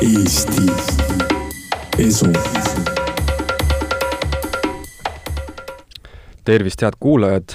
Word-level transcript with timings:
Eesti 0.00 0.62
Esu. 1.98 2.26
tervist, 6.44 6.82
head 6.82 6.92
kuulajad, 7.00 7.48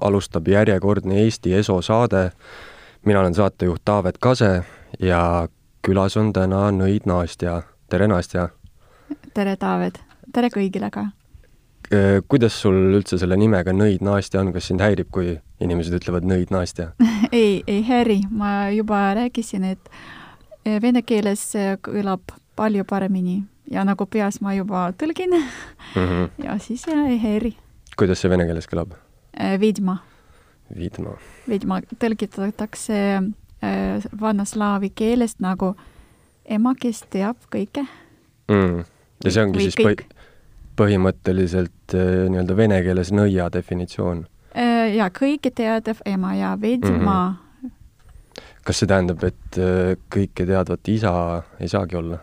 alustab 0.00 0.48
järjekordne 0.48 1.22
Eesti 1.22 1.54
Eso 1.54 1.82
saade. 1.82 2.30
mina 3.04 3.20
olen 3.20 3.34
saatejuht 3.34 3.82
Taavet 3.84 4.18
Kase 4.18 4.62
ja 5.00 5.48
külas 5.88 6.16
on 6.16 6.32
täna 6.32 6.70
nõid 6.70 7.00
Nastja. 7.06 7.62
tere, 7.88 8.08
Nastja! 8.08 8.48
tere, 9.34 9.56
Taavet! 9.56 10.00
tere 10.32 10.48
kõigile 10.48 10.90
ka! 10.90 11.06
kuidas 12.28 12.60
sul 12.62 12.94
üldse 12.94 13.18
selle 13.18 13.36
nimega 13.36 13.72
Nõid 13.72 13.98
Nastja 14.00 14.40
on, 14.40 14.52
kas 14.52 14.66
sind 14.70 14.80
häirib, 14.80 15.10
kui 15.10 15.40
inimesed 15.60 15.94
ütlevad 15.98 16.22
Nõid 16.22 16.54
Nastja 16.54 16.92
ei, 17.32 17.64
ei 17.66 17.82
häiri, 17.82 18.20
ma 18.30 18.70
juba 18.70 19.14
rääkisin, 19.14 19.64
et 19.64 19.90
vene 20.82 21.02
keeles 21.02 21.52
kõlab 21.86 22.34
palju 22.56 22.84
paremini 22.84 23.42
ja 23.70 23.84
nagu 23.86 24.06
peas 24.06 24.40
ma 24.44 24.54
juba 24.54 24.90
tõlgin 24.98 25.34
mm 25.34 26.06
-hmm. 26.06 26.30
ja 26.46 26.58
siis 26.58 26.86
ja, 26.86 27.06
ei 27.08 27.18
häiri. 27.18 27.56
kuidas 27.96 28.20
see 28.20 28.30
vene 28.30 28.46
keeles 28.46 28.68
kõlab? 28.68 28.94
Vidma. 29.60 29.96
Vidma. 30.78 31.10
Vidma 31.48 31.80
tõlgitatakse 31.80 32.94
vanaslaavi 34.20 34.90
keelest 34.90 35.40
nagu 35.40 35.74
ema, 36.44 36.74
kes 36.80 37.04
teab 37.10 37.36
kõike 37.54 37.86
mm.. 38.48 38.84
ja 39.24 39.30
see 39.30 39.42
ongi 39.42 39.58
Või 39.58 39.62
siis 39.62 39.76
kõik. 39.76 40.04
põhimõtteliselt 40.76 41.94
nii-öelda 42.28 42.56
vene 42.56 42.82
keeles 42.82 43.12
nõia 43.12 43.50
definitsioon? 43.52 44.26
ja 44.94 45.10
kõike 45.10 45.50
teadav 45.54 46.02
ema 46.06 46.34
ja 46.34 46.56
Vidma 46.60 46.90
mm. 46.90 47.06
-hmm 47.06 47.49
kas 48.70 48.84
see 48.84 48.86
tähendab, 48.90 49.24
et 49.26 49.56
kõike 50.14 50.44
teadvat 50.46 50.88
isa 50.92 51.12
ei 51.58 51.70
saagi 51.70 51.98
olla? 51.98 52.20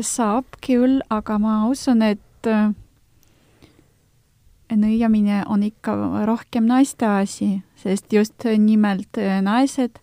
saab 0.00 0.56
küll, 0.64 1.02
aga 1.12 1.36
ma 1.36 1.58
usun, 1.68 2.00
et 2.00 2.48
nõiamine 4.72 5.42
on 5.52 5.66
ikka 5.66 5.92
rohkem 6.24 6.64
naiste 6.70 7.04
asi, 7.04 7.50
sest 7.76 8.16
just 8.16 8.48
nimelt 8.48 9.20
naised 9.44 10.00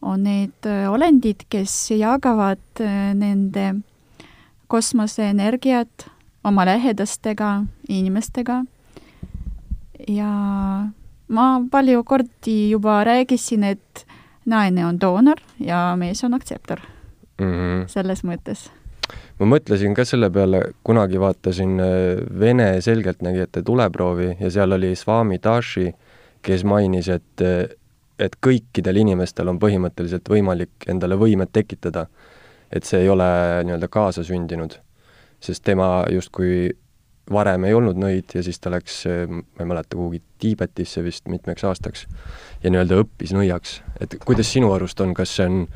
on 0.00 0.24
need 0.24 0.70
olendid, 0.88 1.44
kes 1.52 1.74
jagavad 1.92 2.80
nende 2.80 3.66
kosmoseenergiat 4.72 6.08
oma 6.48 6.64
lähedastega 6.64 7.66
inimestega. 7.92 8.62
ja 10.08 10.32
ma 11.28 11.60
palju 11.70 12.04
kordi 12.04 12.70
juba 12.70 13.02
rääkisin, 13.04 13.64
et 13.64 14.06
naine 14.48 14.86
on 14.86 15.00
doonor 15.00 15.40
ja 15.60 15.92
mees 15.96 16.24
on 16.24 16.34
aktseptor 16.34 16.80
mm. 17.40 17.52
-hmm. 17.52 17.86
selles 17.86 18.24
mõttes 18.24 18.68
ma 19.38 19.46
mõtlesin 19.54 19.94
ka 19.94 20.04
selle 20.04 20.30
peale, 20.30 20.62
kunagi 20.84 21.20
vaatasin 21.20 21.80
äh, 21.80 21.90
Vene 22.40 22.80
selgeltnägijate 22.80 23.62
tuleproovi 23.62 24.36
ja 24.40 24.50
seal 24.50 24.72
oli 24.72 24.94
Swami 24.96 25.38
Dashi, 25.44 25.92
kes 26.42 26.64
mainis, 26.64 27.08
et, 27.08 27.44
äh, 27.44 27.68
et 28.18 28.36
kõikidel 28.46 29.00
inimestel 29.04 29.48
on 29.48 29.60
põhimõtteliselt 29.62 30.28
võimalik 30.28 30.88
endale 30.88 31.16
võimet 31.16 31.52
tekitada. 31.52 32.06
et 32.72 32.84
see 32.84 32.98
ei 33.00 33.08
ole 33.08 33.24
nii-öelda 33.64 33.88
kaasasündinud, 33.88 34.74
sest 35.40 35.62
tema 35.64 36.04
justkui 36.12 36.76
varem 37.32 37.64
ei 37.68 37.74
olnud 37.76 37.98
nõid 38.00 38.34
ja 38.34 38.42
siis 38.44 38.60
ta 38.60 38.72
läks, 38.72 39.02
ma 39.28 39.64
ei 39.64 39.68
mäleta, 39.68 39.96
kuhugi 39.96 40.22
Tiibetisse 40.38 41.02
vist 41.04 41.28
mitmeks 41.28 41.64
aastaks 41.68 42.06
ja 42.62 42.70
nii-öelda 42.70 43.02
õppis 43.02 43.34
nõiaks. 43.36 43.80
et 44.00 44.18
kuidas 44.24 44.52
sinu 44.52 44.72
arust 44.72 45.00
on, 45.00 45.14
kas 45.14 45.36
see 45.36 45.46
on, 45.46 45.66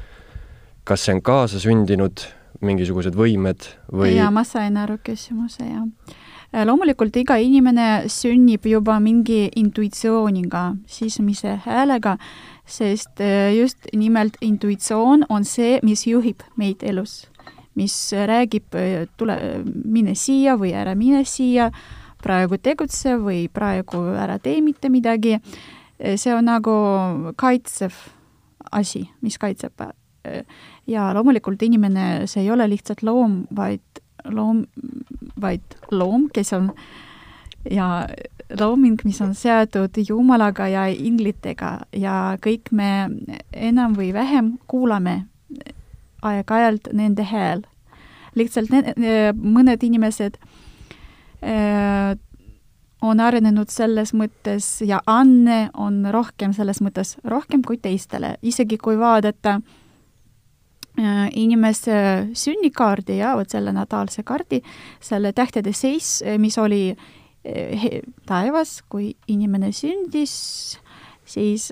kas 0.89 1.05
see 1.05 1.17
on 1.17 1.23
kaasasündinud 1.23 2.27
mingisugused 2.63 3.17
võimed 3.19 3.67
või? 3.93 4.15
jaa, 4.17 4.31
ma 4.35 4.45
sain 4.47 4.77
aru 4.81 4.99
küsimuse, 5.05 5.67
jah. 5.67 5.89
Äh, 6.53 6.67
loomulikult 6.69 7.17
iga 7.17 7.39
inimene 7.41 8.05
sünnib 8.13 8.67
juba 8.69 8.99
mingi 9.01 9.47
intuitsiooniga, 9.57 10.75
sisemise 10.87 11.57
häälega, 11.65 12.19
sest 12.69 13.23
äh, 13.25 13.55
just 13.57 13.89
nimelt 13.97 14.37
intuitsioon 14.45 15.27
on 15.33 15.49
see, 15.49 15.79
mis 15.83 16.05
juhib 16.07 16.45
meid 16.61 16.85
elus. 16.85 17.23
Mis 17.79 17.97
räägib, 18.13 18.75
äh, 18.79 19.07
tule, 19.17 19.39
mine 19.85 20.17
siia 20.19 20.57
või 20.61 20.75
ära 20.77 20.95
mine 20.99 21.25
siia, 21.29 21.71
praegu 22.23 22.59
tegutse 22.63 23.17
või 23.19 23.49
praegu 23.53 24.05
ära 24.15 24.39
tee 24.39 24.61
mitte 24.63 24.91
midagi, 24.93 25.39
see 25.99 26.35
on 26.35 26.47
nagu 26.47 26.75
kaitsev 27.39 27.97
asi, 28.71 29.03
mis 29.23 29.39
kaitseb 29.43 29.83
ja 30.87 31.09
loomulikult 31.15 31.63
inimene, 31.67 32.29
see 32.31 32.45
ei 32.45 32.51
ole 32.55 32.69
lihtsalt 32.71 33.03
loom, 33.03 33.43
vaid 33.55 34.03
loom, 34.31 34.65
vaid 35.43 35.77
loom, 35.91 36.29
kes 36.35 36.53
on 36.55 36.71
ja 37.71 38.07
looming, 38.59 39.01
mis 39.05 39.21
on 39.23 39.35
seotud 39.35 39.99
Jumalaga 40.09 40.67
ja 40.71 40.87
inglitega 40.91 41.75
ja 41.97 42.17
kõik 42.43 42.73
me 42.75 42.91
enam 43.53 43.97
või 43.99 44.13
vähem 44.15 44.57
kuulame 44.71 45.23
aeg-ajalt 46.23 46.93
nende 46.93 47.27
hääl. 47.29 47.63
lihtsalt 48.35 48.71
need, 48.73 48.95
mõned 49.37 49.83
inimesed 49.85 50.39
äh, 51.45 52.17
on 53.03 53.21
arenenud 53.21 53.69
selles 53.69 54.15
mõttes 54.15 54.81
ja 54.87 55.03
anne 55.07 55.71
on 55.75 56.07
rohkem 56.11 56.55
selles 56.57 56.81
mõttes, 56.81 57.17
rohkem 57.25 57.63
kui 57.63 57.77
teistele, 57.77 58.37
isegi 58.43 58.79
kui 58.79 58.97
vaadata 58.99 59.59
äh, 59.59 59.83
Äh, 60.99 61.31
inimese 61.33 62.29
sünnikaardi 62.37 63.15
ja 63.17 63.31
vot 63.39 63.49
selle 63.49 63.73
nataalse 63.73 64.21
kaardi, 64.29 64.59
selle 65.01 65.31
tähtede 65.33 65.73
seis, 65.73 66.19
äh, 66.21 66.37
mis 66.37 66.59
oli 66.61 66.91
äh, 66.93 68.03
taevas, 68.29 68.83
kui 68.93 69.15
inimene 69.25 69.71
sündis, 69.73 70.35
siis 71.25 71.71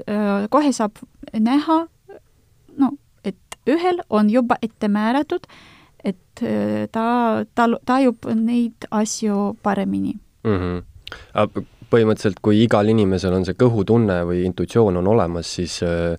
kohe 0.50 0.72
saab 0.72 1.02
näha, 1.36 1.82
ühel 3.76 4.00
on 4.10 4.30
juba 4.30 4.56
ette 4.62 4.88
määratud, 4.88 5.46
et 6.04 6.42
ta, 6.92 7.06
ta 7.54 7.66
tajub 7.86 8.26
neid 8.34 8.86
asju 8.90 9.56
paremini 9.62 10.14
mm. 10.44 10.56
-hmm. 10.56 11.64
põhimõtteliselt, 11.90 12.40
kui 12.42 12.62
igal 12.64 12.88
inimesel 12.88 13.34
on 13.34 13.44
see 13.44 13.58
kõhutunne 13.58 14.22
või 14.28 14.44
intuitsioon 14.48 14.96
on 14.96 15.06
olemas, 15.06 15.54
siis 15.54 15.82
äh, 15.82 16.16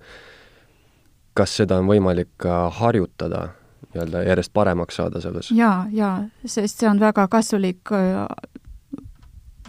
kas 1.34 1.56
seda 1.62 1.79
on 1.79 1.88
võimalik 1.88 2.29
ka 2.38 2.69
harjutada, 2.69 3.47
nii-öelda 3.94 4.23
järjest 4.28 4.53
paremaks 4.53 4.95
saada 5.00 5.22
selles? 5.22 5.51
jaa, 5.56 5.88
jaa, 5.91 6.23
sest 6.45 6.79
see 6.79 6.89
on 6.89 7.00
väga 7.00 7.28
kasulik 7.31 7.94
äh, 7.95 8.25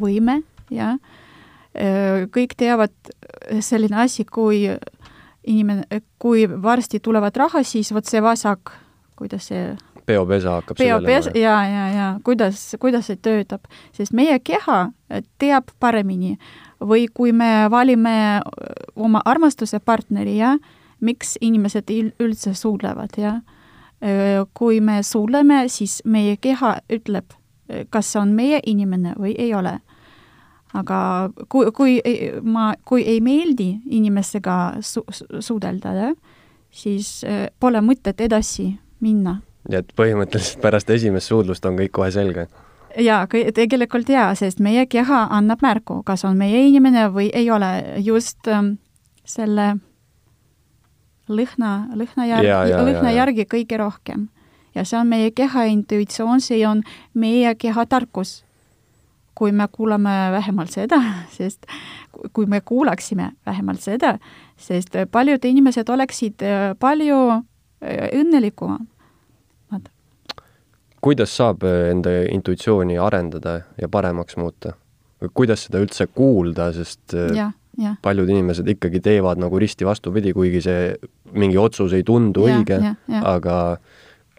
võime. 0.01 0.43
Äh, 0.73 0.99
kõik 2.33 2.57
teavad 2.57 2.95
selline 3.61 4.03
asi, 4.05 4.25
kui 4.25 4.65
inimene, 5.47 6.03
kui 6.19 6.47
varsti 6.63 7.01
tulevad 7.01 7.37
raha, 7.37 7.63
siis 7.63 7.93
vot 7.95 8.07
see 8.07 8.23
vasak, 8.23 8.73
kuidas 9.17 9.49
see 9.51 9.73
peopesa 10.07 10.59
hakkab 10.59 10.77
peopesa, 10.79 11.31
jaa, 11.39 11.63
jaa, 11.69 11.89
jaa, 11.95 12.11
kuidas, 12.25 12.77
kuidas 12.81 13.07
see 13.11 13.19
töötab, 13.23 13.67
sest 13.97 14.15
meie 14.17 14.39
keha 14.45 14.85
teab 15.39 15.71
paremini 15.81 16.37
või 16.83 17.07
kui 17.15 17.33
me 17.33 17.69
valime 17.71 18.15
oma 18.97 19.23
armastuse 19.25 19.81
partneri, 19.81 20.37
jah, 20.41 20.59
miks 21.01 21.37
inimesed 21.41 21.91
üldse 22.23 22.55
suudlevad, 22.55 23.19
jah. 23.19 23.43
kui 24.55 24.81
me 24.81 25.03
suudleme, 25.07 25.69
siis 25.69 26.01
meie 26.05 26.37
keha 26.37 26.77
ütleb, 26.91 27.35
kas 27.91 28.13
see 28.13 28.21
on 28.21 28.35
meie 28.35 28.61
inimene 28.67 29.15
või 29.19 29.35
ei 29.39 29.55
ole. 29.55 29.79
Aga 30.73 30.99
kui, 31.49 31.71
kui 31.77 31.99
ma, 32.43 32.73
kui 32.85 33.05
ei 33.09 33.21
meeldi 33.21 33.71
inimesega 33.91 34.59
su-, 34.81 35.05
suudelda, 35.41 36.13
siis 36.71 37.21
pole 37.61 37.83
mõtet 37.85 38.21
edasi 38.25 38.71
minna. 39.01 39.41
nii 39.69 39.79
et 39.79 39.93
põhimõtteliselt 39.97 40.63
pärast 40.63 40.91
esimest 40.91 41.29
suudlust 41.29 41.67
on 41.69 41.77
kõik 41.79 41.93
kohe 41.93 42.11
selge? 42.11 42.49
jaa, 42.99 43.27
tegelikult 43.55 44.09
jaa, 44.09 44.35
sest 44.35 44.61
meie 44.61 44.87
keha 44.91 45.27
annab 45.31 45.63
märku, 45.63 46.03
kas 46.07 46.25
on 46.29 46.37
meie 46.37 46.65
inimene 46.67 47.09
või 47.13 47.31
ei 47.35 47.51
ole, 47.51 47.71
just 48.05 48.49
ähm, 48.49 48.77
selle 49.25 49.75
lõhna, 51.29 51.73
lõhna 51.97 52.29
järgi, 52.29 52.77
lõhna 52.77 53.13
järgi 53.15 53.47
kõige 53.49 53.79
rohkem. 53.81 54.29
ja 54.75 54.85
see 54.85 54.99
on 54.99 55.09
meie 55.09 55.31
keha 55.31 55.67
intuitsioon, 55.69 56.41
see 56.41 56.67
on 56.67 56.83
meie 57.15 57.55
keha 57.55 57.87
tarkus. 57.87 58.45
Kui 59.43 59.51
me 59.53 59.67
kuulame 59.73 60.13
vähemalt 60.31 60.71
seda, 60.71 61.01
sest 61.35 61.67
kui 62.33 62.47
me 62.47 62.61
kuulaksime 62.61 63.33
vähemalt 63.47 63.83
seda, 63.83 64.13
sest 64.55 64.95
paljud 65.11 65.43
inimesed 65.49 65.89
oleksid 65.91 66.45
äh, 66.47 66.69
palju 66.79 67.19
äh, 67.33 68.05
õnnelikumad. 68.21 69.89
kuidas 71.03 71.35
saab 71.37 71.67
äh, 71.67 71.89
enda 71.91 72.13
intuitsiooni 72.31 73.01
arendada 73.03 73.57
ja 73.81 73.89
paremaks 73.91 74.39
muuta? 74.39 74.77
kuidas 75.35 75.67
seda 75.67 75.83
üldse 75.83 76.07
kuulda, 76.07 76.71
sest 76.77 77.17
ja 77.35 77.51
ja. 77.79 77.97
paljud 78.03 78.29
inimesed 78.29 78.69
ikkagi 78.69 79.01
teevad 79.01 79.43
nagu 79.43 79.59
risti 79.59 79.87
vastupidi, 79.87 80.33
kuigi 80.37 80.63
see 80.63 80.95
mingi 81.33 81.59
otsus 81.59 81.95
ei 81.97 82.05
tundu 82.07 82.47
Ja, 82.47 82.61
õige 82.61 82.79
aga 83.25 83.59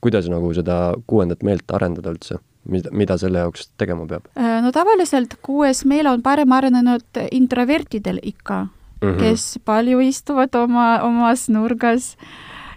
kuidas 0.03 0.27
nagu 0.31 0.53
seda 0.55 0.93
kuuendat 1.07 1.43
meelt 1.43 1.75
arendada 1.75 2.13
üldse? 2.13 2.39
mida, 2.69 2.89
mida 2.91 3.17
selle 3.17 3.43
jaoks 3.43 3.69
tegema 3.77 4.07
peab 4.07 4.29
Äh, 4.37 4.61
no 4.63 4.71
tavaliselt 4.71 5.37
kuues 5.41 5.85
meel 5.85 6.07
on 6.07 6.23
parem 6.23 6.51
arenenud 6.51 7.21
introvertidel 7.31 8.19
ikka 8.23 8.63
mm? 8.63 9.09
-hmm. 9.09 9.19
kes 9.19 9.59
palju 9.65 9.99
istuvad 9.99 10.55
oma, 10.55 10.99
omas 11.03 11.49
nurgas 11.49 12.17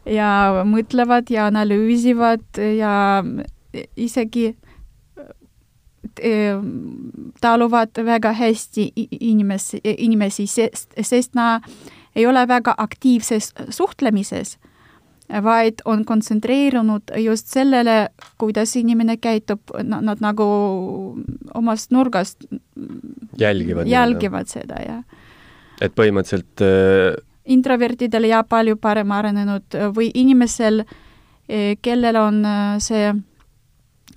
ja 0.07 0.63
mõtlevad 0.65 1.31
ja 1.31 1.47
analüüsivad 1.47 2.61
ja 2.79 3.25
isegi 3.97 4.57
eh, 6.21 6.57
taluvad 7.41 7.91
väga 8.05 8.33
hästi 8.33 8.93
inimesi, 9.21 9.81
inimesi, 9.85 10.47
sest, 10.47 10.95
sest 11.03 11.35
nad 11.35 11.63
ei 12.17 12.27
ole 12.27 12.49
väga 12.49 12.75
aktiivses 12.79 13.53
suhtlemises, 13.71 14.59
vaid 15.43 15.83
on 15.85 16.05
kontsentreerunud 16.07 17.13
just 17.19 17.47
sellele, 17.51 18.09
kuidas 18.39 18.77
inimene 18.77 19.17
käitub, 19.17 19.61
nad 19.83 20.23
nagu 20.23 20.47
omast 21.55 21.91
nurgast 21.91 22.45
jälgivad. 23.39 23.87
jälgivad 23.87 24.47
seda 24.47 24.83
ja 24.83 25.01
et 25.81 25.93
põhimõtteliselt 25.97 26.63
äh, 26.65 27.17
introvertidel 27.47 28.31
ja 28.31 28.43
palju 28.45 28.77
parem 28.77 29.13
arenenud 29.15 29.77
või 29.95 30.11
inimesel, 30.15 30.85
kellel 31.83 32.17
on 32.19 32.41
äh, 32.45 32.79
see 32.83 33.11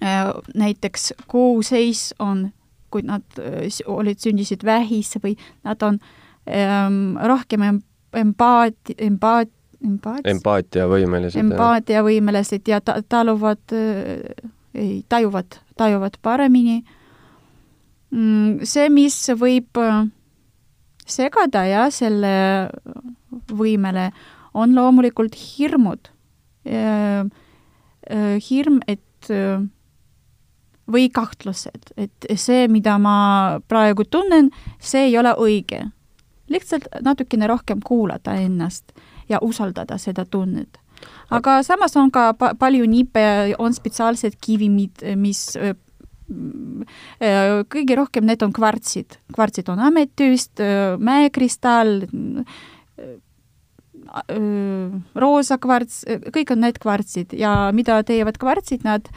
äh, 0.01 0.31
näiteks 0.55 1.13
kuuseis 1.29 2.13
on, 2.19 2.47
kui 2.89 3.05
nad 3.05 3.25
äh, 3.37 3.67
olid, 3.85 4.21
sündisid 4.23 4.65
vähis 4.65 5.13
või 5.23 5.35
nad 5.63 5.83
on 5.85 5.99
ähm, 6.49 7.17
rohkem 7.21 7.65
em- 7.67 7.83
empaat-, 8.13 8.95
empaat-, 8.97 9.05
empaat-, 9.05 9.55
empaatiavõimelised. 9.83 11.39
empaatiavõimelised 11.39 12.67
ja 12.67 12.81
ta-, 12.83 12.99
taluvad, 13.09 13.61
ei, 14.73 15.03
tajuvad, 15.09 15.59
tajuvad 15.77 16.19
paremini. 16.21 16.83
see, 18.63 18.89
mis 18.89 19.17
võib 19.37 19.77
äh, 19.77 20.05
segada 21.05 21.65
jah, 21.69 21.89
selle 21.93 22.69
võimele, 23.53 24.09
on 24.53 24.75
loomulikult 24.75 25.35
hirmud. 25.35 26.09
hirm, 28.49 28.79
et 28.87 29.29
äh, 29.29 29.61
või 30.89 31.09
kahtlused, 31.13 31.93
et 31.97 32.25
see, 32.35 32.67
mida 32.67 32.97
ma 32.97 33.59
praegu 33.69 34.03
tunnen, 34.03 34.49
see 34.79 35.07
ei 35.09 35.17
ole 35.17 35.33
õige. 35.37 35.85
lihtsalt 36.49 36.87
natukene 37.05 37.47
rohkem 37.47 37.79
kuulata 37.85 38.33
ennast 38.33 38.91
ja 39.29 39.39
usaldada 39.41 39.97
seda 39.97 40.25
tunnet. 40.25 40.79
aga 41.29 41.61
samas 41.63 41.95
on 41.95 42.11
ka 42.11 42.33
pa 42.33 42.53
palju 42.59 42.87
nipe, 42.89 43.55
on 43.59 43.73
spetsiaalsed 43.73 44.35
kivimid, 44.41 45.05
mis 45.15 45.55
kõige 47.69 47.95
rohkem 47.97 48.27
need 48.27 48.43
on 48.45 48.51
kvartsid, 48.53 49.17
kvartsid 49.33 49.69
on 49.71 49.79
ametüüst, 49.87 50.61
mäekristall, 50.99 52.03
roosa 55.15 55.57
kvarts, 55.61 56.03
kõik 56.33 56.53
on 56.53 56.61
need 56.65 56.77
kvartsid. 56.81 57.33
Ja 57.37 57.71
mida 57.73 58.01
teevad 58.05 58.37
kvartsid, 58.41 58.85
nad 58.85 59.09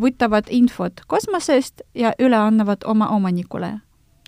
võtavad 0.00 0.50
infot 0.54 1.04
kosmosest 1.10 1.82
ja 1.94 2.14
üle 2.22 2.38
annavad 2.38 2.86
oma 2.86 3.10
omanikule 3.14 3.78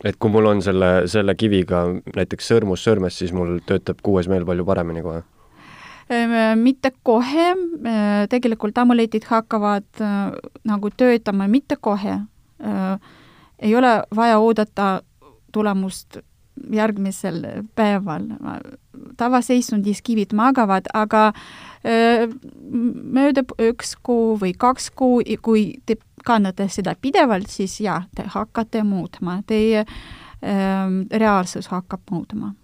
et 0.04 0.16
kui 0.18 0.30
mul 0.30 0.48
on 0.50 0.62
selle, 0.62 1.06
selle 1.10 1.34
kiviga 1.38 1.84
näiteks 2.16 2.50
sõrmus 2.52 2.82
sõrmes, 2.86 3.18
siis 3.18 3.32
mul 3.36 3.60
töötab 3.66 4.02
kuues 4.02 4.28
meel 4.30 4.46
palju 4.48 4.66
paremini 4.66 5.04
kohe. 5.04 5.22
Mitte 6.58 6.90
kohe, 7.06 7.52
tegelikult 8.28 8.78
amuletid 8.82 9.24
hakkavad 9.30 10.02
äh, 10.02 10.34
nagu 10.68 10.90
töötama 10.90 11.46
mitte 11.48 11.78
kohe. 11.80 12.18
ei 13.58 13.76
ole 13.76 14.02
vaja 14.16 14.38
oodata 14.38 15.02
tulemust 15.52 16.18
järgmisel 16.70 17.46
päeval. 17.74 18.22
tavaseisundis 19.16 20.02
kivid 20.02 20.32
magavad, 20.32 20.86
aga 20.94 21.32
öö, 21.86 22.26
möödub 23.02 23.52
üks 23.58 23.96
kuu 24.02 24.36
või 24.38 24.52
kaks 24.58 24.90
kuu, 24.90 25.22
kui 25.42 25.64
te 25.86 25.96
kannate 26.24 26.68
seda 26.68 26.94
pidevalt, 27.00 27.50
siis 27.50 27.80
jah, 27.80 28.04
te 28.16 28.24
hakkate 28.26 28.82
muutma, 28.82 29.42
teie 29.46 29.84
öö, 29.84 31.18
reaalsus 31.18 31.68
hakkab 31.68 32.00
muutuma 32.10 32.54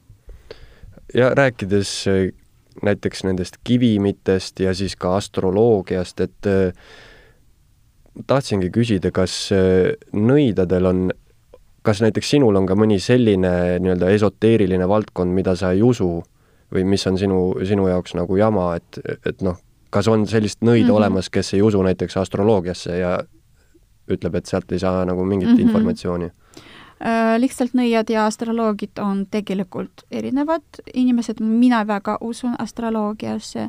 ja 1.15 1.35
rääkides 1.35 2.09
äh, 2.09 2.33
näiteks 2.83 3.25
nendest 3.25 3.57
kivimitest 3.65 4.61
ja 4.61 4.75
siis 4.75 4.97
ka 4.97 5.17
astroloogiast, 5.17 6.21
et 6.21 6.47
äh, 6.47 6.73
tahtsingi 8.27 8.71
küsida, 8.75 9.11
kas 9.15 9.49
äh, 9.53 9.95
nõidadel 10.13 10.91
on, 10.91 11.07
kas 11.83 12.03
näiteks 12.05 12.31
sinul 12.31 12.57
on 12.57 12.67
ka 12.67 12.77
mõni 12.79 13.01
selline 13.01 13.79
nii-öelda 13.81 14.11
esoteeriline 14.15 14.89
valdkond, 14.89 15.35
mida 15.35 15.57
sa 15.57 15.73
ei 15.73 15.83
usu 15.83 16.19
või 16.75 16.85
mis 16.85 17.07
on 17.09 17.17
sinu, 17.19 17.41
sinu 17.65 17.89
jaoks 17.89 18.15
nagu 18.19 18.37
jama, 18.37 18.75
et, 18.77 19.01
et 19.27 19.43
noh, 19.43 19.57
kas 19.91 20.09
on 20.13 20.27
sellist 20.29 20.61
nõida 20.61 20.85
mm. 20.85 20.89
-hmm. 20.91 20.97
olemas, 20.97 21.31
kes 21.31 21.55
ei 21.55 21.63
usu 21.63 21.83
näiteks 21.83 22.17
astroloogiasse 22.17 22.99
ja 22.99 23.19
ütleb, 24.11 24.35
et 24.35 24.47
sealt 24.47 24.73
ei 24.73 24.79
saa 24.79 25.05
nagu 25.05 25.25
mingit 25.25 25.49
mm. 25.49 25.55
-hmm. 25.55 25.69
informatsiooni? 25.69 26.31
Äh, 26.99 27.37
lihtsalt 27.39 27.77
nõiad 27.79 28.09
ja 28.11 28.25
astroloogid 28.27 28.99
on 28.99 29.21
tegelikult 29.31 30.03
erinevad 30.11 30.81
inimesed, 30.99 31.39
mina 31.39 31.85
väga 31.87 32.17
usun 32.27 32.57
astroloogiasse, 32.59 33.69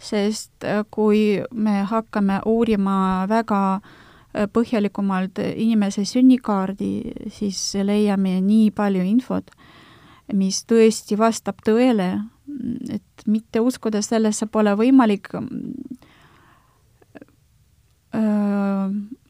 sest 0.00 0.64
äh, 0.64 0.80
kui 0.90 1.42
me 1.52 1.82
hakkame 1.90 2.40
uurima 2.48 3.26
väga 3.28 3.60
äh, 3.76 4.48
põhjalikumalt 4.48 5.42
inimese 5.52 6.06
sünnikaardi, 6.08 7.12
siis 7.28 7.60
leiame 7.84 8.38
nii 8.40 8.70
palju 8.72 9.04
infot, 9.04 9.52
mis 10.32 10.64
tõesti 10.64 11.18
vastab 11.20 11.60
tõele, 11.68 12.08
et 12.88 13.26
mitte 13.26 13.60
uskuda 13.60 14.00
sellesse 14.00 14.48
pole 14.48 14.72
võimalik 14.80 15.28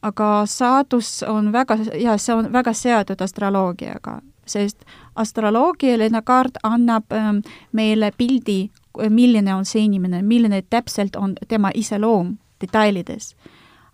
aga 0.03 0.47
saadus 0.47 1.23
on 1.29 1.53
väga, 1.53 1.79
ja 1.99 2.17
see 2.19 2.35
on 2.35 2.53
väga 2.53 2.73
seotud 2.75 3.21
astroloogiaga, 3.23 4.19
sest 4.47 4.85
astroloogiline 5.15 6.23
kaart 6.27 6.59
annab 6.63 7.13
ähm, 7.13 7.43
meile 7.73 8.13
pildi, 8.19 8.71
milline 9.09 9.55
on 9.55 9.65
see 9.65 9.87
inimene, 9.87 10.23
milline 10.23 10.63
täpselt 10.71 11.17
on 11.17 11.37
tema 11.49 11.71
iseloom 11.75 12.37
detailides. 12.61 13.35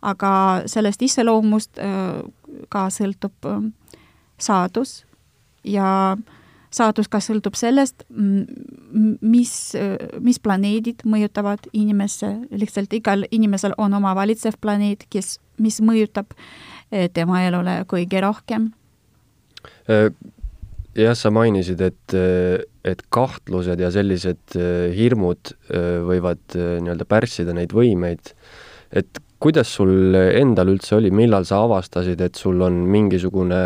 aga 0.03 0.63
sellest 0.67 1.03
iseloomust 1.03 1.79
äh, 1.79 2.23
ka 2.69 2.87
sõltub 2.95 3.47
äh, 3.47 3.63
saadus 4.39 5.05
ja 5.65 6.17
saadus 6.71 7.09
ka 7.09 7.21
sõltub 7.23 7.57
sellest, 7.59 8.05
mis, 8.11 9.53
mis 10.21 10.41
planeedid 10.43 11.05
mõjutavad 11.09 11.69
inimesse, 11.73 12.31
lihtsalt 12.51 12.93
igal 12.93 13.25
inimesel 13.31 13.75
on 13.79 13.97
oma 13.97 14.15
valitsev 14.19 14.59
planeet, 14.61 15.07
kes, 15.11 15.39
mis 15.59 15.81
mõjutab 15.85 16.35
eh, 16.91 17.09
tema 17.13 17.45
elule 17.47 17.83
kõige 17.91 18.23
rohkem. 18.25 18.73
jah, 20.99 21.15
sa 21.17 21.31
mainisid, 21.35 21.81
et, 21.85 22.15
et 22.87 23.05
kahtlused 23.15 23.81
ja 23.81 23.91
sellised 23.95 24.57
äh, 24.59 24.89
hirmud 24.97 25.53
äh, 25.53 26.01
võivad 26.07 26.43
äh, 26.57 26.79
nii-öelda 26.83 27.07
pärssida 27.09 27.55
neid 27.57 27.75
võimeid. 27.77 28.33
et 28.91 29.21
kuidas 29.39 29.71
sul 29.71 30.17
endal 30.17 30.73
üldse 30.73 30.97
oli, 30.97 31.13
millal 31.15 31.45
sa 31.47 31.61
avastasid, 31.67 32.21
et 32.25 32.39
sul 32.41 32.63
on 32.65 32.81
mingisugune 32.91 33.61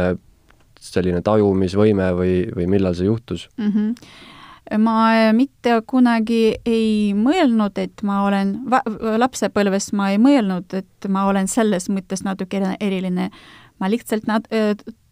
selline 0.82 1.22
tajumisvõime 1.24 2.10
või, 2.18 2.34
või 2.52 2.68
millal 2.68 2.96
see 2.98 3.08
juhtus? 3.08 3.48
mm. 3.56 3.70
-hmm. 3.70 4.30
Ma 4.78 5.32
mitte 5.36 5.80
kunagi 5.86 6.54
ei 6.66 7.12
mõelnud, 7.16 7.76
et 7.78 8.02
ma 8.06 8.22
olen, 8.26 8.54
lapsepõlves 9.20 9.90
ma 9.98 10.10
ei 10.12 10.20
mõelnud, 10.22 10.72
et 10.78 11.08
ma 11.08 11.26
olen 11.28 11.48
selles 11.48 11.88
mõttes 11.92 12.24
natukene 12.24 12.76
eriline. 12.80 13.30
ma 13.80 13.90
lihtsalt 13.90 14.28
nat-, 14.30 14.48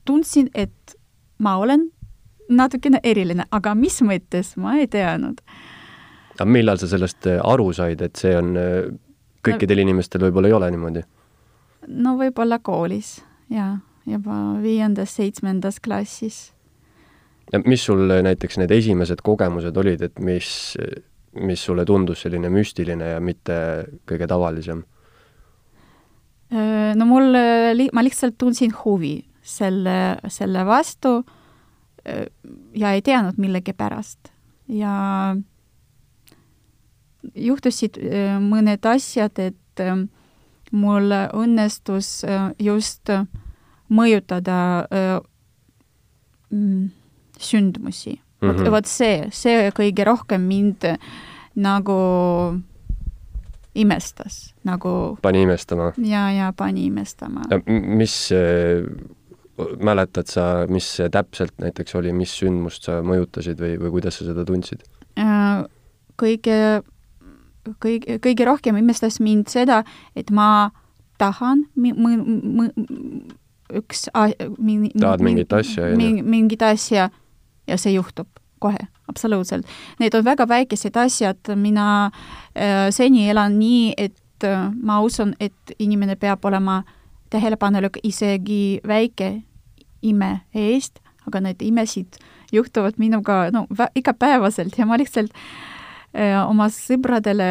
tundsin, 0.04 0.48
et 0.54 0.96
ma 1.38 1.56
olen 1.56 1.88
natukene 2.48 3.00
eriline, 3.02 3.44
aga 3.50 3.74
mis 3.74 4.00
mõttes, 4.02 4.56
ma 4.56 4.76
ei 4.78 4.86
teadnud. 4.86 5.40
aga 6.34 6.44
millal 6.44 6.78
sa 6.78 6.86
sellest 6.86 7.26
äh, 7.26 7.40
aru 7.44 7.72
said, 7.72 8.00
et 8.00 8.16
see 8.16 8.36
on, 8.36 8.54
kõikidel 9.46 9.82
inimestel 9.84 10.24
võib-olla 10.26 10.48
ei 10.48 10.56
ole 10.56 10.70
niimoodi? 10.70 11.04
no 11.88 12.16
võib-olla 12.18 12.58
koolis 12.62 13.20
ja 13.50 13.78
juba 14.06 14.36
viiendas-seitsmendas 14.62 15.80
klassis 15.80 16.50
mis 17.66 17.84
sul 17.84 18.04
näiteks 18.22 18.60
need 18.60 18.70
esimesed 18.74 19.22
kogemused 19.26 19.76
olid, 19.76 20.02
et 20.06 20.18
mis, 20.22 20.50
mis 21.42 21.64
sulle 21.64 21.84
tundus 21.88 22.22
selline 22.22 22.50
müstiline 22.52 23.14
ja 23.14 23.20
mitte 23.20 23.56
kõige 24.08 24.28
tavalisem? 24.30 24.84
no 26.50 27.06
mul 27.06 27.28
li-, 27.76 27.90
ma 27.94 28.02
lihtsalt 28.02 28.34
tundsin 28.38 28.72
huvi 28.74 29.20
selle, 29.46 30.18
selle 30.26 30.64
vastu 30.66 31.20
ja 32.74 32.90
ei 32.90 33.02
teadnud 33.06 33.38
millegipärast 33.38 34.32
ja 34.70 34.94
juhtusid 37.34 37.98
äh, 38.00 38.38
mõned 38.42 38.86
asjad, 38.88 39.38
et 39.38 39.82
äh, 39.82 40.04
mul 40.72 41.12
õnnestus 41.12 42.20
äh, 42.24 42.50
just 42.58 43.10
mõjutada 43.90 44.60
äh, 44.86 45.18
mm, 46.50 46.88
sündmusi 47.40 48.18
mm. 48.40 48.50
-hmm. 48.50 48.70
vot, 48.70 48.86
see, 48.86 49.28
see 49.32 49.70
kõige 49.76 50.04
rohkem 50.06 50.44
mind 50.48 50.86
nagu 51.60 52.00
imestas, 53.74 54.54
nagu 54.64 55.18
pani 55.22 55.42
imestama? 55.42 55.92
ja, 55.98 56.30
ja 56.32 56.52
pani 56.56 56.86
imestama. 56.86 57.42
mis 57.66 58.32
äh, 58.32 58.84
mäletad 59.80 60.26
sa, 60.26 60.66
mis 60.68 60.98
täpselt 61.12 61.52
näiteks 61.58 61.94
oli, 61.94 62.12
mis 62.12 62.32
sündmust 62.38 62.88
sa 62.88 63.00
mõjutasid 63.02 63.60
või, 63.60 63.76
või 63.80 63.90
kuidas 63.98 64.18
sa 64.18 64.24
seda 64.30 64.44
tundsid? 64.48 64.82
Äh, 65.20 65.64
kõige, 66.20 66.82
kõige, 67.82 68.18
kõige 68.24 68.48
rohkem 68.48 68.76
imestas 68.80 69.20
mind 69.20 69.50
seda, 69.52 69.82
et 70.16 70.30
ma 70.30 70.70
tahan 71.20 71.66
üks 73.70 74.08
mingi, 74.58 74.92
tahad 74.98 75.22
mingit 75.22 75.52
asja, 75.52 75.90
mingi, 75.96 76.24
mingit 76.26 76.62
asja 76.64 77.10
ja 77.70 77.78
see 77.80 77.94
juhtub 77.94 78.28
kohe, 78.60 78.80
absoluutselt. 79.08 79.66
Need 80.00 80.14
on 80.14 80.24
väga 80.24 80.46
väikesed 80.48 80.96
asjad, 81.00 81.52
mina 81.56 82.10
äh, 82.52 82.90
seni 82.92 83.28
elan 83.30 83.56
nii, 83.58 83.94
et 83.96 84.44
äh, 84.44 84.66
ma 84.82 85.00
usun, 85.00 85.34
et 85.40 85.74
inimene 85.78 86.16
peab 86.20 86.44
olema 86.44 86.82
tähelepanelik 87.30 88.00
isegi 88.02 88.80
väike 88.86 89.32
ime 90.02 90.40
eest, 90.54 91.00
aga 91.26 91.40
need 91.44 91.62
imesid 91.62 92.20
juhtuvad 92.52 92.98
minuga 92.98 93.44
no 93.54 93.66
igapäevaselt 93.94 94.78
ja 94.78 94.86
ma 94.86 94.98
lihtsalt 94.98 95.32
äh, 96.16 96.36
oma 96.42 96.68
sõpradele 96.74 97.50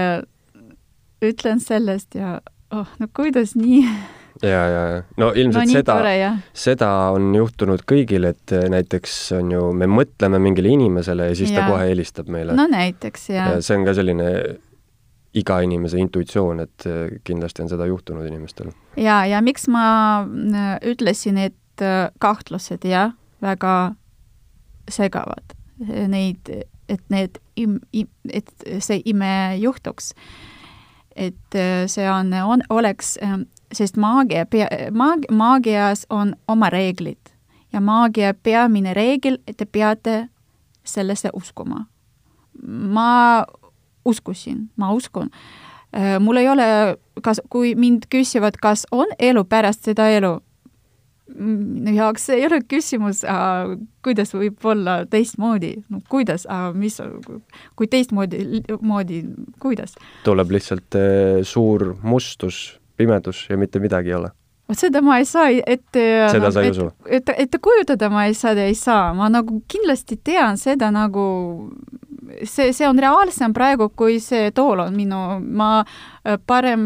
ütlen 1.23 1.61
sellest 1.63 2.15
ja 2.19 2.39
oh, 2.71 2.88
no 2.99 3.07
kuidas 3.15 3.55
nii 3.55 3.85
ja, 4.43 4.50
ja, 4.50 4.81
ja 4.89 5.01
no 5.17 5.31
ilmselt 5.36 5.67
no, 5.67 5.74
seda, 5.74 6.31
seda 6.55 6.89
on 7.15 7.29
juhtunud 7.36 7.84
kõigil, 7.89 8.27
et 8.29 8.53
äh, 8.55 8.67
näiteks 8.72 9.17
on 9.39 9.51
ju, 9.53 9.67
me 9.75 9.89
mõtleme 9.91 10.39
mingile 10.43 10.72
inimesele 10.75 11.29
ja 11.31 11.38
siis 11.38 11.53
ja. 11.53 11.62
ta 11.62 11.74
kohe 11.74 11.89
helistab 11.89 12.31
meile. 12.31 12.55
no 12.58 12.67
näiteks, 12.72 13.29
jah. 13.34 13.53
ja 13.55 13.62
see 13.65 13.79
on 13.79 13.86
ka 13.88 13.96
selline 13.98 14.31
iga 15.39 15.60
inimese 15.62 16.00
intuitsioon, 16.01 16.63
et 16.65 16.89
äh, 16.89 17.05
kindlasti 17.27 17.65
on 17.65 17.72
seda 17.72 17.88
juhtunud 17.89 18.27
inimestel. 18.29 18.74
ja, 18.98 19.22
ja 19.29 19.43
miks 19.46 19.67
ma 19.72 19.86
äh, 20.24 20.75
ütlesin, 20.93 21.39
et 21.50 21.55
kahtlused 22.19 22.84
jah, 22.84 23.13
väga 23.39 23.93
segavad 24.91 25.53
neid, 26.12 26.50
et 26.91 27.03
need 27.08 27.38
im-, 27.55 27.79
im-, 27.96 28.10
et 28.27 28.50
see 28.84 29.00
ime 29.08 29.55
juhtuks. 29.62 30.12
et 31.15 31.55
see 31.88 32.10
on, 32.12 32.34
on, 32.34 32.62
oleks 32.69 33.15
sest 33.73 33.97
maagia 33.97 34.45
maag-, 34.91 35.27
maagias 35.31 36.05
on 36.09 36.35
oma 36.47 36.69
reeglid 36.69 37.33
ja 37.73 37.81
maagia 37.81 38.33
peamine 38.33 38.93
reegel, 38.93 39.38
et 39.47 39.57
te 39.57 39.65
peate 39.65 40.27
sellesse 40.83 41.29
uskuma. 41.33 41.85
ma 42.67 43.45
uskusin, 44.05 44.69
ma 44.75 44.91
uskun. 44.91 45.29
Äh, 45.95 46.19
mul 46.19 46.38
ei 46.38 46.49
ole, 46.49 46.97
kas, 47.21 47.41
kui 47.49 47.75
mind 47.75 48.09
küsivad, 48.09 48.57
kas 48.61 48.85
on 48.91 49.07
elu 49.19 49.43
pärast 49.43 49.88
seda 49.88 50.09
elu, 50.09 50.33
minu 51.38 51.93
jaoks 51.95 52.29
ei 52.33 52.45
ole 52.47 52.59
küsimus, 52.67 53.21
kuidas 54.05 54.33
võib 54.33 54.65
olla 54.65 55.03
teistmoodi, 55.09 55.75
no 55.89 56.01
kuidas, 56.09 56.47
mis, 56.73 56.99
kui 57.77 57.88
teistmoodi, 57.88 58.63
moodi, 58.81 59.21
kuidas? 59.61 59.95
tuleb 60.25 60.51
lihtsalt 60.57 60.97
äh, 60.99 61.39
suur 61.47 61.93
mustus 62.03 62.78
pimedus 62.99 63.45
ja 63.49 63.57
mitte 63.57 63.79
midagi 63.79 64.13
ei 64.13 64.19
ole. 64.19 64.33
vot 64.69 64.77
seda 64.77 65.01
ma 65.01 65.17
ei 65.21 65.25
saa 65.25 65.49
ette 65.49 66.03
seda 66.31 66.51
sa 66.51 66.65
ei 66.65 66.75
usu? 66.75 66.91
et, 67.07 67.31
ette 67.37 67.61
kujutada 67.63 68.11
ma 68.13 68.27
ei 68.29 68.37
saa, 68.37 68.53
ei 68.59 68.75
saa, 68.77 69.13
ma 69.17 69.31
nagu 69.31 69.63
kindlasti 69.71 70.19
tean 70.23 70.59
seda 70.61 70.91
nagu 70.93 71.25
see, 72.43 72.73
see 72.73 72.87
on 72.87 72.99
reaalsem 72.99 73.53
praegu, 73.55 73.89
kui 73.95 74.19
see 74.23 74.51
tool 74.55 74.83
on 74.83 74.97
minu, 74.97 75.21
ma 75.39 75.79
äh, 75.81 76.37
parem, 76.47 76.83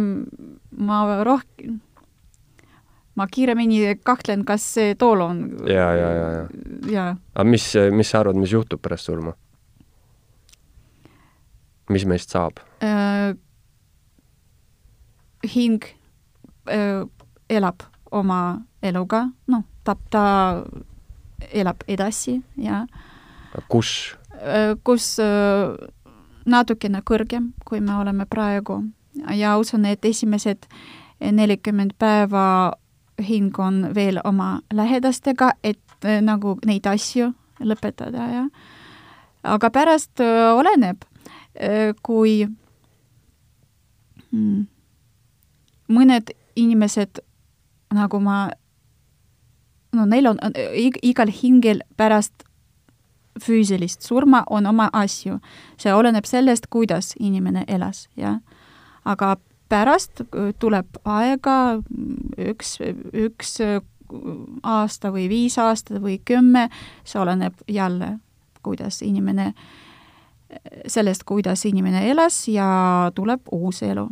ma 0.77 1.03
rohkem, 1.25 1.79
ma 3.19 3.27
kiiremini 3.29 3.95
kahtlen, 4.05 4.45
kas 4.47 4.65
see 4.77 4.95
tool 4.99 5.21
on. 5.25 5.43
ja, 5.69 5.89
ja, 5.97 6.11
ja, 6.17 6.27
ja. 6.37 6.43
ja. 6.91 7.07
aga 7.35 7.47
mis, 7.49 7.67
mis 7.93 8.13
sa 8.13 8.23
arvad, 8.23 8.39
mis 8.39 8.53
juhtub 8.55 8.81
pärast 8.83 9.11
surma? 9.11 9.35
mis 11.91 12.05
meist 12.07 12.31
saab 12.31 12.61
äh,? 12.81 13.35
hing 15.43 15.83
elab 17.49 17.83
oma 18.11 18.61
eluga, 18.83 19.25
noh, 19.47 19.63
ta, 19.83 19.95
ta 20.09 20.25
elab 21.51 21.83
edasi 21.87 22.41
ja 22.57 22.85
kus? 23.67 24.15
kus 24.83 25.17
natukene 26.45 27.01
kõrgem, 27.05 27.51
kui 27.65 27.79
me 27.79 27.95
oleme 27.95 28.25
praegu. 28.25 28.81
Ja 29.37 29.57
usun, 29.61 29.85
et 29.85 30.05
esimesed 30.05 30.65
nelikümmend 31.21 31.93
päeva 32.01 32.73
hing 33.21 33.59
on 33.59 33.93
veel 33.95 34.19
oma 34.25 34.59
lähedastega, 34.73 35.53
et 35.63 36.07
nagu 36.21 36.57
neid 36.65 36.87
asju 36.89 37.29
lõpetada 37.63 38.27
ja 38.31 38.43
aga 39.43 39.69
pärast 39.71 40.19
oleneb, 40.57 41.05
kui 42.03 42.43
mm, 44.31 44.63
mõned 45.93 46.33
inimesed, 46.55 47.19
nagu 47.93 48.19
ma, 48.19 48.49
no 49.93 50.05
neil 50.05 50.27
on 50.27 50.39
igal 51.01 51.31
hingel 51.41 51.81
pärast 51.97 52.45
füüsilist 53.41 54.01
surma 54.01 54.43
on 54.49 54.65
oma 54.65 54.89
asju. 54.93 55.39
see 55.77 55.93
oleneb 55.93 56.25
sellest, 56.25 56.67
kuidas 56.69 57.13
inimene 57.19 57.65
elas, 57.67 58.07
jah. 58.17 58.39
aga 59.05 59.37
pärast 59.69 60.21
tuleb 60.59 60.99
aega 61.05 61.81
üks, 62.37 62.77
üks 63.13 63.57
aasta 64.63 65.11
või 65.11 65.27
viis 65.29 65.57
aastat 65.57 66.01
või 66.01 66.19
kümme, 66.25 66.69
see 67.03 67.21
oleneb 67.21 67.53
jälle, 67.67 68.17
kuidas 68.61 69.01
inimene, 69.01 69.53
sellest, 70.87 71.23
kuidas 71.23 71.65
inimene 71.65 72.05
elas 72.11 72.47
ja 72.47 73.11
tuleb 73.15 73.49
uus 73.51 73.81
elu 73.83 74.09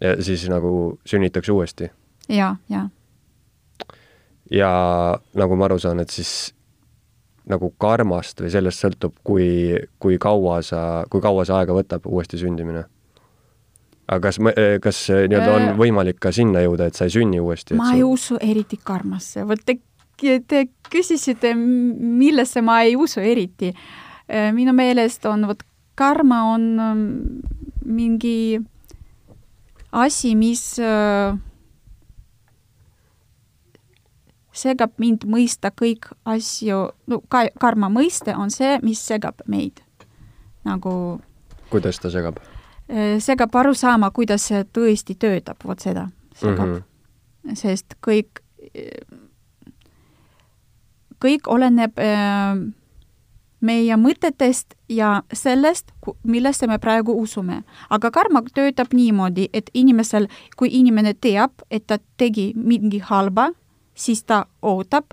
ja 0.00 0.14
siis 0.22 0.46
nagu 0.48 0.98
sünnitakse 1.06 1.52
uuesti? 1.52 1.90
ja, 2.28 2.54
ja. 2.68 2.88
ja 4.50 4.72
nagu 5.34 5.56
ma 5.56 5.68
aru 5.68 5.78
saan, 5.78 6.00
et 6.00 6.10
siis 6.10 6.54
nagu 7.50 7.72
karmast 7.80 8.40
või 8.42 8.52
sellest 8.52 8.84
sõltub, 8.84 9.16
kui, 9.24 9.76
kui 9.98 10.18
kaua 10.22 10.60
sa, 10.62 11.04
kui 11.10 11.22
kaua 11.24 11.44
see 11.48 11.56
aega 11.56 11.76
võtab, 11.76 12.06
uuesti 12.06 12.38
sündimine? 12.40 12.84
aga 14.10 14.26
kas, 14.26 14.40
kas 14.82 15.04
nii-öelda 15.10 15.52
on 15.54 15.68
äh. 15.68 15.76
võimalik 15.78 16.18
ka 16.22 16.32
sinna 16.34 16.64
jõuda, 16.64 16.90
et 16.90 16.98
sa 16.98 17.06
ei 17.06 17.14
sünni 17.14 17.40
uuesti? 17.42 17.78
ma 17.78 17.92
ei 17.94 18.04
usu 18.06 18.38
eriti 18.42 18.78
karmasse, 18.82 19.44
vot 19.46 19.62
te, 19.66 19.78
te 20.20 20.64
küsisite, 20.90 21.54
millesse 21.54 22.62
ma 22.64 22.80
ei 22.86 22.96
usu 22.98 23.22
eriti. 23.22 23.70
Äh, 24.30 24.50
minu 24.54 24.74
meelest 24.76 25.24
on, 25.30 25.46
vot 25.50 25.62
karma 25.98 26.42
on 26.52 26.66
mm, 26.78 27.06
mingi 27.90 28.60
asi, 29.92 30.34
mis 30.34 30.78
äh, 30.78 31.38
segab 34.52 34.94
mind 34.98 35.26
mõista 35.30 35.70
kõik 35.74 36.10
asju, 36.24 36.90
no 37.06 37.20
ka 37.28 37.46
karma 37.60 37.90
mõiste 37.92 38.34
on 38.36 38.52
see, 38.54 38.78
mis 38.82 39.02
segab 39.06 39.42
meid 39.46 39.82
nagu. 40.64 41.20
kuidas 41.70 41.98
ta 41.98 42.10
segab? 42.10 42.40
Äh, 42.90 43.18
segab 43.18 43.54
aru 43.56 43.74
saama, 43.74 44.10
kuidas 44.10 44.48
see 44.50 44.64
tõesti 44.64 45.16
töötab, 45.18 45.62
vot 45.64 45.80
seda 45.80 46.08
segab 46.34 46.66
mm. 46.66 46.82
-hmm. 47.46 47.56
sest 47.56 47.94
kõik, 48.06 48.42
kõik 51.20 51.48
oleneb 51.48 51.98
äh, 51.98 52.79
meie 53.60 53.96
mõtetest 53.96 54.74
ja 54.88 55.22
sellest, 55.32 55.92
millesse 56.24 56.66
me 56.66 56.78
praegu 56.78 57.14
usume. 57.22 57.62
aga 57.90 58.10
karma 58.10 58.42
töötab 58.54 58.94
niimoodi, 58.94 59.48
et 59.52 59.70
inimesel, 59.74 60.28
kui 60.56 60.68
inimene 60.72 61.14
teab, 61.14 61.50
et 61.70 61.86
ta 61.86 61.98
tegi 62.16 62.52
mingi 62.56 62.98
halba, 62.98 63.50
siis 63.94 64.24
ta 64.24 64.46
ootab, 64.62 65.04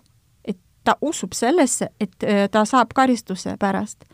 et 0.46 0.58
ta 0.84 0.96
usub 1.02 1.34
sellesse, 1.34 1.90
et 2.00 2.24
äh, 2.24 2.50
ta 2.52 2.66
saab 2.66 2.94
karistuse 2.96 3.58
pärast. 3.60 4.06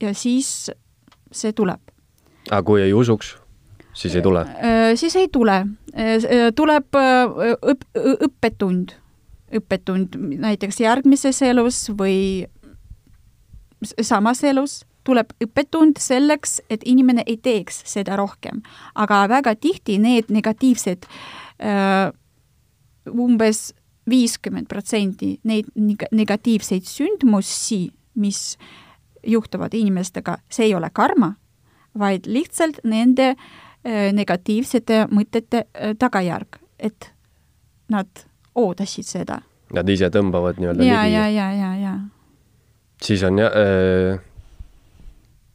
ja 0.00 0.14
siis 0.14 0.70
see 1.32 1.52
tuleb. 1.52 1.80
aga 2.50 2.62
kui 2.62 2.82
ei 2.82 2.92
usuks, 2.92 3.36
siis 3.92 4.14
ei 4.14 4.22
tule? 4.22 4.40
Äh, 4.40 4.94
siis 4.94 5.16
ei 5.16 5.28
tule. 5.28 5.66
Äh, 5.96 6.52
tuleb 6.54 6.94
õp-, 7.62 7.88
õppetund 8.20 8.92
õppetund 9.54 10.16
näiteks 10.42 10.80
järgmises 10.80 11.42
elus 11.46 11.86
või 11.94 12.46
samas 14.02 14.42
elus 14.44 14.80
tuleb 15.06 15.30
õppetund 15.42 16.00
selleks, 16.02 16.58
et 16.70 16.82
inimene 16.84 17.22
ei 17.26 17.36
teeks 17.38 17.82
seda 17.86 18.16
rohkem. 18.18 18.62
aga 18.94 19.28
väga 19.28 19.54
tihti 19.54 19.98
need 20.02 20.32
negatiivsed 20.34 21.06
äh, 21.62 22.10
umbes 23.06 23.72
viiskümmend 24.10 24.66
protsenti 24.70 25.36
neid 25.44 25.70
negatiivseid 26.12 26.86
sündmusi, 26.86 27.90
mis 28.14 28.56
juhtuvad 29.26 29.74
inimestega, 29.74 30.38
see 30.50 30.68
ei 30.68 30.74
ole 30.74 30.90
karma, 30.94 31.34
vaid 31.98 32.26
lihtsalt 32.30 32.78
nende 32.84 33.34
negatiivsete 33.86 35.06
mõtete 35.14 35.64
tagajärg, 35.98 36.58
et 36.78 37.10
nad 37.90 38.06
ootasid 38.56 39.08
seda. 39.08 39.40
Nad 39.74 39.88
ise 39.90 40.10
tõmbavad 40.14 40.60
nii-öelda 40.62 40.86
ja, 40.86 41.02
ja, 41.10 41.24
ja, 41.32 41.46
ja, 41.52 41.70
ja. 41.80 41.94
siis 43.02 43.24
on 43.26 43.40
jah 43.42 43.54
äh,, 43.58 44.20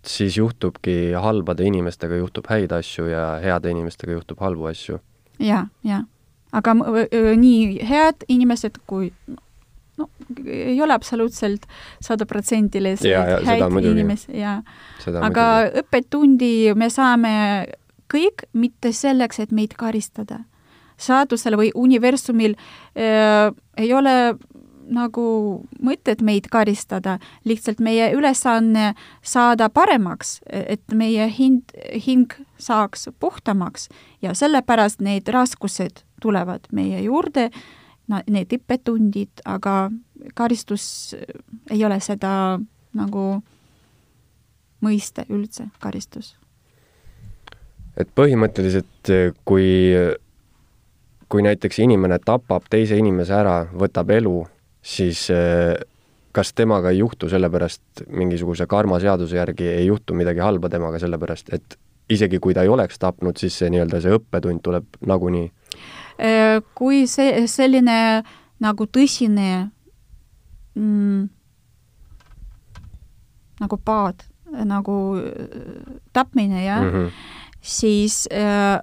siis 0.05 0.37
juhtubki 0.37 1.13
halbade 1.15 1.63
inimestega 1.67 2.19
juhtub 2.19 2.49
häid 2.51 2.73
asju 2.75 3.07
ja 3.11 3.27
heade 3.43 3.71
inimestega 3.71 4.17
juhtub 4.17 4.41
halbu 4.43 4.67
asju. 4.71 4.99
ja, 5.39 5.65
ja. 5.83 6.03
aga 6.51 6.75
nii 6.75 7.79
head 7.87 8.27
inimesed 8.27 8.81
kui 8.87 9.13
no 9.97 10.09
ei 10.45 10.81
ole 10.81 10.93
absoluutselt 10.93 11.67
sadaprotsendiliselt 12.03 13.45
häid 13.47 13.79
inimesi 13.85 14.39
ja 14.39 14.59
aga 15.21 15.47
õppetundi 15.83 16.73
me 16.75 16.89
saame 16.89 17.33
kõik 18.11 18.45
mitte 18.53 18.91
selleks, 18.91 19.39
et 19.39 19.53
meid 19.55 19.75
karistada. 19.79 20.41
Saadusel 21.01 21.57
või 21.59 21.71
universumil 21.75 22.55
äh, 22.55 23.49
ei 23.77 23.93
ole 23.93 24.15
nagu 24.91 25.25
mõtet 25.81 26.21
meid 26.25 26.47
karistada, 26.51 27.17
lihtsalt 27.47 27.79
meie 27.83 28.11
ülesanne 28.15 28.93
saada 29.23 29.69
paremaks, 29.69 30.39
et 30.49 30.83
meie 30.95 31.27
hind, 31.31 31.71
hing 32.05 32.33
saaks 32.61 33.07
puhtamaks 33.19 33.87
ja 34.21 34.35
sellepärast 34.37 35.01
need 35.01 35.29
raskused 35.31 36.03
tulevad 36.21 36.67
meie 36.75 37.01
juurde, 37.05 37.49
need 38.27 38.51
õppetundid, 38.57 39.43
aga 39.45 39.89
karistus 40.35 41.15
ei 41.71 41.85
ole 41.85 41.99
seda 42.03 42.59
nagu 42.97 43.25
mõiste 44.83 45.25
üldse, 45.29 45.69
karistus. 45.79 46.35
et 47.97 48.09
põhimõtteliselt 48.15 49.11
kui, 49.45 49.93
kui 51.31 51.43
näiteks 51.45 51.79
inimene 51.79 52.19
tapab 52.25 52.67
teise 52.69 52.97
inimese 52.99 53.33
ära, 53.37 53.61
võtab 53.71 54.11
elu 54.11 54.41
siis 54.81 55.29
eh, 55.29 55.77
kas 56.31 56.53
temaga 56.53 56.91
ei 56.91 57.01
juhtu 57.01 57.29
sellepärast 57.29 58.05
mingisuguse 58.07 58.67
karmaseaduse 58.67 59.37
järgi 59.37 59.67
ei 59.67 59.85
juhtu 59.85 60.15
midagi 60.17 60.43
halba 60.43 60.69
temaga 60.69 60.99
sellepärast, 60.99 61.53
et 61.53 61.77
isegi 62.11 62.39
kui 62.39 62.53
ta 62.53 62.65
ei 62.65 62.71
oleks 62.71 62.99
tapnud, 62.99 63.37
siis 63.39 63.57
see 63.59 63.69
nii-öelda 63.71 64.01
see 64.03 64.15
õppetund 64.17 64.63
tuleb 64.63 64.99
nagunii? 65.07 65.51
Eh, 66.19 66.57
kui 66.75 67.05
see, 67.07 67.45
selline 67.47 67.97
nagu 68.61 68.87
tõsine 68.87 69.47
mm, 70.75 71.29
nagu 73.61 73.79
paad, 73.85 74.25
nagu 74.67 74.95
tapmine, 76.13 76.65
jah 76.65 76.81
mm, 76.83 76.91
-hmm. 76.91 77.11
siis 77.61 78.27
äh, 78.33 78.81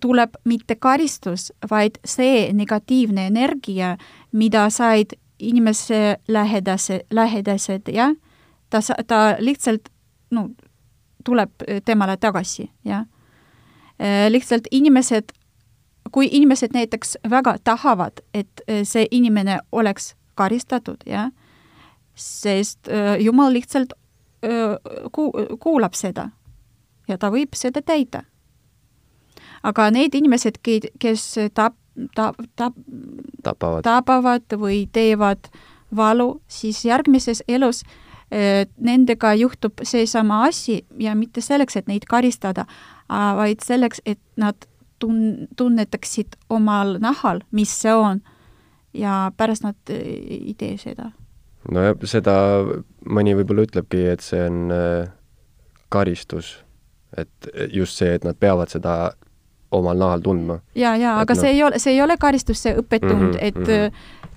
tuleb 0.00 0.30
mitte 0.44 0.76
karistus, 0.76 1.52
vaid 1.70 1.98
see 2.04 2.52
negatiivne 2.52 3.26
energia, 3.26 3.96
mida 4.32 4.70
said 4.70 5.16
inimese 5.38 6.16
lähedase, 6.28 7.00
lähedased, 7.10 7.88
jah, 7.92 8.14
ta, 8.70 8.80
ta 9.06 9.36
lihtsalt 9.38 9.88
no 10.30 10.50
tuleb 11.24 11.50
temale 11.84 12.16
tagasi, 12.16 12.70
jah. 12.84 13.06
Äh, 14.00 14.30
lihtsalt 14.30 14.68
inimesed, 14.70 15.32
kui 16.12 16.28
inimesed 16.32 16.72
näiteks 16.72 17.18
väga 17.30 17.56
tahavad, 17.64 18.22
et 18.34 18.62
äh, 18.68 18.80
see 18.84 19.06
inimene 19.10 19.58
oleks 19.72 20.14
karistatud, 20.34 21.02
jah, 21.06 21.30
sest 22.14 22.88
äh, 22.88 23.16
Jumal 23.20 23.52
lihtsalt 23.52 23.92
ku-, 25.12 25.32
kuulab 25.60 25.92
seda 25.92 26.30
ja 27.08 27.18
ta 27.20 27.28
võib 27.28 27.52
seda 27.52 27.82
täida 27.84 28.22
aga 29.62 29.90
need 29.90 30.14
inimesed, 30.14 30.60
kes 30.62 31.26
tap-, 31.54 31.78
tap-, 32.14 32.40
tap-, 32.56 32.78
tapavad. 33.42 33.82
tapavad 33.84 34.56
või 34.60 34.86
teevad 34.92 35.50
valu, 35.96 36.40
siis 36.48 36.84
järgmises 36.84 37.42
elus 37.48 37.82
eh, 38.30 38.66
nendega 38.78 39.34
juhtub 39.34 39.82
seesama 39.82 40.44
asi 40.48 40.84
ja 40.98 41.14
mitte 41.14 41.40
selleks, 41.44 41.76
et 41.76 41.88
neid 41.90 42.06
karistada, 42.08 42.66
vaid 43.10 43.64
selleks, 43.66 44.02
et 44.06 44.20
nad 44.38 44.68
tun-, 45.02 45.48
tunnetaksid 45.56 46.36
omal 46.50 46.98
nahal, 47.02 47.42
mis 47.50 47.72
see 47.82 47.94
on. 47.94 48.20
ja 48.94 49.30
pärast 49.36 49.62
nad 49.62 49.90
ei 49.94 50.54
tee 50.58 50.76
seda. 50.78 51.12
nojah, 51.70 51.94
seda 52.10 52.34
mõni 53.06 53.36
võib-olla 53.38 53.66
ütlebki, 53.68 54.02
et 54.10 54.24
see 54.24 54.42
on 54.46 54.74
eh, 54.74 55.10
karistus. 55.88 56.58
et 57.16 57.50
just 57.74 57.98
see, 57.98 58.14
et 58.14 58.24
nad 58.24 58.38
peavad 58.38 58.70
seda 58.70 59.12
omal 59.70 59.98
nahal 59.98 60.20
tundma. 60.20 60.60
ja, 60.74 60.96
ja 60.96 61.18
aga 61.20 61.34
no. 61.34 61.40
see 61.40 61.50
ei 61.50 61.62
ole, 61.62 61.78
see 61.78 61.94
ei 61.94 62.02
ole 62.02 62.16
karistus, 62.20 62.62
see 62.62 62.74
õppetund 62.74 63.32
mm, 63.32 63.32
-hmm, 63.32 63.38
et 63.40 63.54
mm, 63.54 63.64
-hmm. 63.64 63.92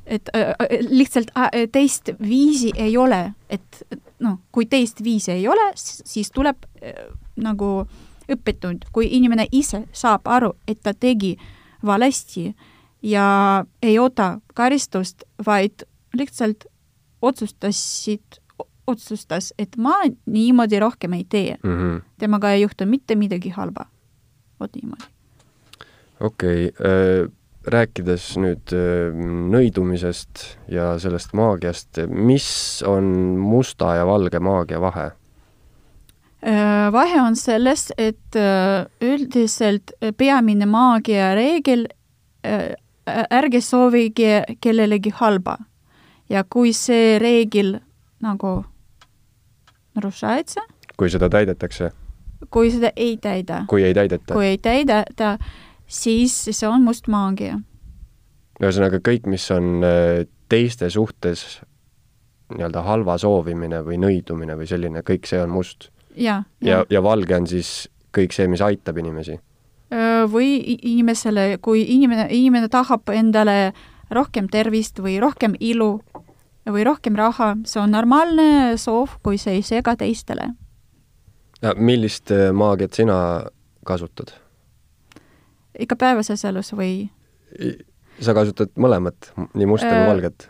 et 0.06 0.30
äh, 0.36 0.54
lihtsalt 0.90 1.32
äh, 1.38 1.50
teist 1.72 2.10
viisi 2.22 2.72
ei 2.76 2.98
ole, 2.98 3.34
et 3.50 3.84
noh, 4.20 4.38
kui 4.52 4.66
teist 4.66 5.04
viisi 5.04 5.32
ei 5.32 5.48
ole, 5.48 5.72
siis 5.76 6.32
tuleb 6.32 6.58
äh, 6.84 6.94
nagu 7.36 7.88
õppetund, 8.32 8.88
kui 8.92 9.08
inimene 9.12 9.48
ise 9.52 9.84
saab 9.92 10.28
aru, 10.28 10.54
et 10.68 10.80
ta 10.84 10.94
tegi 10.94 11.38
valesti 11.86 12.56
ja 13.04 13.66
ei 13.82 14.00
oota 14.00 14.40
karistust, 14.54 15.24
vaid 15.46 15.84
lihtsalt 16.14 16.66
otsustasid, 17.22 18.40
otsustas, 18.88 19.54
et 19.58 19.78
ma 19.78 19.96
niimoodi 20.26 20.80
rohkem 20.80 21.14
ei 21.14 21.26
tee 21.30 21.58
mm. 21.64 21.70
-hmm. 21.70 22.02
temaga 22.18 22.52
ei 22.52 22.62
juhtu 22.62 22.86
mitte 22.86 23.16
midagi 23.16 23.50
halba. 23.50 23.86
vot 24.60 24.76
niimoodi 24.76 25.13
okei 26.24 26.68
okay,, 26.68 26.92
äh, 26.92 27.32
rääkides 27.68 28.34
nüüd 28.44 28.74
äh, 28.76 29.12
nõidumisest 29.54 30.46
ja 30.72 30.94
sellest 31.00 31.36
maagiast, 31.38 32.04
mis 32.10 32.48
on 32.88 33.12
musta 33.40 33.96
ja 34.00 34.08
valge 34.08 34.40
maagia 34.44 34.82
vahe? 34.84 35.12
Äh, 36.44 36.88
vahe 36.92 37.22
on 37.24 37.36
selles, 37.40 37.90
et 37.98 38.36
üldiselt 39.02 39.96
peamine 40.18 40.68
maagia 40.68 41.32
reegel, 41.40 41.88
ärge 43.32 43.62
soovige 43.64 44.44
kellelegi 44.62 45.14
halba. 45.16 45.58
ja 46.30 46.44
kui 46.50 46.72
see 46.74 47.20
reegel 47.20 47.76
nagu 48.24 48.64
narushaetse, 49.96 50.64
kui 50.98 51.10
seda 51.10 51.30
täidetakse? 51.30 51.92
kui 52.50 52.72
seda 52.72 52.92
ei 52.96 53.18
täida. 53.18 53.64
kui 53.70 53.84
ei 53.84 53.94
täideta? 53.94 54.34
kui 54.34 54.46
ei 54.46 54.58
täideta, 54.58 55.38
siis 55.94 56.34
see 56.50 56.70
on 56.70 56.84
must 56.86 57.08
maagia. 57.12 57.60
ühesõnaga 58.62 59.00
kõik, 59.04 59.28
mis 59.30 59.46
on 59.54 59.86
äh, 59.86 60.26
teiste 60.50 60.90
suhtes 60.90 61.62
nii-öelda 62.54 62.84
halva 62.86 63.18
soovimine 63.18 63.82
või 63.86 63.98
nõidumine 64.02 64.58
või 64.58 64.68
selline, 64.70 65.02
kõik 65.06 65.30
see 65.30 65.42
on 65.42 65.54
must. 65.54 65.90
ja, 66.16 66.44
ja, 66.62 66.84
ja, 66.84 66.86
ja 66.90 67.04
valge 67.04 67.36
on 67.36 67.48
siis 67.50 67.90
kõik 68.14 68.36
see, 68.36 68.48
mis 68.48 68.62
aitab 68.62 68.98
inimesi? 69.02 69.40
või 70.30 70.56
inimesele, 70.74 71.60
kui 71.62 71.84
inimene, 71.94 72.26
inimene 72.34 72.70
tahab 72.72 73.10
endale 73.14 73.74
rohkem 74.10 74.48
tervist 74.50 74.98
või 74.98 75.20
rohkem 75.22 75.54
ilu 75.60 76.00
või 76.70 76.86
rohkem 76.88 77.18
raha, 77.20 77.54
see 77.68 77.82
on 77.82 77.92
normaalne 77.92 78.78
soov, 78.80 79.18
kui 79.24 79.38
see 79.38 79.60
ei 79.60 79.62
sega 79.62 79.96
teistele. 80.00 80.54
millist 81.76 82.32
äh, 82.32 82.52
maagiat 82.52 82.94
sina 82.94 83.44
kasutad? 83.86 84.34
Igapäevases 85.80 86.46
elus 86.46 86.74
või? 86.74 87.10
sa 88.22 88.34
kasutad 88.34 88.70
mõlemat, 88.80 89.34
nii 89.54 89.68
musta 89.70 89.90
kui 89.90 89.98
äh, 89.98 90.08
valget? 90.08 90.50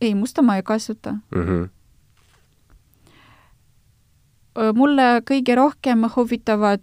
ei, 0.00 0.14
musta 0.14 0.42
ma 0.42 0.56
ei 0.56 0.62
kasuta 0.62 1.12
mm. 1.34 1.42
-hmm. 1.42 1.68
mulle 4.74 5.22
kõige 5.30 5.54
rohkem 5.54 6.02
huvitavad 6.16 6.82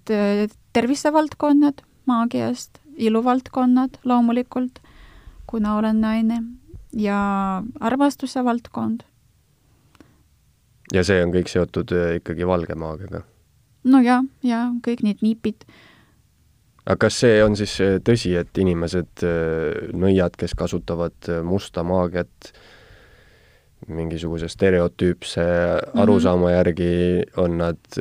tervisevaldkonnad 0.73 1.81
maagiast, 2.05 2.79
iluvaldkonnad 2.97 3.89
loomulikult, 4.03 4.79
kuna 5.47 5.75
olen 5.75 6.01
naine, 6.01 6.43
ja 6.93 7.63
armastuse 7.79 8.43
valdkond. 8.43 9.01
ja 10.93 11.03
see 11.03 11.23
on 11.25 11.31
kõik 11.33 11.47
seotud 11.47 11.91
ikkagi 12.15 12.47
valge 12.47 12.75
maagiaga? 12.75 13.23
no 13.83 13.99
ja, 13.99 14.23
ja 14.43 14.67
kõik 14.87 15.03
need 15.03 15.17
nipid 15.21 15.65
aga 16.85 16.99
kas 17.05 17.17
see 17.23 17.39
on 17.43 17.55
siis 17.59 17.73
äh, 17.83 17.97
tõsi, 18.03 18.33
et 18.39 18.59
inimesed, 18.59 19.23
äh, 19.23 19.89
nõiad, 19.95 20.35
kes 20.39 20.55
kasutavad 20.59 21.15
äh, 21.31 21.41
musta 21.45 21.85
maagiat, 21.87 22.53
mingisuguse 23.83 24.47
stereotüüpse 24.47 25.43
arusaama 25.99 26.53
järgi 26.53 27.25
on 27.35 27.57
nad 27.59 27.97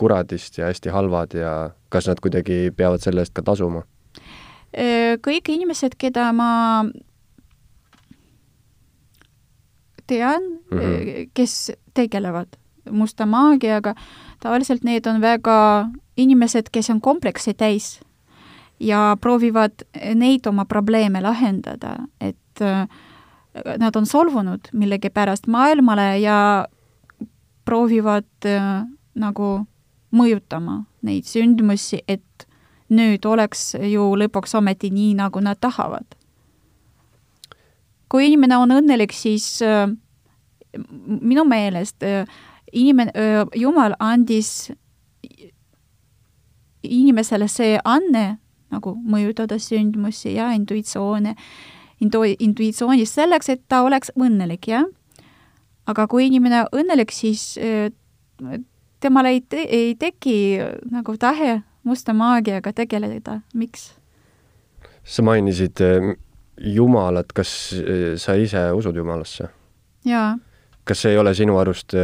kuradist 0.00 0.56
ja 0.56 0.70
hästi 0.70 0.94
halvad 0.94 1.36
ja 1.36 1.50
kas 1.92 2.08
nad 2.08 2.22
kuidagi 2.24 2.70
peavad 2.72 3.04
selle 3.04 3.20
eest 3.20 3.34
ka 3.36 3.44
tasuma? 3.44 3.84
kõik 5.20 5.50
inimesed, 5.52 5.98
keda 6.00 6.30
ma 6.32 6.48
tean 10.08 10.40
mm, 10.70 10.78
-hmm. 10.78 11.30
kes 11.36 11.72
tegelevad 11.92 12.56
musta 12.90 13.26
maagiaga, 13.26 13.94
tavaliselt 14.40 14.88
need 14.88 15.04
on 15.06 15.20
väga 15.20 15.90
inimesed, 16.16 16.72
kes 16.72 16.90
on 16.90 17.00
kompleksi 17.00 17.52
täis 17.54 18.00
ja 18.80 19.16
proovivad 19.20 19.72
neid 20.14 20.46
oma 20.46 20.64
probleeme 20.64 21.20
lahendada, 21.20 21.96
et 22.20 22.60
äh, 22.60 22.88
nad 23.78 23.96
on 23.96 24.06
solvunud 24.06 24.60
millegipärast 24.72 25.46
maailmale 25.46 26.18
ja 26.18 26.66
proovivad 27.64 28.46
äh, 28.46 28.86
nagu 29.14 29.50
mõjutama 30.10 30.84
neid 31.02 31.28
sündmusi, 31.28 32.00
et 32.08 32.46
nüüd 32.90 33.24
oleks 33.26 33.74
ju 33.74 34.10
lõpuks 34.18 34.56
ometi 34.58 34.90
nii, 34.90 35.14
nagu 35.14 35.40
nad 35.40 35.60
tahavad. 35.60 36.16
kui 38.08 38.26
inimene 38.26 38.56
on 38.56 38.72
õnnelik, 38.74 39.12
siis 39.12 39.62
äh, 39.62 39.86
minu 41.20 41.44
meelest 41.44 42.02
inimene 42.72 43.12
Jumal 43.54 43.94
andis 43.98 44.70
inimesele 46.82 47.48
see 47.48 47.78
anne 47.84 48.38
nagu 48.70 48.94
mõjutada 48.94 49.58
sündmusi 49.58 50.34
ja 50.34 50.50
intuitsioone 50.54 51.34
äh, 51.34 51.44
intu-, 52.00 52.24
intuitsioonist 52.38 53.18
selleks, 53.20 53.52
et 53.52 53.62
ta 53.68 53.82
oleks 53.86 54.12
õnnelik, 54.18 54.70
jah. 54.70 54.88
aga 55.90 56.06
kui 56.10 56.28
inimene 56.28 56.64
õnnelik, 56.76 57.12
siis 57.14 57.54
äh, 57.60 57.90
temal 59.02 59.30
ei 59.30 59.42
te-, 59.42 59.66
ei 59.66 59.94
teki 59.98 60.36
nagu 60.92 61.16
tahe 61.20 61.60
musta 61.86 62.14
maagiaga 62.16 62.72
tegeleda, 62.76 63.40
miks? 63.54 63.90
sa 65.04 65.24
mainisid 65.24 65.80
äh, 65.84 66.12
Jumalat, 66.60 67.32
kas 67.32 67.72
äh, 67.76 68.14
sa 68.20 68.36
ise 68.36 68.70
usud 68.76 68.96
Jumalasse? 68.96 69.50
jaa. 70.04 70.36
kas 70.84 71.04
see 71.04 71.14
ei 71.14 71.20
ole 71.20 71.34
sinu 71.36 71.58
arust, 71.60 71.94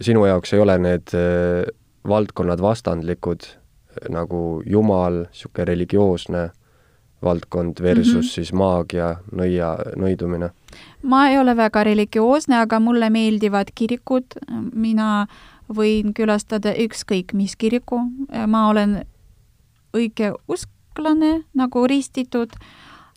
sinu 0.00 0.24
jaoks 0.26 0.54
ei 0.56 0.60
ole 0.60 0.78
need 0.82 1.12
valdkonnad 2.06 2.62
vastandlikud, 2.62 3.44
nagu 4.08 4.62
Jumal, 4.66 5.24
niisugune 5.26 5.64
religioosne 5.64 6.50
valdkond 7.22 7.82
versus 7.82 8.14
mm 8.14 8.20
-hmm. 8.20 8.34
siis 8.34 8.52
maagia, 8.52 9.16
nõia, 9.32 9.76
nõidumine? 9.96 10.50
ma 11.02 11.28
ei 11.28 11.38
ole 11.38 11.56
väga 11.56 11.84
religioosne, 11.84 12.56
aga 12.56 12.80
mulle 12.80 13.10
meeldivad 13.10 13.68
kirikud, 13.74 14.24
mina 14.74 15.26
võin 15.74 16.12
külastada 16.14 16.74
ükskõik 16.78 17.32
mis 17.32 17.56
kiriku, 17.56 18.00
ma 18.46 18.68
olen 18.68 19.04
õigeusklane, 19.96 21.44
nagu 21.54 21.86
ristitud, 21.86 22.52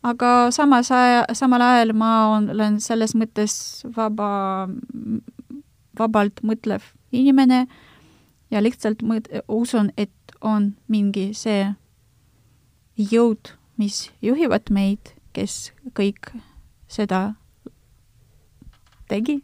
aga 0.03 0.51
samas 0.51 0.91
aja, 0.91 1.25
samal 1.33 1.61
ajal 1.61 1.93
ma 1.93 2.11
olen 2.37 2.79
selles 2.79 3.15
mõttes 3.15 3.83
vaba, 3.97 4.69
vabalt 5.99 6.41
mõtlev 6.43 6.81
inimene 7.11 7.67
ja 8.51 8.61
lihtsalt 8.61 9.03
mõt-, 9.03 9.29
usun, 9.47 9.91
et 9.97 10.11
on 10.41 10.75
mingi 10.87 11.33
see 11.33 11.73
jõud 12.97 13.59
mis 13.79 14.09
juhivad 14.21 14.67
meid, 14.75 15.13
kes 15.33 15.71
kõik 15.95 16.33
seda 16.91 17.33
tegi. 19.09 19.39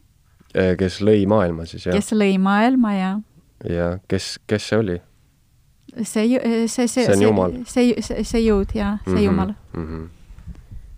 Äh, 0.55 0.75
kes 0.79 0.99
lõi 1.03 1.23
maailma 1.29 1.65
siis, 1.69 1.87
jah? 1.87 1.95
kes 1.95 2.11
lõi 2.15 2.35
maailma 2.41 2.93
ja 2.95 3.11
ja 3.69 3.87
kes, 4.11 4.35
kes 4.47 4.69
see 4.69 4.79
oli? 4.79 4.97
see, 6.03 6.27
see, 6.67 6.67
see, 6.67 6.87
see 6.87 7.07
on 7.13 7.23
Jumal? 7.23 7.57
see, 7.67 7.95
see, 8.03 8.23
see 8.27 8.43
jõud 8.43 8.75
ja 8.75 8.97
see 9.03 9.11
mm 9.11 9.17
-hmm, 9.17 9.25
Jumal 9.25 9.53
mm. 9.73 9.85
-hmm. 9.87 10.07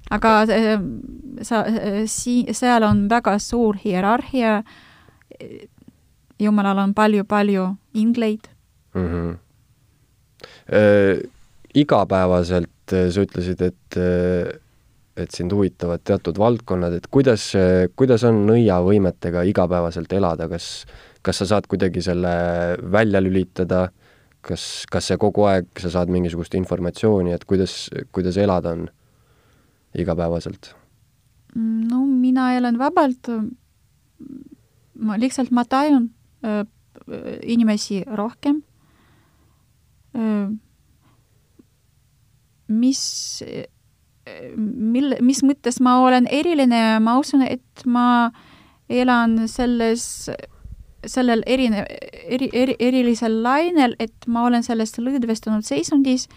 aga 0.09 0.33
äh, 0.41 0.81
sa, 1.41 1.63
sii-, 2.05 2.53
seal 2.53 2.83
on 2.83 3.07
väga 3.09 3.39
suur 3.39 3.77
hierarhia, 3.85 4.63
Jumalal 6.39 6.77
on 6.77 6.93
palju-palju 6.93 7.75
ingleid 7.93 8.49
mm. 8.93 9.07
-hmm. 9.07 9.37
Äh, 10.67 11.23
igapäevaselt 11.73 12.93
äh, 12.93 13.09
sa 13.11 13.23
ütlesid, 13.23 13.61
et 13.63 13.99
äh, 13.99 14.59
et 15.17 15.33
sind 15.33 15.49
huvitavad 15.49 16.03
teatud 16.05 16.37
valdkonnad, 16.37 16.93
et 16.93 17.07
kuidas, 17.09 17.47
kuidas 17.97 18.21
on 18.27 18.43
nõiavõimetega 18.45 19.41
igapäevaselt 19.49 20.11
elada, 20.13 20.45
kas, 20.51 20.85
kas 21.25 21.41
sa 21.41 21.47
saad 21.49 21.65
kuidagi 21.65 22.03
selle 22.05 22.33
välja 22.85 23.17
lülitada, 23.23 23.87
kas, 24.45 24.85
kas 24.91 25.09
see 25.09 25.17
kogu 25.17 25.47
aeg, 25.49 25.71
sa 25.81 25.89
saad 25.95 26.13
mingisugust 26.13 26.53
informatsiooni, 26.59 27.33
et 27.33 27.47
kuidas, 27.49 27.87
kuidas 28.13 28.37
elada 28.37 28.75
on 28.77 28.85
igapäevaselt? 29.97 30.75
no 31.57 32.03
mina 32.05 32.51
elan 32.57 32.77
vabalt, 32.77 33.31
ma 35.01 35.17
lihtsalt, 35.17 35.49
ma 35.49 35.65
tajun 35.65 36.11
äh, 36.45 36.63
inimesi 37.41 38.03
rohkem. 38.05 38.61
äh, 38.61 38.66
mis, 42.67 43.43
mille, 44.55 45.17
mis 45.21 45.43
mõttes 45.43 45.79
ma 45.83 45.99
olen 46.03 46.27
eriline, 46.31 46.99
ma 47.03 47.17
usun, 47.19 47.43
et 47.47 47.85
ma 47.85 48.31
elan 48.89 49.47
selles, 49.51 50.29
sellel 51.05 51.43
erine-, 51.47 51.85
eri, 52.27 52.49
eri, 52.53 52.75
erilisel 52.79 53.41
lainel, 53.43 53.95
et 53.99 54.27
ma 54.27 54.45
olen 54.47 54.63
sellest 54.63 54.99
lõdvestunud 55.01 55.65
seisundis 55.67 56.27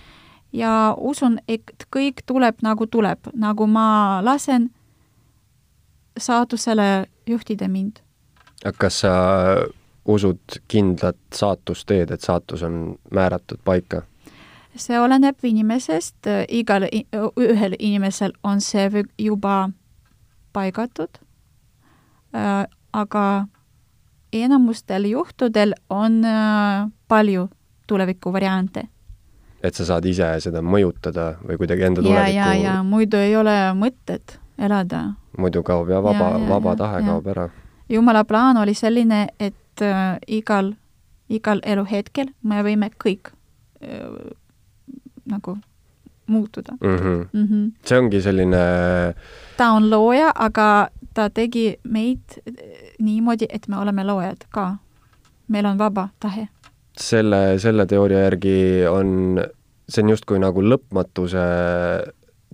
ja 0.52 0.94
usun, 0.98 1.38
et 1.48 1.86
kõik 1.94 2.24
tuleb 2.26 2.62
nagu 2.66 2.86
tuleb, 2.90 3.30
nagu 3.34 3.66
ma 3.70 4.20
lasen 4.26 4.70
saatusele 6.18 7.06
juhtida 7.26 7.68
mind. 7.68 8.02
kas 8.78 9.00
sa 9.00 9.12
usud 10.10 10.60
kindlat 10.68 11.18
saatusteed, 11.34 12.10
et 12.10 12.20
saatus 12.20 12.62
on 12.66 12.96
määratud 13.14 13.62
paika? 13.64 14.02
see 14.76 15.00
oleneb 15.00 15.42
inimesest, 15.42 16.28
igal 16.48 16.86
ühel 17.36 17.74
inimesel 17.78 18.32
on 18.46 18.60
see 18.60 19.04
juba 19.18 19.70
paigatud, 20.52 21.18
äh, 22.34 22.66
aga 22.92 23.46
enamustel 24.32 25.04
juhtudel 25.10 25.74
on 25.90 26.24
äh, 26.24 26.90
palju 27.08 27.48
tulevikuvariante. 27.86 28.88
et 29.62 29.74
sa 29.74 29.84
saad 29.84 30.04
ise 30.08 30.26
seda 30.40 30.62
mõjutada 30.64 31.34
või 31.44 31.58
kuidagi 31.60 31.82
enda 31.84 32.02
tulevikku 32.02 32.36
ja, 32.36 32.54
ja, 32.54 32.62
ja 32.62 32.82
muidu 32.82 33.18
ei 33.20 33.34
ole 33.36 33.56
mõtet 33.76 34.38
elada. 34.58 35.02
muidu 35.38 35.62
kaob 35.62 35.90
ja 35.90 36.02
vaba, 36.02 36.30
vaba 36.48 36.76
tahe 36.76 37.00
ja. 37.00 37.06
kaob 37.06 37.26
ära. 37.26 37.48
jumala 37.88 38.24
plaan 38.24 38.56
oli 38.56 38.74
selline, 38.74 39.26
et 39.40 39.56
äh, 39.82 40.18
igal, 40.26 40.74
igal 41.28 41.60
eluhetkel 41.64 42.32
me 42.42 42.62
võime 42.66 42.90
kõik 43.04 43.32
äh, 43.82 44.32
nagu 45.30 45.58
muutuda 46.30 46.72
mm. 46.80 46.96
-hmm. 46.96 47.26
Mm 47.32 47.46
-hmm. 47.46 47.72
see 47.84 47.98
ongi 47.98 48.22
selline 48.22 48.62
ta 49.56 49.70
on 49.70 49.90
looja, 49.90 50.32
aga 50.34 50.88
ta 51.14 51.30
tegi 51.30 51.78
meid 51.84 52.38
niimoodi, 52.98 53.46
et 53.48 53.68
me 53.68 53.76
oleme 53.78 54.04
loojad 54.04 54.46
ka. 54.50 54.76
meil 55.48 55.66
on 55.66 55.78
vaba 55.78 56.08
tahe. 56.20 56.48
selle, 56.98 57.58
selle 57.58 57.86
teooria 57.86 58.18
järgi 58.18 58.86
on, 58.90 59.40
see 59.88 60.02
on 60.02 60.10
justkui 60.10 60.38
nagu 60.38 60.62
lõpmatuse 60.62 61.38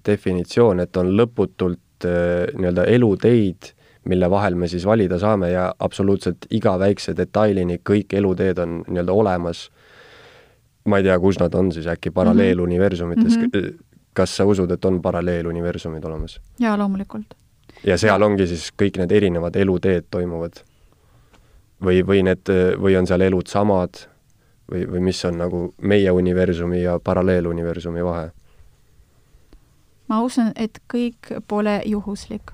definitsioon, 0.06 0.80
et 0.80 0.96
on 0.96 1.10
lõputult 1.16 2.04
äh, 2.04 2.46
nii-öelda 2.56 2.84
eluteid, 2.84 3.72
mille 4.06 4.30
vahel 4.30 4.54
me 4.54 4.68
siis 4.68 4.86
valida 4.86 5.18
saame 5.18 5.50
ja 5.50 5.74
absoluutselt 5.78 6.46
iga 6.50 6.78
väikse 6.78 7.16
detailini 7.16 7.80
kõik 7.90 8.14
eluteed 8.14 8.58
on 8.62 8.80
nii-öelda 8.86 9.12
olemas 9.12 9.66
ma 10.86 11.00
ei 11.00 11.06
tea, 11.06 11.18
kus 11.20 11.38
nad 11.42 11.54
on 11.54 11.72
siis, 11.72 11.86
äkki 11.86 12.10
paralleeluniversumites 12.10 13.36
mm, 13.36 13.42
-hmm. 13.42 13.84
kas 14.14 14.36
sa 14.36 14.44
usud, 14.44 14.70
et 14.70 14.84
on 14.84 15.02
paralleeluniversumid 15.02 16.04
olemas? 16.04 16.40
jaa, 16.58 16.78
loomulikult. 16.78 17.34
ja 17.86 17.98
seal 17.98 18.22
ongi 18.22 18.46
siis 18.46 18.70
kõik 18.82 18.98
need 18.98 19.12
erinevad 19.12 19.56
eluteed 19.56 20.04
toimuvad? 20.10 20.62
või, 21.84 22.06
või 22.06 22.22
need, 22.22 22.48
või 22.80 22.98
on 22.98 23.06
seal 23.06 23.20
elud 23.20 23.46
samad 23.46 24.06
või, 24.72 24.86
või 24.90 25.00
mis 25.00 25.24
on 25.24 25.38
nagu 25.38 25.74
meie 25.82 26.10
universumi 26.10 26.82
ja 26.82 26.98
paralleeluniversumi 27.04 28.04
vahe? 28.04 28.30
ma 30.08 30.22
usun, 30.22 30.52
et 30.56 30.78
kõik 30.94 31.40
pole 31.48 31.82
juhuslik 31.84 32.52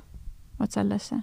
vot 0.60 0.70
sellesse. 0.70 1.16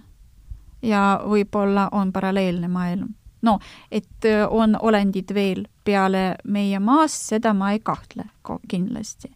Ja 0.82 1.20
võib-olla 1.24 1.88
on 1.92 2.12
paralleelne 2.12 2.68
maailm 2.68 3.08
no 3.42 3.58
et 3.92 4.28
on 4.48 4.76
olendid 4.80 5.34
veel 5.34 5.64
peale 5.84 6.36
meie 6.44 6.78
maast, 6.78 7.28
seda 7.32 7.54
ma 7.54 7.72
ei 7.72 7.80
kahtle 7.80 8.28
kindlasti. 8.68 9.30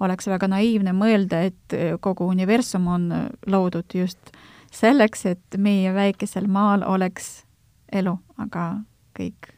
oleks 0.00 0.28
väga 0.30 0.48
naiivne 0.48 0.92
mõelda, 0.94 1.40
et 1.42 1.74
kogu 2.00 2.28
universum 2.30 2.86
on 2.86 3.08
loodud 3.46 3.94
just 3.94 4.30
selleks, 4.72 5.26
et 5.26 5.58
meie 5.58 5.92
väikesel 5.94 6.46
maal 6.46 6.84
oleks 6.86 7.44
elu, 7.92 8.14
aga 8.38 8.70
kõik 9.18 9.50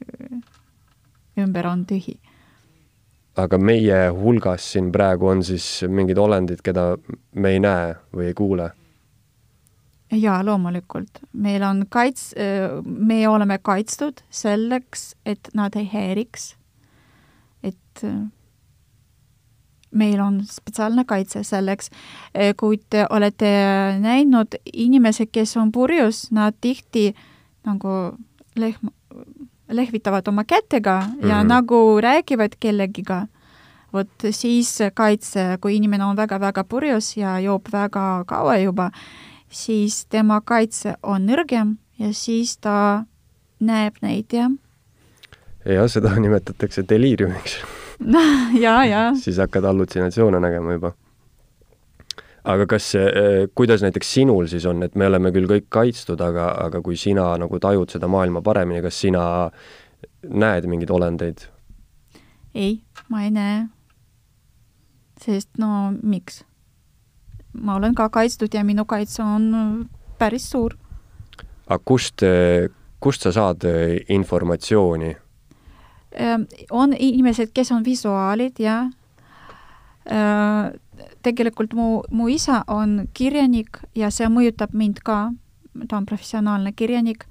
ümber 1.39 1.67
on 1.67 1.85
tühi. 1.87 2.19
aga 3.37 3.59
meie 3.59 4.09
hulgas 4.11 4.73
siin 4.73 4.93
praegu 4.93 5.27
on 5.27 5.45
siis 5.45 5.85
mingid 5.89 6.19
olendid, 6.19 6.63
keda 6.65 6.97
me 7.35 7.57
ei 7.57 7.61
näe 7.61 7.95
või 8.17 8.31
ei 8.31 8.35
kuule? 8.35 8.71
Jaa, 10.13 10.45
loomulikult. 10.47 11.23
meil 11.33 11.63
on 11.63 11.85
kaits-, 11.97 12.35
me 12.85 13.29
oleme 13.29 13.59
kaitstud 13.63 14.23
selleks, 14.31 15.15
et 15.27 15.49
nad 15.55 15.77
ei 15.77 15.89
häiriks. 15.93 16.55
et 17.63 18.05
meil 19.91 20.21
on 20.21 20.41
spetsiaalne 20.47 21.05
kaitse 21.05 21.43
selleks. 21.45 21.91
kui 22.57 22.81
te 22.91 23.07
olete 23.11 23.51
näinud 24.01 24.59
inimesi, 24.73 25.27
kes 25.27 25.57
on 25.57 25.73
purjus, 25.73 26.31
nad 26.31 26.55
tihti 26.61 27.15
nagu 27.67 28.17
lehm-, 28.59 28.95
lehvitavad 29.71 30.29
oma 30.29 30.45
kätega 30.45 31.01
mm 31.01 31.21
-hmm. 31.21 31.29
ja 31.29 31.39
mhm. 31.39 31.49
nagu 31.49 32.01
räägivad 32.01 32.53
kellegiga, 32.61 33.27
vot 33.93 34.11
siis 34.31 34.79
kaitse, 34.95 35.59
kui 35.61 35.77
inimene 35.77 36.05
on 36.05 36.17
väga-väga 36.17 36.65
purjus 36.65 37.17
ja 37.17 37.39
joob 37.39 37.63
väga 37.73 38.25
kaua 38.27 38.57
juba, 38.57 38.91
siis 39.51 40.07
tema 40.07 40.41
kaitse 40.41 40.95
on 41.03 41.27
nõrgem 41.27 41.77
ja 41.99 42.13
siis 42.17 42.57
ta 42.59 43.05
näeb 43.61 44.01
neid, 44.03 44.33
jah. 44.33 44.51
jah, 45.67 45.87
seda 45.91 46.15
nimetatakse 46.17 46.87
deliiriumiks 46.89 47.59
ja, 48.65 48.81
ja. 48.85 49.05
siis 49.21 49.39
hakkad 49.43 49.67
hallutsinatsioone 49.69 50.41
nägema 50.41 50.73
juba. 50.73 50.93
aga 52.45 52.67
kas, 52.67 52.95
eh, 52.95 53.49
kuidas 53.55 53.83
näiteks 53.83 54.15
sinul 54.15 54.47
siis 54.47 54.67
on, 54.67 54.83
et 54.83 54.95
me 54.95 55.07
oleme 55.07 55.33
küll 55.33 55.51
kõik 55.51 55.69
kaitstud, 55.69 56.21
aga, 56.25 56.55
aga 56.65 56.81
kui 56.83 56.97
sina 56.97 57.35
nagu 57.39 57.59
tajud 57.61 57.91
seda 57.91 58.09
maailma 58.09 58.43
paremini, 58.43 58.83
kas 58.83 59.01
sina 59.01 59.25
näed 60.23 60.67
mingeid 60.67 60.91
olendeid? 60.91 61.49
ei, 62.55 62.81
ma 63.09 63.25
ei 63.27 63.35
näe. 63.35 63.67
sest 65.21 65.51
no 65.59 65.91
miks? 66.03 66.45
Ma 67.53 67.77
olen 67.77 67.95
ka 67.95 68.09
kaitstud 68.09 68.55
ja 68.55 68.65
minu 68.65 68.85
kaitse 68.85 69.23
on 69.23 69.89
päris 70.19 70.51
suur. 70.51 70.77
aga 71.67 71.83
kust, 71.85 72.23
kust 73.01 73.23
sa 73.23 73.33
saad 73.33 73.67
informatsiooni? 74.09 75.17
Ehm, 76.13 76.43
on 76.71 76.95
inimesed, 76.99 77.51
kes 77.55 77.73
on 77.73 77.85
visuaalid 77.85 78.59
ja 78.59 78.91
tegelikult 81.23 81.73
mu, 81.73 82.03
mu 82.11 82.29
isa 82.29 82.65
on 82.67 83.09
kirjanik 83.15 83.79
ja 83.95 84.11
see 84.11 84.29
mõjutab 84.29 84.73
mind 84.73 85.03
ka, 85.05 85.31
ta 85.89 85.97
on 85.97 86.07
professionaalne 86.07 86.73
kirjanik 86.73 87.27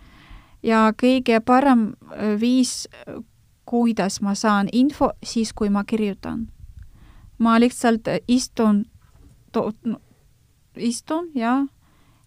ja 0.63 0.89
kõige 0.97 1.39
parem 1.45 1.89
äh, 1.89 2.36
viis, 2.39 2.88
kuidas 3.69 4.21
ma 4.21 4.36
saan 4.36 4.69
info, 4.73 5.12
siis 5.23 5.53
kui 5.53 5.69
ma 5.69 5.84
kirjutan. 5.84 6.47
ma 7.39 7.60
lihtsalt 7.60 8.08
istun, 8.27 8.86
istun 10.79 11.29
ja, 11.35 11.65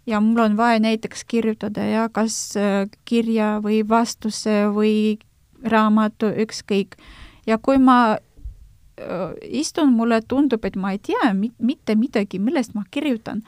ja 0.06 0.20
mul 0.20 0.38
on 0.44 0.56
vaja 0.56 0.80
näiteks 0.80 1.24
kirjutada 1.24 1.84
ja 1.84 2.08
kas 2.08 2.56
äh, 2.56 2.88
kirja 3.04 3.60
või 3.64 3.82
vastuse 3.88 4.66
või 4.74 5.18
raamatu, 5.64 6.26
ükskõik. 6.26 6.96
ja 7.46 7.58
kui 7.58 7.78
ma 7.78 8.16
äh, 8.16 9.34
istun, 9.42 9.92
mulle 9.92 10.22
tundub, 10.28 10.64
et 10.64 10.76
ma 10.76 10.92
ei 10.92 10.98
tea 10.98 11.34
mit, 11.34 11.54
mitte 11.58 11.94
midagi, 11.94 12.38
millest 12.38 12.74
ma 12.74 12.84
kirjutan. 12.90 13.42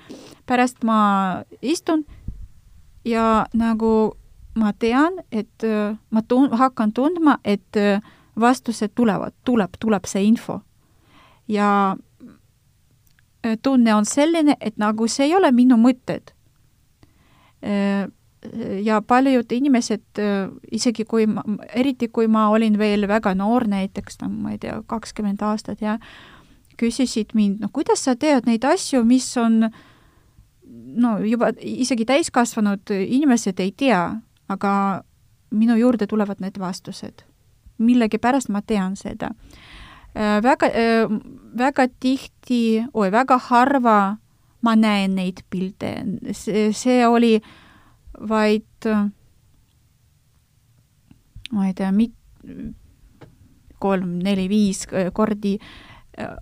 pärast 0.47 0.85
ma 0.85 1.43
istun 1.63 2.05
ja 3.05 3.47
nagu 3.53 4.17
ma 4.55 4.73
tean, 4.73 5.21
et 5.33 5.65
äh, 5.65 5.97
ma 6.11 6.23
tun-, 6.23 6.53
hakkan 6.53 6.93
tundma, 6.93 7.39
et 7.45 7.77
vastused 8.41 8.91
tulevad, 8.95 9.33
tuleb, 9.45 9.71
tuleb 9.81 10.07
see 10.07 10.25
info. 10.25 10.61
ja 11.49 11.97
tunne 13.63 13.95
on 13.95 14.05
selline, 14.09 14.57
et 14.61 14.77
nagu 14.81 15.09
see 15.09 15.27
ei 15.29 15.35
ole 15.37 15.51
minu 15.53 15.77
mõtted 15.81 16.33
ja 18.83 19.03
paljud 19.03 19.53
inimesed, 19.53 20.03
äh, 20.19 20.51
isegi 20.73 21.05
kui 21.05 21.27
ma, 21.27 21.43
eriti 21.75 22.09
kui 22.09 22.29
ma 22.29 22.49
olin 22.53 22.79
veel 22.79 23.09
väga 23.09 23.35
noor, 23.35 23.67
näiteks 23.69 24.21
no 24.23 24.29
ma 24.29 24.55
ei 24.55 24.59
tea, 24.59 24.81
kakskümmend 24.87 25.43
aastat 25.43 25.81
ja 25.81 25.99
küsisid 26.81 27.35
mind, 27.35 27.61
no 27.63 27.71
kuidas 27.73 28.05
sa 28.05 28.17
tead 28.17 28.49
neid 28.49 28.65
asju, 28.65 29.05
mis 29.05 29.29
on 29.41 29.69
no 30.95 31.17
juba 31.25 31.53
isegi 31.61 32.05
täiskasvanud 32.09 32.91
inimesed 32.99 33.61
ei 33.61 33.73
tea, 33.73 34.03
aga 34.49 34.73
minu 35.55 35.77
juurde 35.79 36.07
tulevad 36.07 36.43
need 36.43 36.59
vastused. 36.59 37.25
millegipärast 37.79 38.49
ma 38.49 38.63
tean 38.63 38.97
seda. 38.97 39.33
Äh, 40.15 40.39
väga, 40.43 40.67
äh, 40.67 41.11
väga 41.59 41.89
tihti, 42.01 42.85
oi, 42.95 43.11
väga 43.11 43.39
harva 43.51 43.99
ma 44.65 44.73
näen 44.77 45.17
neid 45.19 45.43
pilte, 45.51 45.91
see, 46.33 47.03
oli 47.07 47.35
äh, 47.37 47.49
vaid 48.21 48.89
ma 51.53 51.67
ei 51.67 51.75
tea, 51.75 51.91
mit-, 51.93 53.27
kolm-neli-viis 53.79 54.87
kordi 55.13 55.59
äh, 56.19 56.37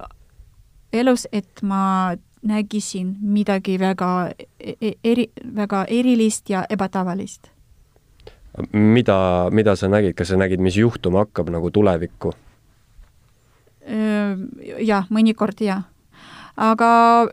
elus, 0.93 1.27
et 1.33 1.63
ma 1.63 2.15
nägisin 2.43 3.17
midagi 3.21 3.79
väga 3.81 4.33
e-, 4.39 4.77
e-, 4.81 4.99
eri, 5.05 5.29
väga 5.57 5.85
erilist 5.89 6.51
ja 6.51 6.65
ebatavalist. 6.71 7.51
mida, 8.73 9.49
mida 9.51 9.77
sa 9.77 9.89
nägid, 9.89 10.15
kas 10.15 10.29
sa 10.29 10.37
nägid, 10.37 10.61
mis 10.61 10.77
juhtuma 10.77 11.25
hakkab 11.25 11.51
nagu 11.51 11.71
tulevikku? 11.71 12.35
Jah, 14.79 15.07
mõnikord 15.11 15.59
jah. 15.61 15.83
aga 16.57 16.90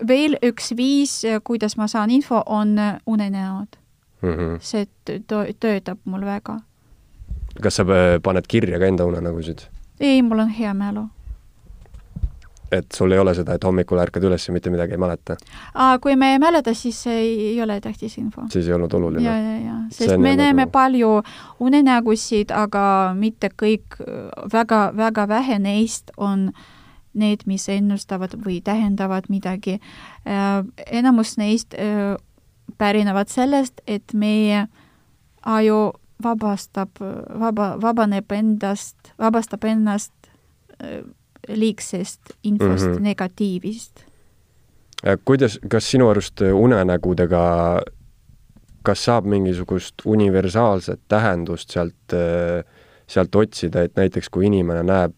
veel 0.07 0.37
üks 0.41 0.71
viis, 0.77 1.21
kuidas 1.43 1.77
ma 1.77 1.87
saan 1.87 2.09
info, 2.09 2.41
on 2.45 2.77
unenäod 3.05 3.79
mm. 4.21 4.33
-hmm. 4.33 4.57
see 4.59 4.87
töötab 5.59 5.99
mul 6.05 6.25
väga. 6.25 6.59
kas 7.61 7.75
sa 7.75 7.83
äh, 7.83 8.21
paned 8.23 8.47
kirja 8.47 8.79
ka 8.79 8.85
enda 8.85 9.05
unenägusid? 9.05 9.59
ei, 9.99 10.21
mul 10.21 10.39
on 10.39 10.49
hea 10.49 10.73
mälu. 10.73 11.07
Et 12.71 12.91
sul 12.95 13.11
ei 13.11 13.19
ole 13.19 13.33
seda, 13.37 13.55
et 13.57 13.63
hommikul 13.63 13.99
ärkad 14.01 14.23
üles 14.27 14.47
ja 14.47 14.53
mitte 14.53 14.69
midagi 14.73 14.97
ei 14.97 15.01
mäleta? 15.01 15.37
kui 16.01 16.15
me 16.15 16.33
ei 16.33 16.39
mäleta, 16.39 16.73
siis 16.73 17.01
ei, 17.07 17.29
ei 17.51 17.61
ole 17.61 17.79
tähtis 17.81 18.17
info. 18.17 18.47
siis 18.49 18.67
ei 18.67 18.73
olnud 18.73 18.93
oluline? 18.93 19.25
ja, 19.25 19.37
ja, 19.37 19.59
ja, 19.65 19.77
sest 19.91 20.17
me 20.17 20.35
näeme 20.35 20.65
nagu... 20.65 20.71
palju 20.71 21.13
unenägusid, 21.59 22.51
aga 22.51 23.13
mitte 23.17 23.49
kõik, 23.61 23.99
väga, 24.53 24.89
väga 24.97 25.27
vähe 25.27 25.59
neist 25.59 26.11
on 26.17 26.51
need, 27.13 27.45
mis 27.49 27.65
ennustavad 27.69 28.35
või 28.45 28.59
tähendavad 28.63 29.29
midagi. 29.29 29.79
Äh, 30.27 30.61
enamus 30.91 31.37
neist 31.41 31.73
äh, 31.73 32.15
pärinevad 32.77 33.31
sellest, 33.33 33.81
et 33.87 34.13
meie 34.13 34.67
aju 35.45 35.79
vabastab, 36.23 36.99
vaba, 37.39 37.73
vabaneb 37.81 38.31
endast, 38.35 39.13
vabastab 39.19 39.65
ennast 39.65 40.13
äh, 40.83 41.01
liigsest 41.47 42.21
infost 42.43 42.85
mm, 42.85 42.93
-hmm. 42.93 42.99
negatiivist. 42.99 44.03
Äh, 45.07 45.17
kuidas, 45.25 45.59
kas 45.69 45.91
sinu 45.91 46.09
arust 46.09 46.41
unenägudega, 46.41 47.81
kas 48.83 49.05
saab 49.05 49.25
mingisugust 49.25 49.93
universaalset 50.05 51.01
tähendust 51.07 51.69
sealt, 51.69 52.13
äh, 52.13 52.63
sealt 53.07 53.35
otsida, 53.35 53.81
et 53.81 53.95
näiteks 53.95 54.29
kui 54.29 54.45
inimene 54.45 54.83
näeb 54.83 55.15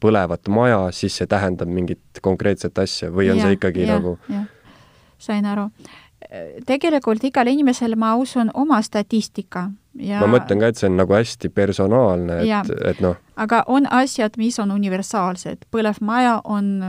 põlevat 0.00 0.48
maja, 0.48 0.90
siis 0.90 1.16
see 1.16 1.26
tähendab 1.26 1.68
mingit 1.68 2.20
konkreetset 2.22 2.78
asja 2.78 3.10
või 3.10 3.30
on 3.30 3.38
ja, 3.38 3.42
see 3.42 3.52
ikkagi 3.52 3.86
ja, 3.86 3.98
nagu? 3.98 4.18
sain 5.18 5.46
aru 5.46 5.70
tegelikult 6.66 7.24
igal 7.24 7.46
inimesel, 7.46 7.94
ma 7.96 8.14
usun, 8.16 8.50
oma 8.54 8.82
statistika 8.82 9.70
ja 9.98 10.20
ma 10.20 10.28
mõtlen 10.36 10.60
ka, 10.60 10.70
et 10.70 10.80
see 10.80 10.88
on 10.90 10.96
nagu 11.00 11.16
hästi 11.16 11.50
personaalne, 11.54 12.40
et, 12.44 12.72
et 12.90 13.02
noh. 13.04 13.16
aga 13.36 13.62
on 13.66 13.88
asjad, 13.90 14.36
mis 14.40 14.58
on 14.62 14.72
universaalsed, 14.74 15.68
põlev 15.72 16.00
maja 16.04 16.40
on 16.44 16.80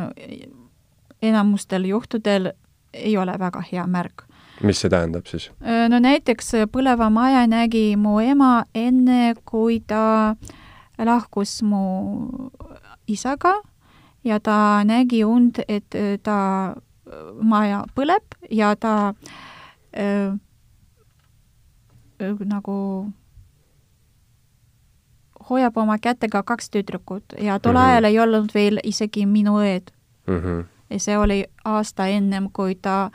enamustel 1.22 1.88
juhtudel 1.89 2.52
ei 2.93 3.17
ole 3.17 3.36
väga 3.39 3.62
hea 3.72 3.88
märk. 3.88 4.24
mis 4.63 4.82
see 4.82 4.89
tähendab 4.89 5.28
siis? 5.30 5.52
no 5.89 6.00
näiteks 6.02 6.54
põleva 6.74 7.10
maja 7.13 7.46
nägi 7.48 7.96
mu 7.98 8.17
ema 8.20 8.65
enne, 8.76 9.36
kui 9.46 9.80
ta 9.80 10.36
lahkus 10.98 11.62
mu 11.63 11.84
isaga 13.08 13.54
ja 14.24 14.39
ta 14.39 14.84
nägi 14.84 15.24
und, 15.24 15.62
et 15.67 15.96
ta 16.24 16.39
maja 17.41 17.84
põleb 17.96 18.36
ja 18.52 18.76
ta 18.76 19.13
öö, 19.98 20.34
nagu 22.19 22.77
hoiab 25.49 25.77
oma 25.77 25.97
kätega 25.97 26.43
kaks 26.43 26.69
tüdrukut 26.69 27.23
ja 27.41 27.60
tol 27.60 27.71
mm 27.71 27.77
-hmm. 27.77 27.82
ajal 27.82 28.03
ei 28.03 28.19
olnud 28.19 28.49
veel 28.53 28.80
isegi 28.84 29.25
minu 29.25 29.58
õed 29.60 29.91
mm. 30.27 30.39
-hmm. 30.39 30.65
ja 30.89 30.99
see 30.99 31.17
oli 31.17 31.45
aasta 31.65 32.08
ennem, 32.08 32.49
kui 32.53 32.75
ta 32.75 33.12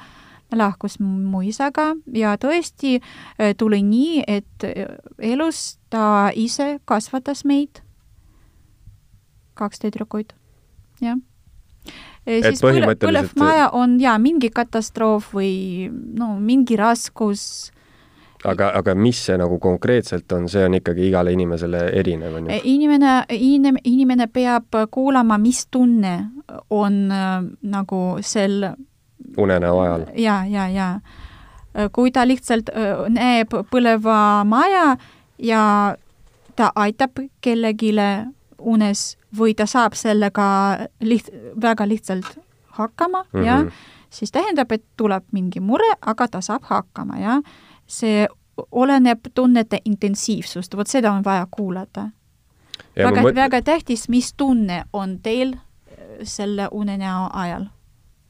lahkus 0.52 1.00
mu 1.00 1.40
isaga 1.42 1.94
ja 2.12 2.36
tõesti 2.36 3.00
tuli 3.56 3.82
nii, 3.82 4.22
et 4.26 4.64
elus 5.18 5.78
ta 5.90 6.30
ise 6.34 6.80
kasvatas 6.84 7.44
meid, 7.44 7.82
kaks 9.54 9.78
tüdrukuid, 9.78 10.32
jah. 11.00 11.18
siis 12.26 12.62
põle, 12.62 12.94
põlev 12.94 13.32
maja 13.36 13.70
on 13.72 14.00
jaa, 14.00 14.18
mingi 14.18 14.50
katastroof 14.50 15.34
või 15.34 15.90
no 16.18 16.36
mingi 16.40 16.76
raskus 16.76 17.72
aga, 18.44 18.70
aga 18.78 18.94
mis 18.94 19.20
see 19.26 19.36
nagu 19.38 19.58
konkreetselt 19.62 20.32
on, 20.32 20.48
see 20.50 20.64
on 20.66 20.76
ikkagi 20.78 21.06
igale 21.08 21.32
inimesele 21.34 21.82
erinev, 22.00 22.36
on 22.38 22.50
ju? 22.50 22.60
inimene, 22.74 23.14
inim-, 23.36 23.80
inimene 23.84 24.26
peab 24.32 24.78
kuulama, 24.90 25.38
mis 25.38 25.66
tunne 25.70 26.14
on 26.70 26.98
äh, 27.12 27.32
nagu 27.62 28.02
sel 28.20 28.58
unenäo 29.38 29.80
ajal 29.80 30.06
ja,? 30.14 30.14
jaa, 30.16 30.46
jaa, 30.46 30.68
jaa. 30.68 31.88
kui 31.92 32.10
ta 32.10 32.26
lihtsalt 32.28 32.72
äh, 32.74 33.06
näeb 33.08 33.54
põleva 33.70 34.44
maja 34.44 34.96
ja 35.38 35.64
ta 36.56 36.72
aitab 36.74 37.22
kellelegi 37.40 37.94
unes 38.58 39.16
või 39.38 39.54
ta 39.56 39.66
saab 39.66 39.96
sellega 39.98 40.44
liht-, 41.00 41.32
väga 41.62 41.88
lihtsalt 41.88 42.38
hakkama 42.78 43.24
mm, 43.24 43.40
-hmm. 43.40 43.46
jah, 43.46 43.64
siis 44.10 44.32
tähendab, 44.32 44.72
et 44.72 44.84
tuleb 44.96 45.24
mingi 45.32 45.60
mure, 45.60 45.88
aga 46.00 46.28
ta 46.28 46.40
saab 46.40 46.64
hakkama, 46.68 47.18
jah 47.20 47.42
see 47.92 48.26
oleneb 48.72 49.30
tunnete 49.34 49.80
intensiivsust, 49.84 50.76
vot 50.76 50.90
seda 50.90 51.12
on 51.12 51.24
vaja 51.24 51.46
kuulata. 51.50 52.08
väga 52.96 53.24
mõt..., 53.24 53.34
väga 53.36 53.62
tähtis, 53.62 54.08
mis 54.08 54.32
tunne 54.36 54.84
on 54.92 55.18
teil 55.22 55.54
äh, 55.54 56.22
selle 56.22 56.68
unenäo 56.70 57.28
ajal. 57.32 57.66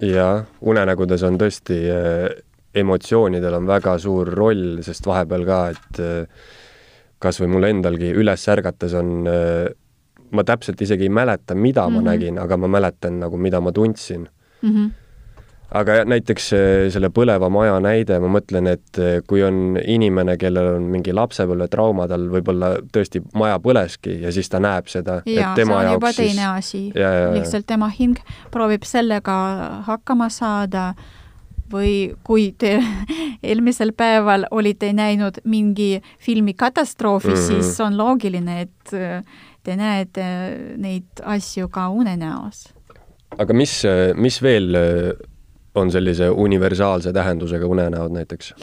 jaa, 0.02 0.44
unenägudes 0.60 1.22
on 1.22 1.38
tõesti 1.38 1.78
äh, 1.90 2.42
emotsioonidel 2.74 3.54
on 3.54 3.66
väga 3.66 3.98
suur 3.98 4.28
roll, 4.28 4.82
sest 4.82 5.06
vahepeal 5.06 5.46
ka, 5.46 5.60
et 5.74 6.02
äh, 6.02 6.48
kas 7.22 7.38
või 7.40 7.52
mul 7.54 7.68
endalgi 7.68 8.10
üles 8.18 8.48
ärgates 8.48 8.94
on 8.98 9.28
äh, 9.30 9.68
ma 10.32 10.44
täpselt 10.48 10.80
isegi 10.80 11.06
ei 11.06 11.12
mäleta, 11.12 11.54
mida 11.54 11.82
mm 11.82 11.88
-hmm. 11.88 11.94
ma 11.94 12.00
mhm. 12.00 12.08
nägin, 12.08 12.38
aga 12.38 12.56
ma 12.56 12.68
mäletan 12.68 13.20
nagu, 13.20 13.36
mida 13.36 13.60
ma 13.60 13.72
tundsin 13.72 14.28
mm. 14.62 14.70
-hmm 14.70 15.01
aga 15.74 16.02
näiteks 16.08 16.48
äh, 16.56 16.64
selle 16.92 17.08
põleva 17.14 17.48
maja 17.52 17.78
näide, 17.82 18.18
ma 18.22 18.30
mõtlen, 18.32 18.68
et 18.72 19.00
äh, 19.00 19.20
kui 19.28 19.42
on 19.44 19.78
inimene, 19.80 20.36
kellel 20.40 20.76
on 20.76 20.88
mingi 20.92 21.14
lapsepõlvetrauma, 21.16 22.06
tal 22.10 22.28
võib-olla 22.32 22.74
tõesti 22.92 23.22
maja 23.38 23.58
põleski 23.62 24.18
ja 24.22 24.32
siis 24.34 24.52
ta 24.52 24.60
näeb 24.62 24.90
seda. 24.92 25.20
jaa, 25.26 25.54
see 25.56 25.66
on 25.68 25.90
juba 25.94 26.12
teine 26.16 26.46
asi. 26.52 26.84
lihtsalt 26.92 27.66
tema 27.68 27.90
hing 27.92 28.20
proovib 28.52 28.86
sellega 28.88 29.36
hakkama 29.88 30.28
saada 30.32 30.92
või 31.72 32.12
kui 32.26 32.50
te 32.58 32.76
eelmisel 33.48 33.94
päeval 33.96 34.46
olite 34.50 34.92
näinud 34.92 35.40
mingi 35.48 36.02
filmi 36.20 36.54
katastroofi 36.54 37.32
mm, 37.32 37.34
-hmm. 37.34 37.64
siis 37.64 37.80
on 37.80 37.96
loogiline, 37.96 38.60
et 38.60 38.94
äh, 38.94 39.24
te 39.62 39.76
näete 39.76 40.24
neid 40.76 41.24
asju 41.24 41.68
ka 41.68 41.88
unenäos. 41.88 42.68
aga 43.38 43.54
mis, 43.54 43.82
mis 44.16 44.42
veel 44.42 44.76
on 45.74 45.90
sellise 45.92 46.30
universaalse 46.30 47.12
tähendusega 47.12 47.66
unenäod 47.66 48.12
näiteks? 48.12 48.54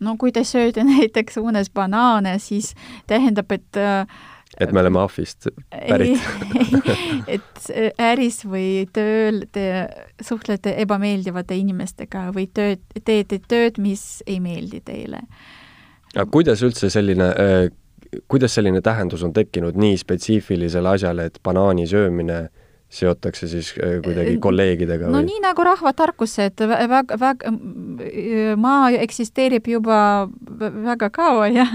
no 0.00 0.16
kui 0.18 0.32
te 0.32 0.44
sööte 0.44 0.84
näiteks 0.96 1.38
unes 1.42 1.70
banaane, 1.70 2.38
siis 2.42 2.74
tähendab, 3.06 3.52
et 3.52 3.78
äh, 3.78 4.06
et 4.60 4.72
me 4.72 4.80
oleme 4.80 5.00
ahvist 5.00 5.48
pärit 5.70 6.20
et 7.36 7.68
äris 7.98 8.42
või 8.44 8.86
tööl 8.92 9.44
te 9.52 9.66
suhtlete 10.20 10.74
ebameeldivate 10.82 11.56
inimestega 11.56 12.26
või 12.36 12.48
tööd, 12.52 12.82
teete 13.04 13.40
tööd, 13.48 13.80
mis 13.80 14.22
ei 14.26 14.40
meeldi 14.44 14.82
teile. 14.84 15.22
aga 16.14 16.26
kuidas 16.30 16.62
üldse 16.62 16.90
selline 16.90 17.30
äh,, 17.30 17.70
kuidas 18.28 18.54
selline 18.54 18.82
tähendus 18.84 19.22
on 19.22 19.32
tekkinud 19.32 19.78
nii 19.78 19.96
spetsiifilisele 19.96 20.88
asjale, 20.98 21.30
et 21.30 21.38
banaani 21.44 21.86
söömine 21.88 22.38
äh, 22.42 22.61
seotakse 22.92 23.48
siis 23.48 23.72
äh, 23.80 23.96
kuidagi 24.04 24.36
kolleegidega 24.42 25.08
no 25.08 25.20
või? 25.20 25.30
nii 25.30 25.40
nagu 25.44 25.64
rahvatarkused, 25.64 26.60
väga, 26.68 27.16
väga, 27.20 27.52
maa 28.60 28.90
eksisteerib 29.00 29.70
juba 29.72 29.98
väga 30.60 31.08
kaua 31.14 31.48
ja, 31.52 31.66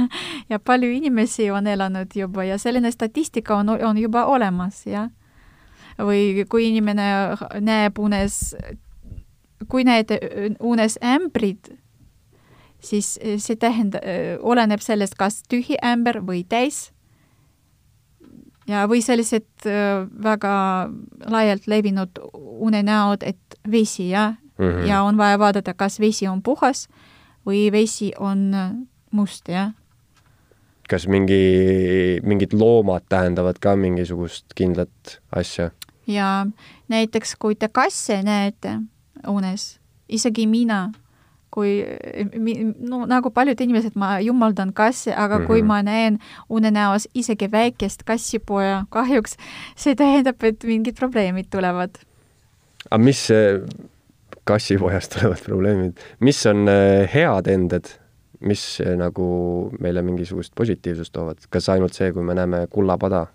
ja 0.52 0.60
palju 0.60 0.92
inimesi 0.94 1.50
on 1.52 1.68
elanud 1.68 2.14
juba 2.16 2.46
ja 2.46 2.60
selline 2.62 2.92
statistika 2.94 3.58
on, 3.58 3.74
on 3.76 3.98
juba 3.98 4.28
olemas, 4.30 4.84
jah. 4.86 5.10
või 5.98 6.46
kui 6.50 6.70
inimene 6.70 7.10
näeb 7.66 7.98
unes, 8.00 8.54
kui 9.68 9.88
näete 9.88 10.20
unes 10.60 11.00
ämbrit, 11.02 11.72
siis 12.78 13.16
see 13.18 13.58
tähendab, 13.58 14.06
oleneb 14.46 14.86
sellest, 14.86 15.18
kas 15.18 15.42
tühi 15.50 15.82
ämber 15.82 16.22
või 16.22 16.46
täis 16.46 16.92
ja, 18.68 18.86
või 18.90 19.02
sellised 19.06 19.66
äh, 19.66 20.06
väga 20.24 20.54
laialt 21.32 21.68
levinud 21.68 22.20
unenäod, 22.34 23.24
et 23.24 23.60
vesi, 23.72 24.10
jah 24.10 24.36
mm, 24.58 24.66
-hmm. 24.66 24.88
ja 24.88 25.02
on 25.04 25.18
vaja 25.18 25.40
vaadata, 25.40 25.74
kas 25.74 26.00
vesi 26.00 26.28
on 26.28 26.44
puhas 26.44 26.88
või 27.46 27.72
vesi 27.72 28.12
on 28.20 28.52
must, 29.12 29.48
jah. 29.48 29.72
kas 30.90 31.08
mingi, 31.08 32.20
mingid 32.24 32.54
loomad 32.54 33.04
tähendavad 33.10 33.60
ka 33.60 33.76
mingisugust 33.76 34.46
kindlat 34.56 35.20
asja? 35.32 35.72
jaa, 36.08 36.48
näiteks 36.88 37.36
kui 37.40 37.56
te 37.56 37.68
kasse 37.68 38.24
näete 38.24 38.80
unes, 39.28 39.80
isegi 40.10 40.48
mina 40.48 40.92
kui 41.54 41.80
no 42.90 43.06
nagu 43.10 43.32
paljud 43.34 43.62
inimesed, 43.64 43.96
ma 43.96 44.18
jumaldan 44.24 44.74
kasse, 44.74 45.14
aga 45.16 45.38
mm 45.38 45.44
-hmm. 45.44 45.48
kui 45.48 45.62
mhm. 45.62 45.68
ma 45.68 45.82
näen 45.84 46.20
unenäos 46.50 47.08
isegi 47.14 47.52
väikest 47.52 48.04
kassipoja, 48.04 48.86
kahjuks 48.90 49.38
see 49.76 49.96
tähendab, 49.96 50.44
et 50.44 50.64
mingid 50.64 50.96
probleemid 51.00 51.46
tulevad. 51.52 51.98
aga 52.92 53.04
mis 53.04 53.30
kassipojast 54.44 55.14
tulevad 55.14 55.44
probleemid, 55.46 55.94
mis 56.20 56.46
on 56.46 56.68
äh, 56.68 57.14
head 57.14 57.48
ended, 57.48 57.86
mis 58.40 58.82
äh, 58.82 58.96
nagu 58.98 59.72
meile 59.80 60.02
mingisugust 60.02 60.56
positiivsust 60.56 61.14
toovad, 61.14 61.38
kas 61.50 61.70
ainult 61.70 61.94
see, 61.94 62.14
kui 62.14 62.24
me 62.24 62.34
näeme 62.34 62.68
kullapada? 62.70 63.28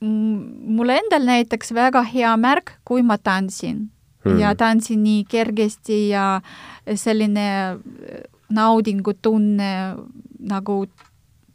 mulle 0.00 0.96
endal 0.96 1.24
näiteks 1.26 1.72
väga 1.74 2.02
hea 2.02 2.36
märk, 2.36 2.70
kui 2.84 3.02
ma 3.02 3.18
tantsin 3.18 3.90
mm. 4.26 4.40
ja 4.42 4.54
tantsin 4.58 5.02
nii 5.02 5.24
kergesti 5.30 6.08
ja 6.08 6.40
selline 6.94 7.46
naudingutunne 8.52 9.70
nagu 10.46 10.86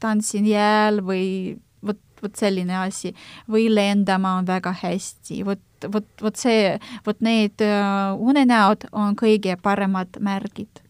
tantsin 0.01 0.47
jääl 0.49 1.01
või 1.05 1.57
vot, 1.85 1.99
vot 2.23 2.35
selline 2.35 2.77
asi. 2.81 3.13
või 3.51 3.69
lendama 3.73 4.37
on 4.39 4.47
väga 4.47 4.73
hästi, 4.83 5.43
vot, 5.45 5.63
vot, 5.93 6.07
vot 6.21 6.35
see, 6.35 6.77
vot 7.05 7.21
need 7.21 7.63
äh, 7.65 8.11
unenäod 8.17 8.89
on 8.91 9.15
kõige 9.15 9.57
paremad 9.61 10.19
märgid. 10.19 10.83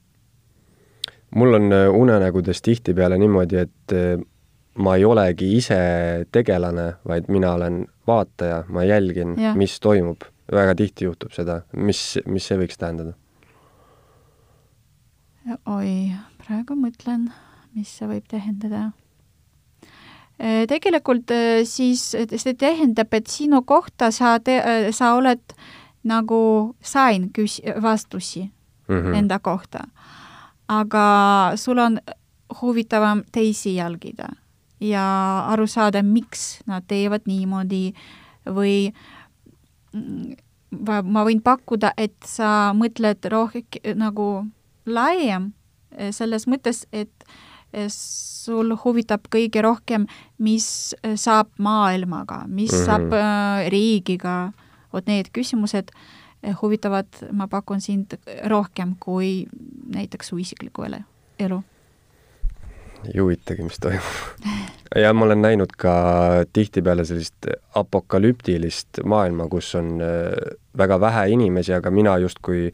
mul 1.36 1.54
on 1.60 1.72
äh, 1.74 1.88
unenägudes 1.94 2.62
tihtipeale 2.62 3.18
niimoodi, 3.18 3.56
et 3.68 3.96
äh, 3.96 4.18
ma 4.76 4.96
ei 4.96 5.06
olegi 5.06 5.56
ise 5.58 5.82
tegelane, 6.32 6.94
vaid 7.08 7.28
mina 7.28 7.54
olen 7.54 7.86
vaataja, 8.08 8.64
ma 8.70 8.84
jälgin, 8.88 9.36
mis 9.56 9.80
toimub 9.80 10.31
väga 10.52 10.76
tihti 10.76 11.08
juhtub 11.08 11.34
seda, 11.36 11.62
mis, 11.74 12.02
mis 12.28 12.48
see 12.48 12.60
võiks 12.60 12.80
tähendada? 12.80 13.16
oi, 15.66 16.12
praegu 16.44 16.76
mõtlen, 16.78 17.30
mis 17.76 17.90
see 17.98 18.08
võib 18.10 18.28
tähendada. 18.30 18.92
Äh, 20.42 20.66
tegelikult 20.70 21.32
äh, 21.34 21.64
siis 21.66 22.12
see 22.14 22.54
tähendab, 22.58 23.14
et 23.14 23.30
sinu 23.32 23.64
kohta 23.66 24.12
sa 24.14 24.36
te-, 24.44 24.62
äh, 24.62 24.90
sa 24.94 25.16
oled 25.18 25.56
nagu 26.08 26.42
sain 26.82 27.30
küs-, 27.34 27.62
vastusi 27.82 28.44
mm 28.88 28.96
-hmm. 28.96 29.18
enda 29.18 29.40
kohta. 29.40 29.88
aga 30.68 31.52
sul 31.56 31.78
on 31.78 32.00
huvitavam 32.62 33.24
teisi 33.32 33.76
jälgida 33.76 34.30
ja 34.80 35.40
aru 35.48 35.68
saada, 35.68 36.04
miks 36.04 36.62
nad 36.66 36.84
teevad 36.88 37.22
niimoodi 37.26 37.94
või 38.46 38.88
äh, 38.88 38.94
ma 40.72 41.24
võin 41.28 41.42
pakkuda, 41.44 41.94
et 41.98 42.16
sa 42.26 42.72
mõtled 42.78 43.28
rohkem 43.32 43.98
nagu 44.00 44.28
laiem 44.88 45.52
eh, 45.98 46.12
selles 46.16 46.48
mõttes, 46.48 46.86
et 46.92 47.26
eh, 47.74 47.90
sul 47.92 48.74
huvitab 48.84 49.28
kõige 49.34 49.64
rohkem, 49.66 50.08
mis 50.40 50.96
eh, 51.04 51.18
saab 51.20 51.52
maailmaga, 51.60 52.46
mis 52.48 52.72
mm 52.72 52.78
-hmm. 52.78 52.86
saab 52.86 53.70
riigiga, 53.72 54.54
vot 54.94 55.08
need 55.08 55.32
küsimused 55.32 55.92
huvitavad, 56.62 57.08
ma 57.32 57.48
pakun 57.48 57.82
sind 57.82 58.18
rohkem 58.50 58.96
kui 59.00 59.46
näiteks 59.94 60.28
su 60.28 60.38
isiklikku 60.38 60.84
elu. 61.40 61.64
Ei 63.08 63.20
huvitagi, 63.20 63.64
mis 63.64 63.80
toimub 63.82 64.72
ja 64.96 65.14
ma 65.14 65.26
olen 65.26 65.42
näinud 65.42 65.76
ka 65.78 65.94
tihtipeale 66.54 67.06
sellist 67.08 67.48
apokalüptilist 67.76 69.04
maailma, 69.08 69.48
kus 69.52 69.76
on 69.80 70.02
äh, 70.04 70.58
väga 70.78 71.00
vähe 71.00 71.30
inimesi, 71.36 71.74
aga 71.74 71.92
mina 71.92 72.18
justkui 72.18 72.72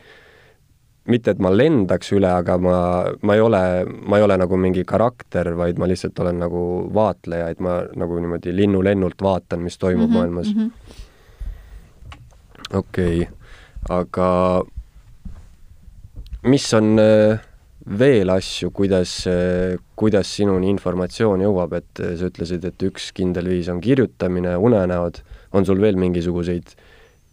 mitte, 1.07 1.31
et 1.31 1.39
ma 1.39 1.51
lendaks 1.53 2.11
üle, 2.15 2.29
aga 2.41 2.57
ma, 2.59 2.77
ma 3.23 3.35
ei 3.37 3.41
ole, 3.41 3.61
ma 3.87 4.17
ei 4.19 4.25
ole 4.25 4.37
nagu 4.39 4.57
mingi 4.59 4.83
karakter, 4.87 5.53
vaid 5.57 5.79
ma 5.79 5.87
lihtsalt 5.87 6.19
olen 6.23 6.41
nagu 6.43 6.63
vaatleja, 6.93 7.51
et 7.53 7.61
ma 7.63 7.79
nagu 7.95 8.19
niimoodi 8.19 8.55
linnulennult 8.55 9.21
vaatan, 9.23 9.63
mis 9.63 9.77
toimub 9.77 10.09
mm 10.09 10.13
-hmm, 10.13 10.17
maailmas 10.17 10.55
mm. 10.55 10.61
-hmm. 10.61 10.71
okei 12.77 13.21
okay., 13.21 13.33
aga 13.89 14.63
mis 16.43 16.73
on 16.73 16.99
äh, 16.99 17.39
veel 17.87 18.29
asju, 18.33 18.71
kuidas, 18.75 19.13
kuidas 19.95 20.29
sinuni 20.35 20.67
informatsioon 20.73 21.45
jõuab, 21.45 21.77
et 21.79 22.01
sa 22.19 22.27
ütlesid, 22.27 22.65
et 22.67 22.83
üks 22.83 23.11
kindel 23.15 23.47
viis 23.47 23.69
on 23.71 23.79
kirjutamine, 23.83 24.57
unenäod, 24.59 25.21
on 25.55 25.65
sul 25.65 25.79
veel 25.81 25.99
mingisuguseid 25.99 26.75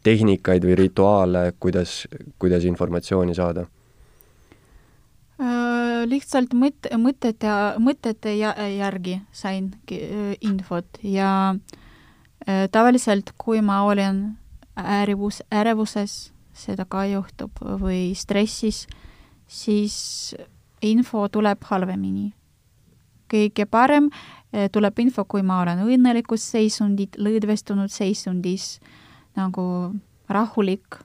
tehnikaid 0.04 0.64
või 0.66 0.76
rituaale, 0.78 1.48
kuidas, 1.60 2.04
kuidas 2.38 2.66
informatsiooni 2.68 3.34
saada? 3.36 3.64
Äh, 5.40 6.04
lihtsalt 6.06 6.52
mõt-, 6.54 6.90
mõtete, 7.00 7.50
mõtete 7.82 8.36
järgi 8.36 9.18
sain 9.34 9.72
infot 10.44 11.00
ja 11.02 11.30
äh, 12.46 12.68
tavaliselt, 12.70 13.32
kui 13.40 13.64
ma 13.64 13.82
olen 13.88 14.22
ärevus, 14.78 15.40
ärevuses, 15.50 16.30
seda 16.54 16.86
ka 16.86 17.06
juhtub, 17.10 17.58
või 17.80 18.12
stressis, 18.14 18.84
siis 19.46 20.34
info 20.82 21.28
tuleb 21.28 21.62
halvemini. 21.70 22.32
kõige 23.34 23.64
parem 23.66 24.10
eh, 24.52 24.68
tuleb 24.70 24.98
info, 25.00 25.24
kui 25.24 25.42
ma 25.42 25.62
olen 25.62 25.80
õnnelikus 25.82 26.44
seisundid, 26.52 27.16
lõdvestunud 27.18 27.90
seisundis, 27.90 28.78
nagu 29.36 29.94
rahulik. 30.28 31.00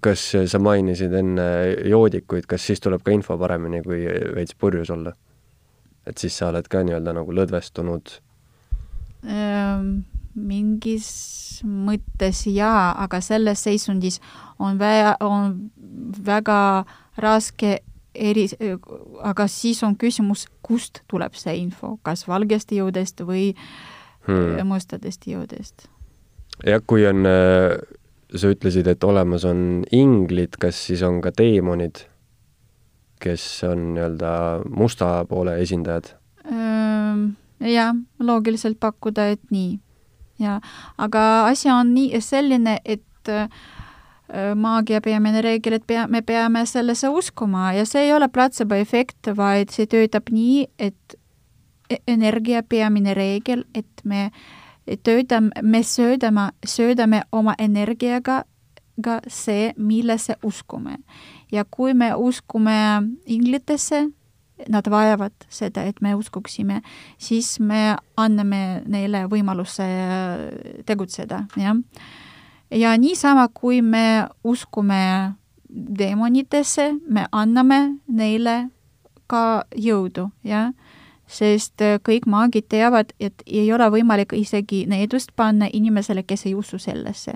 kas 0.00 0.32
sa 0.46 0.58
mainisid 0.58 1.12
enne 1.12 1.48
joodikuid, 1.84 2.46
kas 2.46 2.66
siis 2.66 2.80
tuleb 2.80 3.02
ka 3.02 3.10
info 3.12 3.38
paremini, 3.38 3.82
kui 3.82 4.06
veits 4.34 4.54
purjus 4.54 4.90
olla? 4.90 5.12
et 6.06 6.18
siis 6.18 6.36
sa 6.38 6.48
oled 6.52 6.68
ka 6.70 6.84
nii-öelda 6.86 7.12
nagu 7.12 7.32
lõdvestunud? 7.34 8.12
Ehm, 9.26 10.06
mingis 10.36 11.08
mõttes 11.64 12.44
jaa, 12.50 12.94
aga 13.02 13.20
selles 13.24 13.64
seisundis 13.64 14.20
on 14.58 14.78
vä-, 14.80 15.16
on 15.24 15.70
väga 16.26 16.84
raske 17.20 17.78
eri, 18.14 18.46
aga 19.24 19.46
siis 19.48 19.82
on 19.84 19.96
küsimus, 19.96 20.46
kust 20.64 21.02
tuleb 21.10 21.36
see 21.36 21.56
info, 21.60 21.96
kas 22.02 22.26
valgest 22.28 22.72
jõudest 22.72 23.20
või 23.26 23.50
hmm. 24.26 24.64
mustadest 24.68 25.28
jõudest? 25.28 25.88
jah, 26.64 26.80
kui 26.86 27.04
on, 27.08 27.24
äh, 27.28 27.76
sa 28.34 28.52
ütlesid, 28.52 28.88
et 28.88 29.04
olemas 29.04 29.44
on 29.48 29.84
inglid, 29.92 30.56
kas 30.60 30.78
siis 30.88 31.02
on 31.06 31.20
ka 31.24 31.32
teemonid, 31.36 32.06
kes 33.20 33.44
on 33.68 33.92
nii-öelda 33.96 34.30
musta 34.68 35.18
poole 35.28 35.58
esindajad? 35.64 36.14
jah, 37.60 37.94
loogiliselt 38.20 38.78
pakkuda, 38.80 39.30
et 39.34 39.42
nii. 39.50 39.78
Ja, 40.38 40.60
aga 40.98 41.46
asi 41.46 41.70
on 41.70 41.94
nii, 41.94 42.20
selline, 42.20 42.78
et 42.84 43.28
äh, 43.28 43.48
maagia 44.54 45.00
peamine 45.00 45.42
reegel, 45.42 45.78
et 45.78 45.86
pea, 45.86 46.06
me 46.06 46.22
peame 46.22 46.64
sellesse 46.66 47.08
uskuma 47.08 47.72
ja 47.76 47.86
see 47.86 48.08
ei 48.08 48.12
ole 48.14 48.28
platseeboefekt, 48.28 49.30
vaid 49.36 49.70
see 49.74 49.86
töötab 49.86 50.32
nii, 50.34 50.66
et 50.78 51.18
e-, 51.90 52.02
energia 52.08 52.62
peamine 52.62 53.14
reegel, 53.14 53.64
et 53.74 54.04
me 54.04 54.30
töötame, 55.02 55.50
me 55.62 55.82
söödame, 55.82 56.50
söödame 56.66 57.22
oma 57.32 57.54
energiaga 57.58 58.44
ka 59.02 59.20
see, 59.28 59.72
millesse 59.76 60.36
uskume. 60.42 60.98
ja 61.52 61.64
kui 61.70 61.94
me 61.94 62.14
uskume 62.14 63.02
inglitesse, 63.26 64.08
nad 64.68 64.86
vajavad 64.90 65.34
seda, 65.52 65.82
et 65.84 66.00
me 66.00 66.14
uskuksime, 66.16 66.80
siis 67.18 67.58
me 67.60 67.96
anname 68.16 68.82
neile 68.88 69.26
võimaluse 69.30 69.84
tegutseda, 70.88 71.44
jah 71.60 71.76
ja 72.70 72.96
niisama, 72.98 73.48
kui 73.48 73.82
me 73.82 74.26
uskume 74.44 75.32
demonitesse, 75.98 76.92
me 77.08 77.26
anname 77.32 77.98
neile 78.08 78.68
ka 79.26 79.64
jõudu, 79.76 80.28
jah, 80.46 80.72
sest 81.26 81.82
äh, 81.82 81.98
kõik 82.02 82.28
maagid 82.30 82.68
teavad, 82.70 83.10
et 83.20 83.42
ei 83.46 83.66
ole 83.74 83.88
võimalik 83.90 84.34
isegi 84.38 84.84
needust 84.86 85.34
panna 85.36 85.68
inimesele, 85.72 86.22
kes 86.22 86.46
ei 86.46 86.54
usu 86.54 86.78
sellesse. 86.78 87.34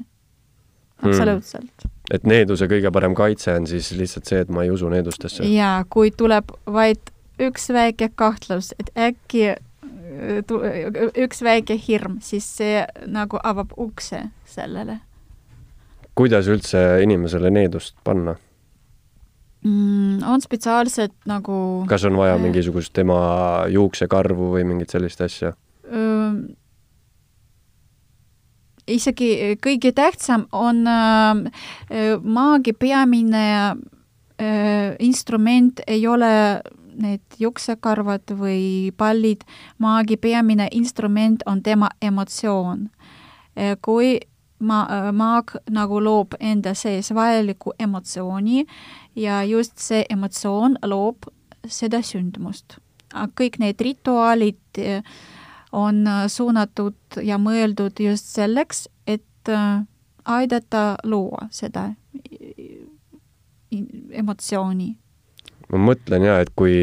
Hmm. 1.00 1.08
absoluutselt 1.08 1.72
hmm.. 1.82 1.99
Et 2.10 2.26
needuse 2.26 2.68
kõige 2.70 2.92
parem 2.92 3.14
kaitse 3.18 3.54
on 3.58 3.66
siis 3.70 3.92
lihtsalt 3.96 4.30
see, 4.30 4.44
et 4.44 4.52
ma 4.52 4.64
ei 4.66 4.70
usu 4.74 4.88
needustesse? 4.92 5.46
jaa, 5.46 5.84
kui 5.90 6.10
tuleb 6.10 6.52
vaid 6.66 7.12
üks 7.40 7.70
väike 7.72 8.10
kahtlus, 8.14 8.74
et 8.80 8.90
äkki 8.98 9.46
äh, 9.52 9.60
üks 11.24 11.44
väike 11.46 11.78
hirm, 11.88 12.18
siis 12.24 12.48
see 12.60 12.84
nagu 13.06 13.40
avab 13.42 13.72
ukse 13.80 14.26
sellele 14.50 15.00
kuidas 16.18 16.48
üldse 16.50 16.80
inimesele 17.04 17.50
needust 17.54 17.96
panna 18.04 18.36
mm,? 19.64 20.22
on 20.28 20.42
spetsiaalselt 20.42 21.16
nagu 21.30 21.56
kas 21.90 22.04
on 22.08 22.18
vaja 22.18 22.36
äh, 22.36 22.42
mingisugust 22.42 22.92
tema 22.96 23.20
juuksekarvu 23.72 24.52
või 24.56 24.66
mingit 24.72 24.92
sellist 24.92 25.22
asja? 25.24 25.54
Isegi 28.86 29.56
kõige 29.62 29.92
tähtsam 29.92 30.46
on 30.52 30.86
äh, 30.86 32.18
maagi 32.22 32.72
peamine 32.72 33.46
äh, 33.70 34.96
instrument 34.98 35.80
ei 35.86 36.06
ole 36.06 36.62
need 37.00 37.22
juuksekarvad 37.38 38.34
või 38.36 38.90
pallid, 38.96 39.44
maagi 39.78 40.16
peamine 40.16 40.68
instrument 40.72 41.42
on 41.46 41.62
tema 41.62 41.88
emotsioon. 42.02 42.90
kui 43.80 44.18
ma, 44.60 44.80
maag 45.12 45.56
nagu 45.70 46.00
loob 46.02 46.36
enda 46.40 46.74
sees 46.74 47.10
vajaliku 47.14 47.72
emotsiooni 47.78 48.66
ja 49.16 49.42
just 49.44 49.78
see 49.78 50.04
emotsioon 50.10 50.76
loob 50.84 51.28
seda 51.66 52.02
sündmust. 52.02 52.78
kõik 53.10 53.58
need 53.58 53.80
rituaalid 53.80 54.78
eh, 54.78 55.02
on 55.72 56.04
suunatud 56.28 57.20
ja 57.22 57.38
mõeldud 57.38 58.00
just 58.00 58.32
selleks, 58.34 58.88
et 59.06 59.48
eh, 59.48 59.82
aidata 60.24 60.96
luua 61.04 61.48
seda 61.50 61.90
eh, 62.20 62.86
emotsiooni. 64.10 64.96
ma 65.72 65.78
mõtlen 65.78 66.26
ja, 66.26 66.40
et 66.40 66.50
kui 66.56 66.74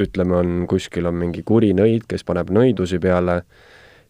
ütleme, 0.00 0.34
on 0.34 0.66
kuskil 0.70 1.06
on 1.06 1.14
mingi 1.18 1.44
kuri 1.46 1.72
nõid, 1.76 2.08
kes 2.08 2.24
paneb 2.26 2.50
nõidusi 2.50 2.98
peale 3.02 3.40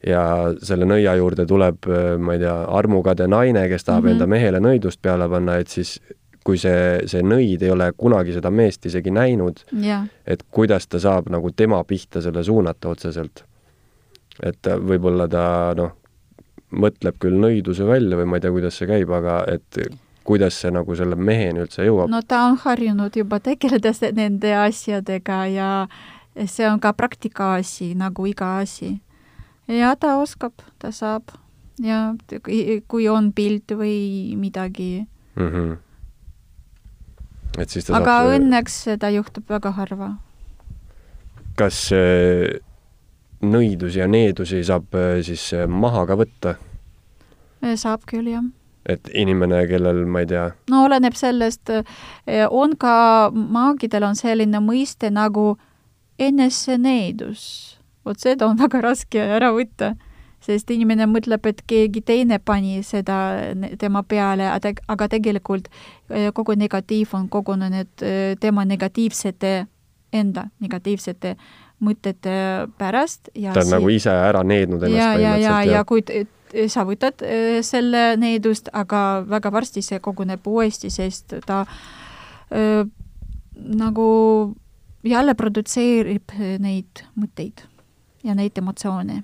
ja 0.07 0.25
selle 0.65 0.89
nõia 0.89 1.15
juurde 1.19 1.47
tuleb, 1.49 1.89
äh, 1.89 2.15
ma 2.21 2.37
ei 2.37 2.43
tea, 2.43 2.57
armukade 2.79 3.29
naine, 3.31 3.69
kes 3.69 3.85
tahab 3.85 4.05
mm 4.05 4.09
-hmm. 4.09 4.13
enda 4.13 4.27
mehele 4.27 4.61
nõidust 4.61 5.01
peale 5.03 5.29
panna, 5.29 5.57
et 5.57 5.69
siis 5.69 6.01
kui 6.45 6.59
see, 6.61 7.01
see 7.09 7.23
nõid 7.25 7.63
ei 7.65 7.73
ole 7.73 7.89
kunagi 7.97 8.35
seda 8.37 8.51
meest 8.53 8.87
isegi 8.87 9.11
näinud, 9.15 9.65
et 10.27 10.45
kuidas 10.51 10.87
ta 10.89 11.01
saab 11.01 11.31
nagu 11.33 11.51
tema 11.57 11.83
pihta 11.85 12.21
selle 12.23 12.45
suunata 12.45 12.89
otseselt. 12.89 13.45
et 14.43 14.67
võib-olla 14.67 15.29
ta 15.31 15.75
noh, 15.79 15.93
mõtleb 16.75 17.21
küll 17.23 17.39
nõiduse 17.39 17.87
välja 17.87 18.17
või 18.19 18.27
ma 18.27 18.37
ei 18.37 18.43
tea, 18.43 18.51
kuidas 18.51 18.79
see 18.79 18.89
käib, 18.91 19.13
aga 19.15 19.45
et 19.53 19.79
kuidas 20.25 20.57
see 20.61 20.73
nagu 20.75 20.97
selle 20.97 21.17
meheni 21.17 21.63
üldse 21.63 21.87
jõuab? 21.87 22.11
no 22.11 22.21
ta 22.27 22.45
on 22.49 22.59
harjunud 22.65 23.17
juba 23.17 23.41
tegeleda 23.41 23.93
nende 24.17 24.55
asjadega 24.57 25.39
ja 25.53 25.71
see 26.47 26.67
on 26.69 26.81
ka 26.81 26.93
praktika 26.97 27.55
asi, 27.61 27.93
nagu 27.95 28.27
iga 28.27 28.57
asi 28.59 28.97
ja 29.69 29.95
ta 29.97 30.17
oskab, 30.21 30.53
ta 30.79 30.91
saab 30.93 31.35
ja 31.83 32.15
kui 32.89 33.09
on 33.09 33.33
pilt 33.33 33.75
või 33.77 34.37
midagi 34.37 35.07
mm. 35.37 35.49
-hmm. 35.49 35.77
Et 37.59 37.71
siis 37.71 37.87
ta 37.87 37.97
aga 37.99 38.19
saab 38.21 38.35
õnneks 38.39 38.79
seda 38.89 39.11
juhtub 39.15 39.51
väga 39.51 39.75
harva. 39.79 40.15
kas 41.59 41.87
äh, 41.95 42.59
nõidusi 43.45 44.01
ja 44.03 44.09
needusi 44.11 44.65
saab 44.65 44.95
äh, 44.99 45.21
siis 45.27 45.47
äh, 45.55 45.69
maha 45.69 46.07
ka 46.11 46.19
võtta? 46.21 46.59
saab 47.81 48.05
küll, 48.11 48.29
jah 48.35 48.45
et 48.85 49.09
inimene, 49.17 49.63
kellel, 49.65 50.03
ma 50.05 50.21
ei 50.21 50.27
tea. 50.29 50.49
no 50.69 50.83
oleneb 50.85 51.15
sellest, 51.17 51.71
on 52.53 52.75
ka, 52.77 52.97
maagidel 53.33 54.05
on 54.11 54.19
selline 54.19 54.61
mõiste 54.61 55.09
nagu 55.09 55.55
eneseneedus 56.21 57.47
vot 58.05 58.21
seda 58.21 58.49
on 58.51 58.59
väga 58.61 58.83
raske 58.85 59.23
ära 59.37 59.51
võtta, 59.55 59.95
sest 60.45 60.71
inimene 60.75 61.07
mõtleb, 61.11 61.47
et 61.49 61.63
keegi 61.67 62.03
teine 62.05 62.39
pani 62.39 62.83
seda 62.87 63.19
tema 63.81 64.03
peale, 64.07 64.51
aga 64.53 65.09
tegelikult 65.09 65.69
eh, 66.11 66.31
kogu 66.37 66.57
negatiiv 66.59 67.15
on 67.17 67.29
kogunenud 67.33 68.05
eh, 68.05 68.35
tema 68.41 68.65
negatiivsete, 68.69 69.55
enda 70.15 70.49
negatiivsete 70.63 71.35
mõtete 71.85 72.35
pärast 72.79 73.33
ja 73.35 73.53
ta 73.53 73.65
on 73.65 73.67
si- 73.67 73.75
nagu 73.75 73.91
ise 73.93 74.13
ära 74.13 74.45
neednud 74.47 74.85
ennast 74.87 75.01
ja, 75.01 75.13
ja, 75.19 75.37
ja, 75.37 75.55
põhimõtteliselt 75.59 75.73
ja 75.73 75.85
kui 75.85 76.69
sa 76.71 76.85
võtad 76.87 77.23
selle 77.67 78.03
needust, 78.21 78.69
aga 78.73 79.25
väga 79.27 79.51
varsti 79.51 79.83
see 79.83 79.99
koguneb 80.01 80.47
uuesti, 80.47 80.91
sest 80.95 81.35
ta 81.49 81.65
öö, 82.55 82.85
nagu 83.75 84.07
jälle 85.05 85.35
produtseerib 85.35 86.35
neid 86.63 87.05
mõtteid 87.19 87.65
ja 88.25 88.35
neid 88.35 88.59
emotsioone. 88.59 89.23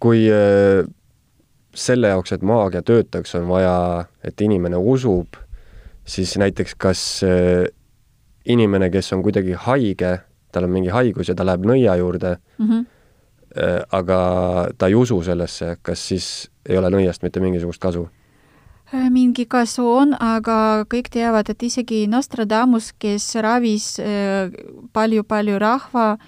Kui 0.00 0.26
äh, 0.30 0.84
selle 1.76 2.08
jaoks, 2.12 2.32
et 2.32 2.42
maagia 2.42 2.82
töötaks, 2.82 3.34
on 3.38 3.48
vaja, 3.48 4.06
et 4.24 4.40
inimene 4.40 4.76
usub, 4.76 5.36
siis 6.04 6.36
näiteks 6.40 6.76
kas 6.80 7.02
äh, 7.26 7.66
inimene, 8.46 8.90
kes 8.90 9.12
on 9.12 9.22
kuidagi 9.26 9.56
haige, 9.66 10.18
tal 10.52 10.68
on 10.68 10.72
mingi 10.72 10.92
haigus 10.94 11.28
ja 11.28 11.34
ta 11.36 11.46
läheb 11.46 11.66
nõia 11.66 11.96
juurde 12.00 12.36
Mm 12.58 12.68
-hmm. 12.70 12.84
äh, 13.62 13.82
aga 13.90 14.68
ta 14.78 14.86
ei 14.86 14.94
usu 14.94 15.22
sellesse, 15.22 15.76
kas 15.82 16.08
siis 16.08 16.50
ei 16.68 16.78
ole 16.78 16.90
nõiast 16.90 17.22
mitte 17.22 17.40
mingisugust 17.40 17.80
kasu? 17.80 18.08
Äh, 18.94 19.10
mingi 19.10 19.46
kasu 19.46 19.82
on, 19.82 20.14
aga 20.22 20.86
kõik 20.86 21.08
teavad, 21.10 21.48
et 21.50 21.62
isegi 21.62 22.06
Nostradamus, 22.06 22.92
kes 22.98 23.34
ravis 23.34 23.98
äh, 23.98 24.52
palju-palju 24.92 25.58
rahva, 25.58 26.18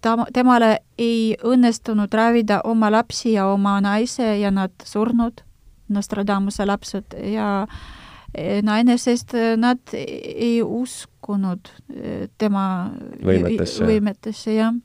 ta, 0.00 0.16
temale 0.32 0.78
ei 0.98 1.36
õnnestunud 1.44 2.12
ravida 2.14 2.60
oma 2.64 2.90
lapsi 2.92 3.34
ja 3.36 3.46
oma 3.52 3.78
naise 3.80 4.36
ja 4.40 4.50
nad 4.50 4.74
surnud, 4.84 5.44
Nostradamuse 5.90 6.62
lapsed 6.66 7.16
ja 7.32 7.64
äh, 7.64 8.60
naine, 8.62 8.98
sest 8.98 9.34
nad 9.58 9.80
ei 9.96 10.60
uskunud 10.62 11.72
tema 12.38 12.64
Võimetesse. 13.26 13.86
võimetesse, 13.88 14.54
jah. 14.54 14.76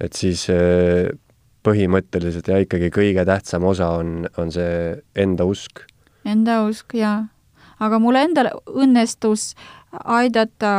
et 0.00 0.18
siis 0.18 0.48
äh, 0.50 1.12
põhimõtteliselt 1.66 2.48
ja 2.50 2.58
ikkagi 2.62 2.90
kõige 2.94 3.24
tähtsam 3.26 3.64
osa 3.66 3.92
on, 4.00 4.26
on 4.38 4.52
see 4.54 4.96
enda 5.18 5.46
usk. 5.46 5.84
Enda 6.26 6.64
usk, 6.66 6.94
jaa. 6.98 7.28
aga 7.78 7.98
mul 8.02 8.18
endal 8.18 8.50
õnnestus 8.66 9.54
aidata 10.04 10.72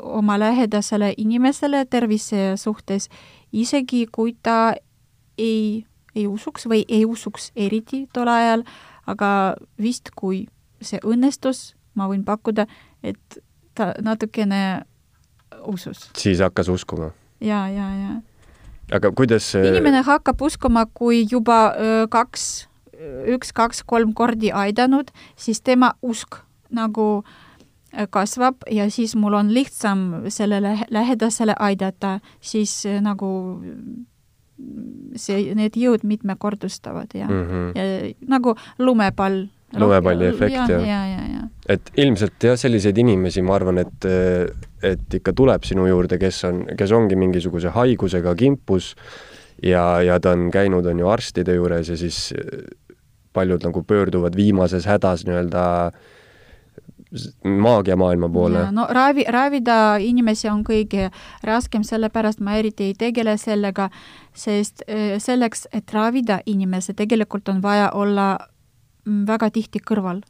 oma 0.00 0.38
lähedasele 0.38 1.14
inimesele 1.16 1.84
tervise 1.84 2.56
suhtes, 2.56 3.08
isegi 3.52 4.06
kui 4.12 4.36
ta 4.42 4.74
ei, 5.38 5.84
ei 6.14 6.26
usuks 6.26 6.66
või 6.68 6.84
ei 6.88 7.04
usuks 7.04 7.50
eriti 7.56 8.06
tol 8.12 8.28
ajal, 8.28 8.64
aga 9.06 9.54
vist 9.80 10.12
kui 10.16 10.46
see 10.82 11.00
õnnestus, 11.04 11.74
ma 11.94 12.08
võin 12.10 12.24
pakkuda, 12.24 12.66
et 13.02 13.38
ta 13.74 13.92
natukene 14.02 14.82
usus. 15.66 16.10
siis 16.16 16.40
hakkas 16.40 16.68
uskuma? 16.68 17.12
ja, 17.40 17.68
ja, 17.68 17.88
ja. 17.96 18.16
aga 18.96 19.12
kuidas 19.12 19.54
inimene 19.54 20.02
hakkab 20.06 20.42
uskuma, 20.42 20.86
kui 20.86 21.26
juba 21.30 21.74
öö, 21.78 22.06
kaks, 22.10 22.68
üks, 23.26 23.52
kaks, 23.52 23.82
kolm 23.86 24.14
kordi 24.14 24.52
aidanud, 24.52 25.10
siis 25.36 25.60
tema 25.60 25.94
usk 26.02 26.42
nagu 26.70 27.22
öö, 27.22 27.40
kasvab 28.10 28.64
ja 28.70 28.90
siis 28.90 29.16
mul 29.16 29.34
on 29.36 29.54
lihtsam 29.54 30.22
sellele 30.28 30.78
lähedasele 30.90 31.54
aidata, 31.58 32.20
siis 32.40 32.86
öö, 32.86 33.00
nagu 33.04 33.28
see, 35.18 35.54
need 35.58 35.76
jõud 35.78 36.06
mitmekordustavad 36.06 37.12
ja 37.16 37.26
mm, 37.28 37.42
-hmm. 37.48 37.72
ja 37.76 38.14
nagu 38.28 38.54
lumepall. 38.78 39.46
lumepalli 39.76 40.26
efekt, 40.26 40.54
jah. 40.54 40.70
jah 40.70 40.86
ja, 40.86 41.00
ja, 41.08 41.22
ja. 41.32 41.42
et 41.68 41.92
ilmselt 41.96 42.44
jah, 42.44 42.56
selliseid 42.56 42.98
inimesi, 42.98 43.42
ma 43.42 43.54
arvan, 43.56 43.78
et, 43.78 44.08
et 44.82 45.14
ikka 45.14 45.32
tuleb 45.32 45.64
sinu 45.64 45.86
juurde, 45.86 46.18
kes 46.18 46.44
on, 46.44 46.64
kes 46.78 46.92
ongi 46.92 47.16
mingisuguse 47.16 47.72
haigusega 47.72 48.34
kimpus 48.34 48.94
ja, 49.62 50.02
ja 50.02 50.20
ta 50.20 50.36
on 50.36 50.50
käinud, 50.50 50.86
on 50.86 50.98
ju, 50.98 51.08
arstide 51.08 51.54
juures 51.54 51.88
ja 51.88 51.96
siis 51.96 52.34
paljud 53.32 53.64
nagu 53.64 53.82
pöörduvad 53.82 54.36
viimases 54.36 54.86
hädas 54.86 55.24
nii-öelda 55.24 55.64
maagiamaailma 57.44 58.28
poole. 58.28 58.72
no 58.72 58.86
ravi, 58.90 59.24
ravida 59.28 59.96
inimesi 60.00 60.48
on 60.48 60.62
kõige 60.64 61.10
raskem, 61.44 61.84
sellepärast 61.84 62.40
ma 62.40 62.56
eriti 62.60 62.90
ei 62.90 62.94
tegele 62.98 63.36
sellega, 63.36 63.90
sest 64.34 64.84
selleks, 65.18 65.66
et 65.72 65.92
ravida 65.92 66.40
inimese, 66.46 66.94
tegelikult 66.94 67.48
on 67.52 67.62
vaja 67.62 67.90
olla 67.92 68.36
mm, 69.04 69.26
väga 69.28 69.50
tihti 69.50 69.82
kõrval, 69.90 70.22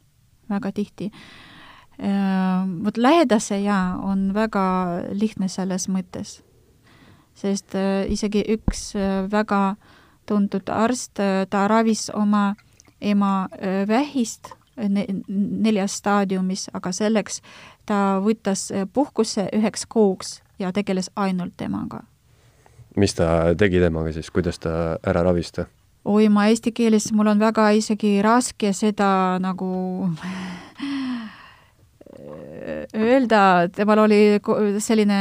väga 0.49 0.71
tihti. 0.71 1.11
Vot 2.83 2.97
lähedase 2.97 3.59
jaa, 3.61 3.99
on 4.01 4.31
väga 4.33 4.63
lihtne 5.13 5.47
selles 5.47 5.87
mõttes. 5.87 6.41
sest 7.33 7.75
isegi 8.09 8.43
üks 8.49 8.93
väga 9.31 9.75
tuntud 10.25 10.69
arst, 10.69 11.19
ta 11.49 11.67
ravis 11.67 12.09
oma 12.13 12.55
ema 13.01 13.47
vähist 13.87 14.53
ne 14.77 15.05
neljas 15.27 15.97
staadiumis, 16.01 16.69
aga 16.73 16.91
selleks 16.91 17.41
ta 17.85 18.19
võttas 18.23 18.69
puhkuse 18.93 19.49
üheks 19.53 19.85
kuuks 19.89 20.41
ja 20.59 20.71
tegeles 20.71 21.11
ainult 21.15 21.53
temaga. 21.57 22.03
mis 22.95 23.13
ta 23.13 23.55
tegi 23.57 23.79
temaga 23.79 24.11
siis, 24.13 24.29
kuidas 24.31 24.59
ta 24.59 24.97
ära 25.03 25.23
ravis 25.23 25.51
ta? 25.51 25.65
oi, 26.05 26.27
ma 26.29 26.47
eesti 26.51 26.71
keeles, 26.75 27.11
mul 27.15 27.31
on 27.31 27.39
väga 27.39 27.69
isegi 27.77 28.21
raske 28.21 28.73
seda 28.73 29.39
nagu 29.41 29.71
öelda, 32.93 33.69
temal 33.75 34.03
oli 34.03 34.39
selline 34.83 35.19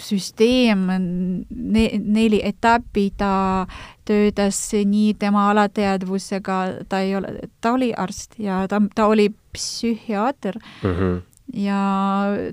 süsteem 0.00 0.84
ne,, 0.88 1.84
neli 1.98 2.40
etappi, 2.44 3.10
ta 3.16 3.66
töötas 4.12 4.60
nii 4.72 5.14
tema 5.18 5.48
alateadvusega, 5.50 6.58
ta 6.88 7.00
ei 7.00 7.16
ole, 7.16 7.48
ta 7.60 7.72
oli 7.72 7.92
arst 7.96 8.36
ja 8.38 8.62
ta, 8.68 8.82
ta 8.94 9.08
oli 9.08 9.30
psühhiaater 9.56 10.58
mm. 10.82 10.90
-hmm. 10.90 11.20
ja 11.64 11.80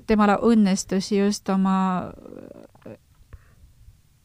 temale 0.06 0.38
õnnestus 0.42 1.12
just 1.12 1.48
oma 1.48 1.76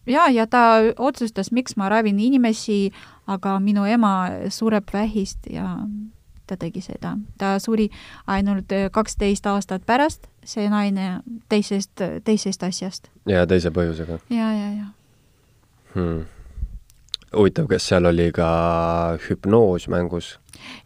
ja, 0.08 0.30
ja 0.30 0.48
ta 0.48 0.60
otsustas, 0.98 1.52
miks 1.52 1.76
ma 1.78 1.90
ravin 1.90 2.20
inimesi, 2.20 2.92
aga 3.28 3.60
minu 3.60 3.86
ema 3.86 4.30
sureb 4.50 4.94
vähist 4.94 5.50
ja 5.50 5.78
ta 6.48 6.58
tegi 6.58 6.82
seda. 6.82 7.18
ta 7.38 7.60
suri 7.60 7.90
ainult 8.28 8.70
kaksteist 8.92 9.46
aastat 9.46 9.86
pärast, 9.86 10.28
see 10.44 10.70
naine 10.70 11.22
teisest, 11.50 12.02
teisest 12.24 12.64
asjast. 12.64 13.10
ja 13.26 13.48
teise 13.48 13.72
põhjusega? 13.72 14.20
ja, 14.30 14.54
ja, 14.54 14.70
ja 14.78 14.86
hmm.. 15.96 16.35
Huvitav, 17.36 17.68
kas 17.72 17.88
seal 17.92 18.08
oli 18.10 18.32
ka 18.36 18.48
hüpnoos 19.28 19.90
mängus 19.92 20.36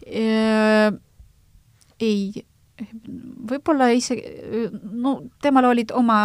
e? 0.06 0.92
ei, 2.00 2.46
võib-olla 3.50 3.90
isegi, 3.96 4.24
no 4.72 5.20
temal 5.44 5.70
olid 5.72 5.94
oma 5.96 6.22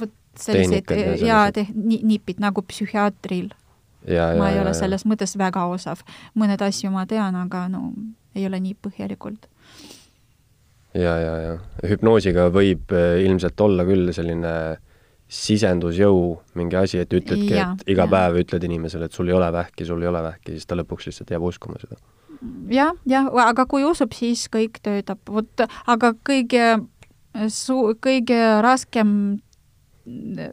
vot 0.00 0.12
sellised 0.40 0.90
ja 1.22 1.46
te, 1.54 1.66
nipid 1.74 2.40
nagu 2.42 2.64
psühhiaatril. 2.66 3.52
ma 4.04 4.48
ei 4.50 4.56
ja, 4.56 4.62
ole 4.62 4.72
ja. 4.72 4.76
selles 4.76 5.06
mõttes 5.08 5.36
väga 5.38 5.66
osav. 5.70 6.02
mõned 6.34 6.62
asju 6.62 6.90
ma 6.90 7.06
tean, 7.06 7.36
aga 7.38 7.68
no 7.72 7.92
ei 8.34 8.46
ole 8.46 8.60
nii 8.60 8.76
põhjalikult. 8.82 9.46
ja, 10.94 11.14
ja, 11.18 11.34
ja 11.46 11.54
hüpnoosiga 11.88 12.50
võib 12.54 12.92
ilmselt 13.22 13.60
olla 13.60 13.86
küll 13.86 14.12
selline 14.12 14.54
sisendusjõu 15.34 16.18
mingi 16.58 16.78
asi, 16.78 17.00
et 17.02 17.14
ütledki, 17.16 17.54
et 17.58 17.86
iga 17.90 18.06
ja. 18.06 18.10
päev 18.10 18.40
ütled 18.44 18.66
inimesele, 18.68 19.08
et 19.08 19.16
sul 19.16 19.30
ei 19.30 19.36
ole 19.36 19.50
vähki, 19.54 19.86
sul 19.88 20.02
ei 20.04 20.10
ole 20.10 20.22
vähki, 20.24 20.54
siis 20.54 20.68
ta 20.70 20.78
lõpuks 20.78 21.08
lihtsalt 21.10 21.32
jääb 21.34 21.46
uskuma 21.48 21.80
seda. 21.82 21.98
jah, 22.72 22.94
jah, 23.10 23.30
aga 23.46 23.66
kui 23.70 23.86
usub, 23.86 24.14
siis 24.14 24.46
kõik 24.52 24.78
töötab, 24.84 25.22
vot, 25.26 25.66
aga 25.90 26.12
kõige 26.26 26.68
su-, 27.50 27.96
kõige 28.04 28.38
raskem, 28.64 29.10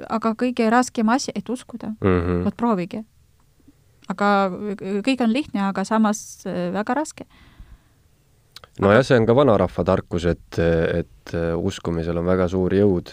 aga 0.09 0.33
kõige 0.39 0.69
raskem 0.73 1.13
asi, 1.13 1.33
et 1.35 1.49
uskuda 1.49 1.93
mm. 1.99 2.19
-hmm. 2.19 2.43
vot 2.47 2.57
proovige. 2.57 3.03
aga 4.09 4.51
kõik 5.05 5.23
on 5.23 5.33
lihtne, 5.33 5.61
aga 5.69 5.83
samas 5.83 6.43
väga 6.45 6.93
raske 6.93 7.25
nojah, 8.79 9.03
see 9.05 9.19
on 9.19 9.27
ka 9.27 9.35
vanarahva 9.35 9.83
tarkus, 9.83 10.25
et, 10.25 10.59
et 10.59 11.35
uskumisel 11.57 12.17
on 12.17 12.25
väga 12.25 12.47
suur 12.51 12.73
jõud. 12.73 13.11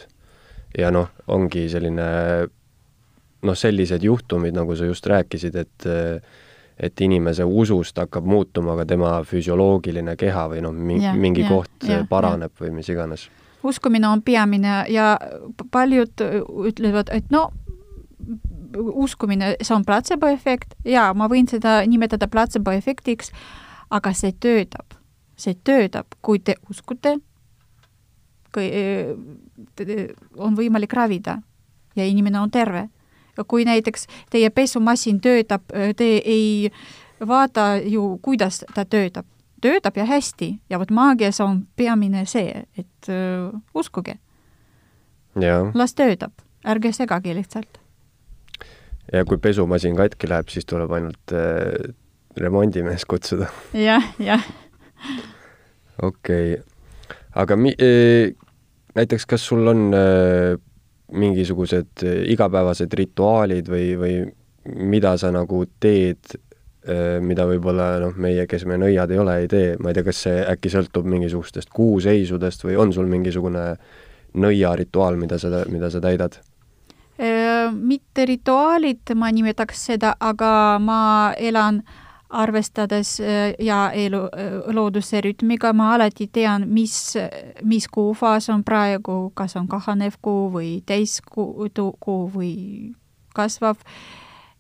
Ja 0.79 0.91
noh, 0.93 1.09
ongi 1.33 1.69
selline 1.71 2.09
noh, 3.43 3.57
sellised 3.57 4.03
juhtumid, 4.03 4.57
nagu 4.57 4.77
sa 4.77 4.89
just 4.89 5.07
rääkisid, 5.07 5.57
et 5.57 5.89
et 6.79 7.01
inimese 7.03 7.43
usust 7.43 7.97
hakkab 7.99 8.27
muutuma 8.27 8.77
ka 8.79 8.85
tema 8.87 9.17
füsioloogiline 9.27 10.15
keha 10.17 10.45
või 10.53 10.61
noh, 10.63 10.75
mingi 10.75 11.43
ja, 11.43 11.49
koht 11.49 11.89
ja, 11.89 12.05
paraneb 12.07 12.53
ja. 12.53 12.61
või 12.61 12.77
mis 12.77 12.89
iganes. 12.89 13.25
uskumine 13.67 14.07
on 14.09 14.23
peamine 14.23 14.85
ja 14.89 15.17
paljud 15.73 16.23
ütlevad, 16.71 17.11
et 17.11 17.31
no 17.35 17.49
uskumine, 18.79 19.57
see 19.63 19.75
on 19.75 19.85
platseeboefekt 19.85 20.77
ja 20.85 21.11
ma 21.15 21.27
võin 21.27 21.51
seda 21.51 21.81
nimetada 21.87 22.29
platseeboefektiks, 22.29 23.33
aga 23.91 24.13
see 24.15 24.33
töötab 24.39 24.99
see 25.39 25.57
töötab, 25.65 26.19
kui 26.23 26.41
te 26.43 26.57
uskute, 26.71 27.17
kui 28.55 28.71
on 30.37 30.57
võimalik 30.57 30.93
ravida 30.93 31.39
ja 31.97 32.07
inimene 32.07 32.41
on 32.41 32.51
terve. 32.51 32.89
kui 33.47 33.65
näiteks 33.65 34.07
teie 34.31 34.51
pesumasin 34.51 35.21
töötab, 35.21 35.63
te 35.97 36.05
ei 36.25 36.71
vaata 37.27 37.77
ju, 37.77 38.19
kuidas 38.23 38.65
ta 38.75 38.85
töötab. 38.85 39.27
töötab 39.61 39.97
ja 39.97 40.05
hästi 40.05 40.61
ja 40.71 40.79
vot 40.79 40.91
maagias 40.91 41.41
on 41.41 41.67
peamine 41.77 42.25
see, 42.27 42.65
et 42.79 43.09
uh, 43.09 43.61
uskuge. 43.75 44.19
las 45.75 45.95
töötab, 45.95 46.33
ärge 46.65 46.93
segage 46.93 47.35
lihtsalt. 47.35 47.79
ja 49.13 49.25
kui 49.25 49.39
pesumasin 49.39 49.97
katki 49.97 50.29
läheb, 50.29 50.49
siis 50.49 50.67
tuleb 50.67 50.91
ainult 50.91 51.33
äh, 51.33 51.95
remondimees 52.37 53.05
kutsuda 53.05 53.47
ja,. 53.73 53.81
jah, 53.81 54.15
jah. 54.19 54.49
okei 56.03 56.55
okay., 56.55 56.78
aga 57.39 57.57
mi-, 57.57 57.77
e, 57.79 58.33
näiteks 58.99 59.27
kas 59.29 59.47
sul 59.47 59.67
on 59.71 59.89
äh, 59.95 60.57
mingisugused 61.13 62.05
äh, 62.05 62.21
igapäevased 62.35 62.93
rituaalid 62.99 63.71
või, 63.71 63.89
või 64.01 64.19
mida 64.69 65.17
sa 65.21 65.33
nagu 65.35 65.65
teed 65.81 66.39
mida 67.21 67.45
võib-olla 67.45 67.99
noh, 68.01 68.15
meie, 68.17 68.47
kes 68.49 68.63
me 68.65 68.79
nõiad 68.81 69.11
ei 69.13 69.19
ole, 69.21 69.33
ei 69.43 69.49
tee, 69.51 69.75
ma 69.83 69.91
ei 69.91 69.97
tea, 69.99 70.07
kas 70.07 70.23
see 70.25 70.39
äkki 70.55 70.71
sõltub 70.73 71.05
mingisugustest 71.11 71.69
kuuseisudest 71.75 72.65
või 72.65 72.79
on 72.81 72.95
sul 72.97 73.11
mingisugune 73.11 73.65
nõiarituaal, 74.41 75.19
mida 75.21 75.37
sa, 75.43 75.51
mida 75.69 75.91
sa 75.93 76.01
täidad? 76.01 76.39
Äh, 77.21 77.69
mitte 77.75 78.25
rituaalid, 78.31 79.13
ma 79.21 79.29
nimetaks 79.35 79.85
seda, 79.91 80.15
aga 80.17 80.51
ma 80.81 81.01
elan 81.37 81.83
äh, 81.83 82.08
arvestades 82.31 83.21
äh, 83.21 83.55
ja 83.59 83.91
elu, 83.93 84.19
äh, 84.19 84.75
looduse 84.75 85.21
rütmiga 85.21 85.73
ma 85.73 85.95
alati 85.95 86.29
tean, 86.33 86.69
mis, 86.69 87.15
mis 87.63 87.89
kuufaas 87.89 88.51
on 88.53 88.65
praegu, 88.65 89.33
kas 89.35 89.57
on 89.57 89.69
kahanev 89.69 90.19
kuu 90.23 90.51
või 90.53 90.83
täiskuu 90.87 91.69
kuu 92.01 92.31
või 92.35 92.55
kasvav. 93.35 93.77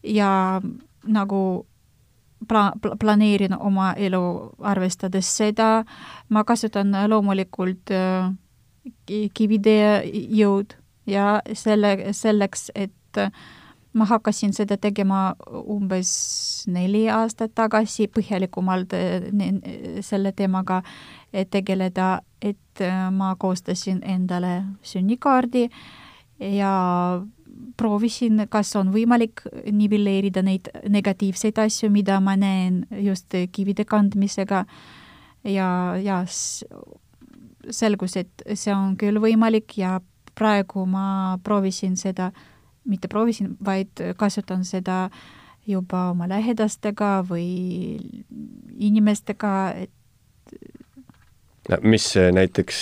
Ja 0.02 0.60
nagu 1.04 1.66
pla-, 2.48 2.72
planeerin 2.98 3.56
oma 3.58 3.92
elu 3.96 4.52
arvestades 4.60 5.36
seda, 5.36 5.84
ma 6.28 6.44
kasutan 6.44 6.94
loomulikult 7.08 7.92
äh, 7.92 8.32
kivide 9.34 10.02
jõud 10.40 10.76
ja 11.06 11.40
selle, 11.52 12.12
selleks, 12.12 12.70
et 12.74 12.92
ma 13.98 14.06
hakkasin 14.08 14.52
seda 14.56 14.76
tegema 14.80 15.34
umbes 15.48 16.10
neli 16.70 17.06
aastat 17.12 17.54
tagasi 17.58 18.08
põhjalikumalt 18.12 18.94
eh, 18.96 19.28
selle 20.04 20.32
teemaga 20.36 20.82
tegeleda, 21.50 22.20
et 22.42 22.84
eh, 22.84 23.00
ma 23.14 23.34
koostasin 23.38 24.02
endale 24.06 24.62
sünnikaardi 24.82 25.68
ja 26.54 26.72
proovisin, 27.78 28.44
kas 28.50 28.70
on 28.78 28.92
võimalik 28.94 29.42
nivelleerida 29.72 30.42
neid 30.46 30.70
negatiivseid 30.88 31.58
asju, 31.58 31.90
mida 31.90 32.20
ma 32.22 32.36
näen 32.38 32.84
just 33.02 33.34
kivide 33.52 33.84
kandmisega. 33.88 34.64
Ja, 35.46 35.68
ja 36.02 36.22
selgus, 37.70 38.16
et 38.18 38.44
see 38.54 38.74
on 38.74 38.96
küll 38.98 39.20
võimalik 39.22 39.76
ja 39.78 39.98
praegu 40.38 40.84
ma 40.86 41.38
proovisin 41.42 41.96
seda 41.98 42.30
äh, 42.30 42.46
mitte 42.88 43.08
proovisin, 43.08 43.54
vaid 43.64 44.00
kasutan 44.16 44.64
seda 44.64 45.08
juba 45.68 46.08
oma 46.10 46.28
lähedastega 46.28 47.20
või 47.28 47.98
inimestega, 48.78 49.54
et 49.84 50.54
no 51.68 51.80
mis 51.84 52.08
näiteks 52.32 52.80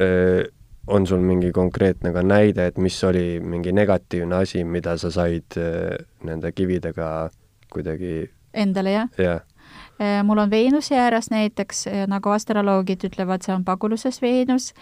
öö, 0.00 0.44
on 0.86 1.06
sul 1.06 1.20
mingi 1.24 1.52
konkreetne 1.52 2.12
ka 2.12 2.22
näide, 2.24 2.68
et 2.72 2.78
mis 2.78 2.96
oli 3.04 3.40
mingi 3.40 3.72
negatiivne 3.72 4.42
asi, 4.42 4.64
mida 4.64 4.96
sa 5.00 5.12
said 5.12 5.58
öö, 5.60 5.98
nende 6.24 6.52
kividega 6.52 7.30
kuidagi 7.72 8.30
Endale, 8.54 8.92
jah? 8.92 9.08
jah 9.18 10.24
mul 10.24 10.38
on 10.38 10.50
Veenuse 10.50 10.98
ääres 10.98 11.30
näiteks, 11.30 11.84
nagu 12.10 12.30
astroloogid 12.34 13.04
ütlevad, 13.06 13.44
see 13.44 13.54
on 13.54 13.64
paguluses 13.64 14.20
Veenus 14.22 14.72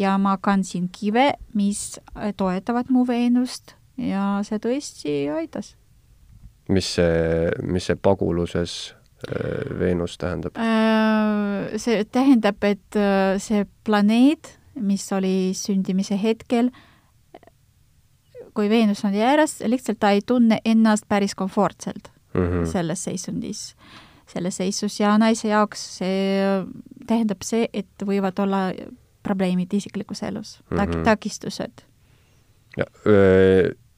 ja 0.00 0.16
ma 0.18 0.36
kandsin 0.40 0.88
kive, 0.92 1.32
mis 1.54 2.00
toetavad 2.36 2.90
mu 2.92 3.04
Veenust 3.08 3.74
ja 4.00 4.40
see 4.46 4.60
tõesti 4.62 5.14
aitas. 5.34 5.74
mis 6.70 6.94
see, 6.96 7.50
mis 7.66 7.88
see 7.90 7.98
paguluses 7.98 8.94
äh, 9.28 9.78
Veenus 9.78 10.16
tähendab? 10.18 10.56
Äh, 10.56 11.78
see 11.82 12.04
tähendab, 12.04 12.62
et 12.64 12.96
äh, 12.96 13.36
see 13.42 13.66
planeet, 13.84 14.54
mis 14.80 15.08
oli 15.12 15.50
sündimise 15.54 16.18
hetkel, 16.20 16.70
kui 18.54 18.70
Veenus 18.70 19.04
on 19.04 19.14
jääres, 19.14 19.58
lihtsalt 19.66 20.00
ta 20.00 20.14
ei 20.14 20.22
tunne 20.26 20.60
ennast 20.64 21.08
päris 21.08 21.34
komfortselt 21.34 22.10
mm 22.34 22.46
-hmm. 22.46 22.66
selles 22.66 23.04
seisundis 23.04 23.74
selles 24.30 24.56
seisus 24.56 25.00
ja 25.00 25.18
naise 25.18 25.48
jaoks 25.48 25.82
see 25.98 26.64
tähendab 27.06 27.42
see, 27.42 27.68
et 27.72 28.04
võivad 28.06 28.38
olla 28.38 28.70
probleemid 29.22 29.72
isiklikus 29.72 30.22
elus 30.22 30.60
mm, 30.70 30.78
-hmm. 30.78 31.04
takistused. 31.04 31.84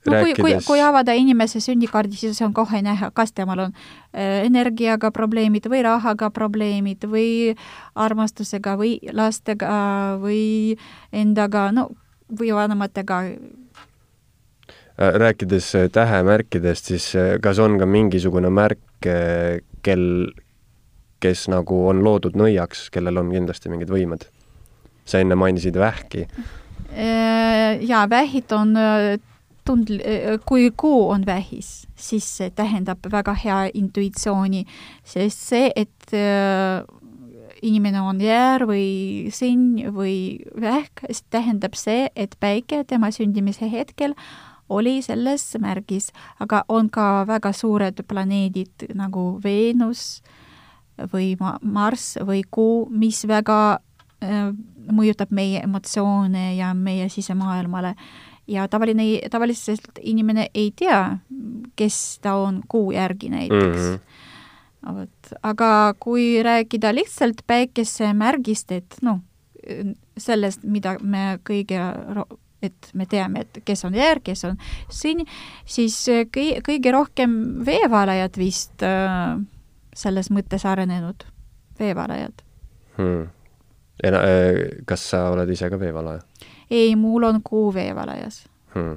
no 0.07 0.13
rääkides... 0.13 0.37
kui, 0.37 0.53
kui, 0.55 0.65
kui 0.67 0.81
avada 0.81 1.15
inimese 1.15 1.61
sünnikaardi, 1.61 2.17
siis 2.17 2.43
on 2.43 2.55
kohe 2.55 2.83
näha, 2.83 3.11
kas 3.15 3.33
temal 3.33 3.67
on 3.67 3.73
äh, 3.75 4.43
energiaga 4.47 5.13
probleemid 5.15 5.69
või 5.71 5.83
rahaga 5.87 6.31
probleemid 6.31 7.07
või 7.11 7.55
armastusega 7.95 8.77
või 8.81 8.99
lastega 9.13 9.73
või 10.23 10.77
endaga, 11.13 11.71
no 11.73 11.91
või 12.41 12.53
vanematega. 12.55 13.23
Äh, 13.23 15.19
rääkides 15.23 15.75
äh, 15.79 15.89
tähemärkidest, 15.93 16.93
siis 16.93 17.13
kas 17.43 17.63
on 17.63 17.79
ka 17.79 17.87
mingisugune 17.87 18.51
märk, 18.51 18.83
kel, 19.83 20.07
kes 21.23 21.49
nagu 21.51 21.87
on 21.89 22.03
loodud 22.05 22.39
nõiaks, 22.39 22.89
kellel 22.91 23.23
on 23.23 23.31
kindlasti 23.35 23.71
mingid 23.71 23.91
võimed? 23.91 24.27
Sa 25.05 25.21
enne 25.23 25.37
mainisid 25.39 25.77
vähki. 25.79 26.27
Äh, 26.93 27.81
jaa, 27.89 28.11
vähid 28.11 28.53
on 28.53 28.77
äh, 28.77 29.19
tund-, 29.69 29.91
äh, 29.91 30.39
kui 30.47 30.71
kuu 30.77 31.09
on 31.11 31.27
vähis, 31.27 31.87
siis 31.97 32.27
see 32.37 32.51
tähendab 32.51 33.07
väga 33.13 33.35
hea 33.45 33.63
intuitsiooni, 33.75 34.67
sest 35.05 35.47
see, 35.49 35.71
et 35.77 36.13
inimene 37.63 38.01
on 38.03 38.21
jäär 38.21 38.67
või 38.69 39.31
sõnn 39.33 39.95
või 39.95 40.43
vähk, 40.61 41.05
see 41.09 41.29
tähendab 41.33 41.79
see, 41.79 42.09
et 42.17 42.37
päike 42.41 42.83
tema 42.85 43.13
sündimise 43.15 43.71
hetkel 43.71 44.17
oli 44.73 45.01
selles 45.05 45.45
märgis, 45.61 46.11
aga 46.41 46.63
on 46.69 46.91
ka 46.93 47.25
väga 47.29 47.53
suured 47.57 48.05
planeedid 48.09 48.89
nagu 48.97 49.39
Veenus 49.45 50.23
või 51.13 51.35
Marss 51.63 52.19
või 52.21 52.43
Kuu, 52.51 52.87
mis 52.91 53.25
väga 53.29 53.81
mõjutab 54.93 55.33
meie 55.35 55.63
emotsioone 55.63 56.53
ja 56.57 56.73
meie 56.75 57.09
sisemaailmale. 57.13 57.95
ja 58.47 58.69
tavaline, 58.69 59.05
tavaliselt 59.31 60.01
inimene 60.01 60.49
ei 60.55 60.73
tea, 60.77 61.19
kes 61.77 62.19
ta 62.23 62.35
on 62.35 62.63
kuu 62.69 62.91
järgi 62.93 63.29
näiteks 63.31 63.79
mm. 63.79 63.95
-hmm. 63.95 64.95
vot, 64.95 65.33
aga 65.43 65.95
kui 65.99 66.43
rääkida 66.43 66.95
lihtsalt 66.95 67.43
päikesemärgist, 67.47 68.73
et 68.73 68.97
noh, 69.03 69.21
sellest, 70.19 70.65
mida 70.65 70.97
me 71.03 71.39
kõige 71.51 71.81
et 72.63 72.91
me 72.95 73.07
teame, 73.07 73.41
et 73.41 73.59
kes 73.65 73.85
on 73.85 73.95
jäär, 73.95 74.21
kes 74.23 74.45
on 74.45 74.57
siin, 74.91 75.27
siis 75.65 76.07
kõi-, 76.37 76.61
kõige 76.63 76.93
rohkem 76.93 77.65
veevalajad 77.67 78.39
vist 78.39 78.83
äh, 78.83 79.39
selles 79.95 80.31
mõttes 80.31 80.67
arenenud, 80.67 81.25
veevalajad 81.79 82.43
hmm 82.97 83.31
Äh, 83.31 83.42
kas 84.87 85.11
sa 85.11 85.29
oled 85.31 85.51
ise 85.51 85.71
ka 85.71 85.79
veevalaja? 85.81 86.21
ei, 86.71 86.97
mul 86.97 87.23
on 87.23 87.41
kuu 87.45 87.75
veevalajas 87.75 88.45
hmm.. 88.75 88.97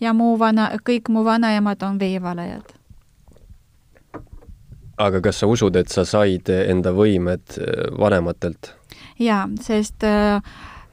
ja 0.00 0.12
mu 0.12 0.38
vana, 0.38 0.70
kõik 0.88 1.08
mu 1.08 1.24
vanaemad 1.24 1.82
on 1.82 1.98
veevalajad. 1.98 2.74
aga 4.98 5.20
kas 5.20 5.40
sa 5.40 5.46
usud, 5.46 5.76
et 5.76 5.88
sa 5.88 6.04
said 6.04 6.50
enda 6.50 6.92
võimed 6.92 7.58
äh, 7.58 7.86
vanematelt? 7.98 8.74
jaa, 9.18 9.46
sest 9.60 10.04
äh, 10.04 10.42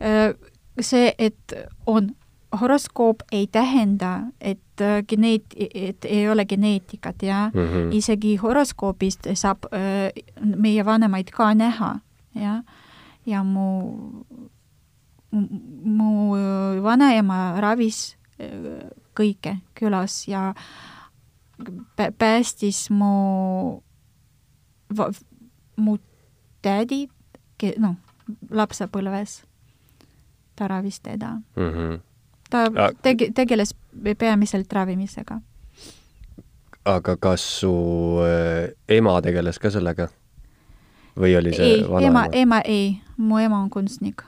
äh, 0.02 0.34
see, 0.80 1.14
et 1.18 1.58
on 1.86 2.14
horoskoop 2.62 3.22
ei 3.32 3.48
tähenda, 3.48 4.20
et 4.42 4.82
geneet-, 4.82 5.54
et 5.74 6.06
ei 6.06 6.30
ole 6.30 6.46
geneetikat 6.46 7.22
ja 7.22 7.52
mm 7.54 7.66
-hmm. 7.66 7.96
isegi 7.96 8.36
horoskoobist 8.36 9.28
saab 9.34 9.66
äh, 9.74 10.12
meie 10.56 10.86
vanemaid 10.86 11.30
ka 11.32 11.54
näha 11.54 12.00
jah, 12.36 12.64
ja 13.26 13.44
mu, 13.44 14.26
mu 15.84 16.36
vanaema 16.84 17.62
ravis 17.62 18.18
äh, 18.40 18.90
kõike 19.18 19.58
külas 19.76 20.28
ja 20.28 20.54
päästis 22.18 22.90
mu, 22.90 23.82
mu 25.76 25.98
tädi, 26.64 27.08
noh, 27.78 27.96
lapsepõlves, 28.50 29.42
ta 30.56 30.68
ravis 30.68 31.00
teda 31.00 31.34
mm. 31.56 31.72
-hmm. 31.74 32.00
ta 32.50 32.64
Ja- 32.76 32.92
tegi, 33.02 33.32
tegeles 33.32 33.76
peamiselt 34.18 34.74
ravimisega. 34.74 35.42
aga 36.86 37.18
kas 37.18 37.42
su 37.60 37.74
äh, 38.24 38.72
ema 38.88 39.22
tegeles 39.22 39.60
ka 39.60 39.70
sellega? 39.70 40.08
Või 41.18 41.36
oli 41.38 41.54
see 41.56 41.72
ei, 41.80 41.86
ema, 42.08 42.26
ema 42.32 42.62
ei, 42.66 43.00
mu 43.18 43.40
ema 43.40 43.62
on 43.64 43.70
kunstnik. 43.70 44.24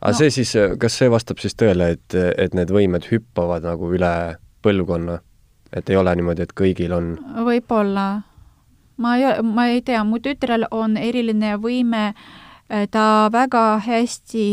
aga 0.00 0.12
no- 0.12 0.18
see 0.18 0.30
siis, 0.30 0.54
kas 0.78 0.98
see 0.98 1.10
vastab 1.12 1.40
siis 1.42 1.54
tõele, 1.54 1.92
et, 1.96 2.14
et 2.36 2.54
need 2.54 2.72
võimed 2.72 3.08
hüppavad 3.10 3.66
nagu 3.66 3.92
üle 3.92 4.14
põlvkonna? 4.62 5.20
et 5.76 5.90
ei 5.90 5.96
ole 5.96 6.14
niimoodi, 6.16 6.46
et 6.46 6.56
kõigil 6.56 6.94
on? 6.96 7.14
võib-olla, 7.46 8.06
ma 9.02 9.16
ei, 9.18 9.30
ma 9.42 9.68
ei 9.72 9.82
tea, 9.82 10.04
mu 10.04 10.20
tütrel 10.22 10.66
on 10.70 10.96
eriline 10.96 11.56
võime, 11.60 12.12
ta 12.90 13.06
väga 13.32 13.66
hästi 13.86 14.46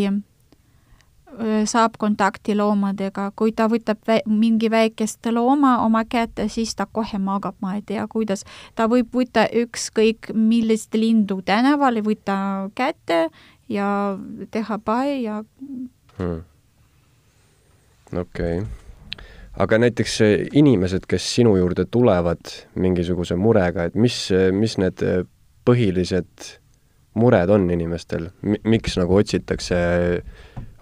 saab 1.66 1.98
kontakti 1.98 2.56
loomadega, 2.56 3.32
kui 3.36 3.52
ta 3.56 3.66
võtab 3.72 4.02
vä 4.08 4.20
mingi 4.30 4.70
väikest 4.72 5.26
looma 5.32 5.78
oma 5.86 6.04
kätte, 6.06 6.48
siis 6.52 6.76
ta 6.76 6.86
kohe 6.86 7.18
magab, 7.20 7.56
ma 7.62 7.76
ei 7.78 7.82
tea, 7.86 8.06
kuidas. 8.08 8.44
ta 8.76 8.88
võib 8.92 9.14
võtta 9.14 9.48
ükskõik 9.50 10.34
millist 10.34 10.94
lindu 10.94 11.42
tänaval, 11.46 12.02
võtta 12.06 12.70
kätte 12.76 13.30
ja 13.70 14.18
teha 14.52 14.80
pai 14.80 15.24
ja 15.24 15.44
hmm. 16.18 16.42
okei 18.18 18.60
okay. 18.60 18.66
aga 19.58 19.80
näiteks 19.86 20.22
eh, 20.22 20.48
inimesed, 20.54 21.08
kes 21.10 21.30
sinu 21.36 21.56
juurde 21.58 21.86
tulevad 21.86 22.54
mingisuguse 22.76 23.36
murega, 23.36 23.90
et 23.90 23.96
mis, 23.96 24.28
mis 24.54 24.78
need 24.78 25.02
eh, 25.06 25.24
põhilised 25.66 26.60
mured 27.14 27.50
on 27.54 27.70
inimestel, 27.70 28.30
miks 28.66 28.98
nagu 28.98 29.20
otsitakse 29.20 29.78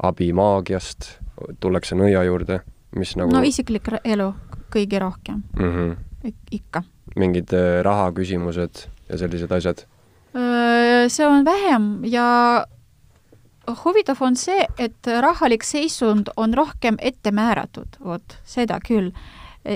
abi 0.03 0.31
maagiast, 0.33 1.19
tullakse 1.59 1.95
nõia 1.95 2.23
juurde, 2.25 2.59
mis 2.95 3.15
nagu 3.15 3.31
no 3.33 3.41
isiklik 3.45 3.87
elu 4.03 4.33
kõige 4.73 4.99
rohkem 4.99 5.43
mm 5.57 5.71
-hmm. 5.71 5.95
ik- 6.27 6.51
ikka. 6.51 6.83
mingid 7.15 7.53
eh, 7.53 7.83
rahaküsimused 7.83 8.87
ja 9.09 9.17
sellised 9.17 9.51
asjad? 9.51 9.85
Öö, 10.35 11.09
see 11.09 11.27
on 11.27 11.45
vähem 11.45 12.03
ja 12.05 12.65
huvitav 13.85 14.21
on 14.21 14.35
see, 14.35 14.65
et 14.77 15.07
rahalik 15.21 15.63
seisund 15.63 16.29
on 16.37 16.53
rohkem 16.53 16.95
ette 16.99 17.31
määratud, 17.31 17.87
vot 18.03 18.37
seda 18.43 18.79
küll. 18.87 19.11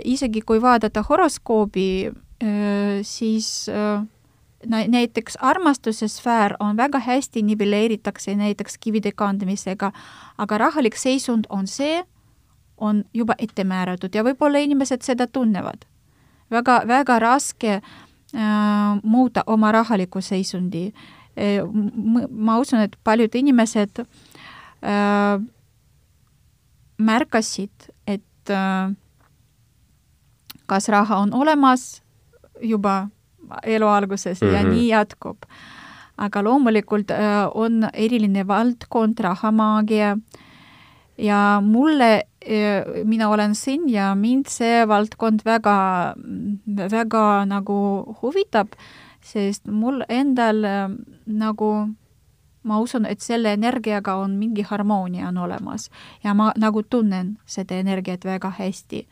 isegi 0.04 0.42
kui 0.42 0.62
vaadata 0.62 1.04
horoskoobi, 1.10 2.12
siis 3.02 3.68
näiteks 4.68 5.38
armastuse 5.42 6.08
sfäär 6.08 6.56
on 6.60 6.78
väga 6.78 7.00
hästi 7.00 7.42
nivelleeritakse 7.42 8.36
näiteks 8.36 8.78
kivide 8.78 9.12
kandmisega, 9.12 9.92
aga 10.38 10.58
rahalik 10.58 10.96
seisund 10.96 11.46
on 11.50 11.68
see, 11.68 12.04
on 12.78 13.04
juba 13.14 13.36
ette 13.40 13.64
määratud 13.64 14.16
ja 14.16 14.24
võib-olla 14.24 14.60
inimesed 14.60 15.02
seda 15.02 15.28
tunnevad. 15.28 15.86
väga, 16.52 16.82
väga 16.88 17.20
raske 17.20 17.74
äh, 17.74 17.82
muuta 19.04 19.44
oma 19.48 19.72
rahalikku 19.72 20.22
seisundi 20.22 20.94
äh,. 21.40 21.64
ma 22.30 22.60
usun, 22.60 22.80
et 22.80 22.96
paljud 23.04 23.36
inimesed 23.36 24.00
äh, 24.00 25.42
märkasid, 26.98 27.92
et 28.08 28.50
äh, 28.50 28.92
kas 30.66 30.90
raha 30.90 31.18
on 31.18 31.34
olemas 31.34 32.02
juba 32.62 33.08
elu 33.64 33.88
alguses 33.88 34.42
mm 34.42 34.48
-hmm. 34.48 34.54
ja 34.54 34.64
Mhm. 34.64 34.72
nii 34.72 34.88
jätkub. 34.88 35.38
aga 36.18 36.44
loomulikult 36.44 37.12
äh, 37.12 37.18
on 37.54 37.90
eriline 37.94 38.48
valdkond 38.48 39.20
rahamaagia 39.20 40.18
ja 41.18 41.62
mulle 41.66 42.14
äh,, 42.16 43.04
mina 43.04 43.30
olen 43.30 43.56
siin 43.56 43.90
ja 43.90 44.16
mind 44.16 44.46
see 44.48 44.88
valdkond 44.88 45.40
väga, 45.46 46.16
väga 46.92 47.46
nagu 47.46 48.16
huvitab, 48.22 48.68
sest 49.22 49.68
mul 49.68 50.04
endal 50.10 50.64
äh, 50.64 50.90
nagu 51.26 51.90
ma 52.64 52.80
usun, 52.80 53.06
et 53.06 53.22
selle 53.22 53.54
energiaga 53.54 54.16
on 54.16 54.32
mingi 54.32 54.62
harmoonia 54.62 55.28
on 55.28 55.38
olemas 55.38 55.90
ja 56.24 56.34
ma 56.34 56.52
nagu 56.58 56.84
tunnen 56.84 57.38
seda 57.46 57.76
energiat 57.76 58.26
väga 58.26 58.50
hästi 58.60 59.08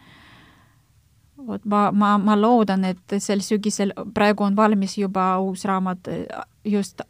vot 1.47 1.65
ma, 1.69 1.87
ma, 1.91 2.15
ma 2.21 2.35
loodan, 2.39 2.85
et 2.87 3.15
sel 3.23 3.43
sügisel, 3.45 3.93
praegu 4.15 4.45
on 4.45 4.55
valmis 4.57 4.97
juba 4.97 5.33
uus 5.43 5.65
raamat 5.69 6.09
äh, 6.11 6.23
just, 6.65 7.03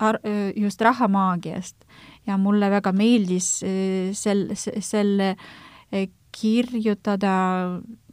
just 0.55 0.81
rahamaagiast 0.81 1.86
ja 2.27 2.38
mulle 2.38 2.69
väga 2.73 2.93
meeldis 2.95 3.49
äh, 3.67 4.11
sel, 4.17 4.49
selle 4.55 5.34
äh, 5.34 6.09
kirjutada, 6.34 7.36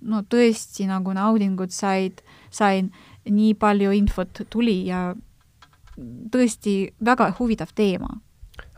no 0.01 0.23
tõesti 0.29 0.87
nagu 0.91 1.14
naudingut 1.16 1.73
said, 1.73 2.21
sain, 2.53 2.91
nii 3.25 3.55
palju 3.61 3.93
infot 3.97 4.43
tuli 4.53 4.83
ja 4.89 5.11
tõesti 6.33 6.75
väga 7.05 7.31
huvitav 7.39 7.73
teema 7.77 8.12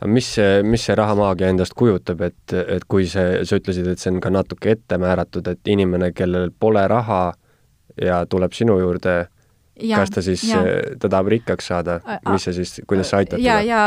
mis 0.07 0.27
see, 0.35 0.63
mis 0.63 0.85
see 0.85 0.95
rahamaagia 0.97 1.51
endast 1.53 1.75
kujutab, 1.77 2.21
et, 2.25 2.53
et 2.53 2.85
kui 2.89 3.07
see, 3.09 3.43
sa 3.47 3.59
ütlesid, 3.59 3.87
et 3.91 4.01
see 4.01 4.11
on 4.13 4.21
ka 4.23 4.31
natuke 4.33 4.73
ette 4.75 4.97
määratud, 5.01 5.47
et 5.47 5.73
inimene, 5.73 6.11
kellel 6.15 6.51
pole 6.59 6.85
raha 6.89 7.23
ja 8.01 8.23
tuleb 8.29 8.55
sinu 8.57 8.79
juurde, 8.81 9.17
kas 9.83 10.13
ta 10.13 10.23
siis, 10.25 10.45
ta 10.99 11.09
tahab 11.09 11.29
rikkaks 11.33 11.69
saada, 11.73 11.99
mis 12.29 12.47
see 12.47 12.57
siis, 12.61 12.79
kuidas 12.87 13.13
sa 13.13 13.21
aitad 13.21 13.41
ja, 13.43 13.59
teda? 13.59 13.69
ja 13.69 13.83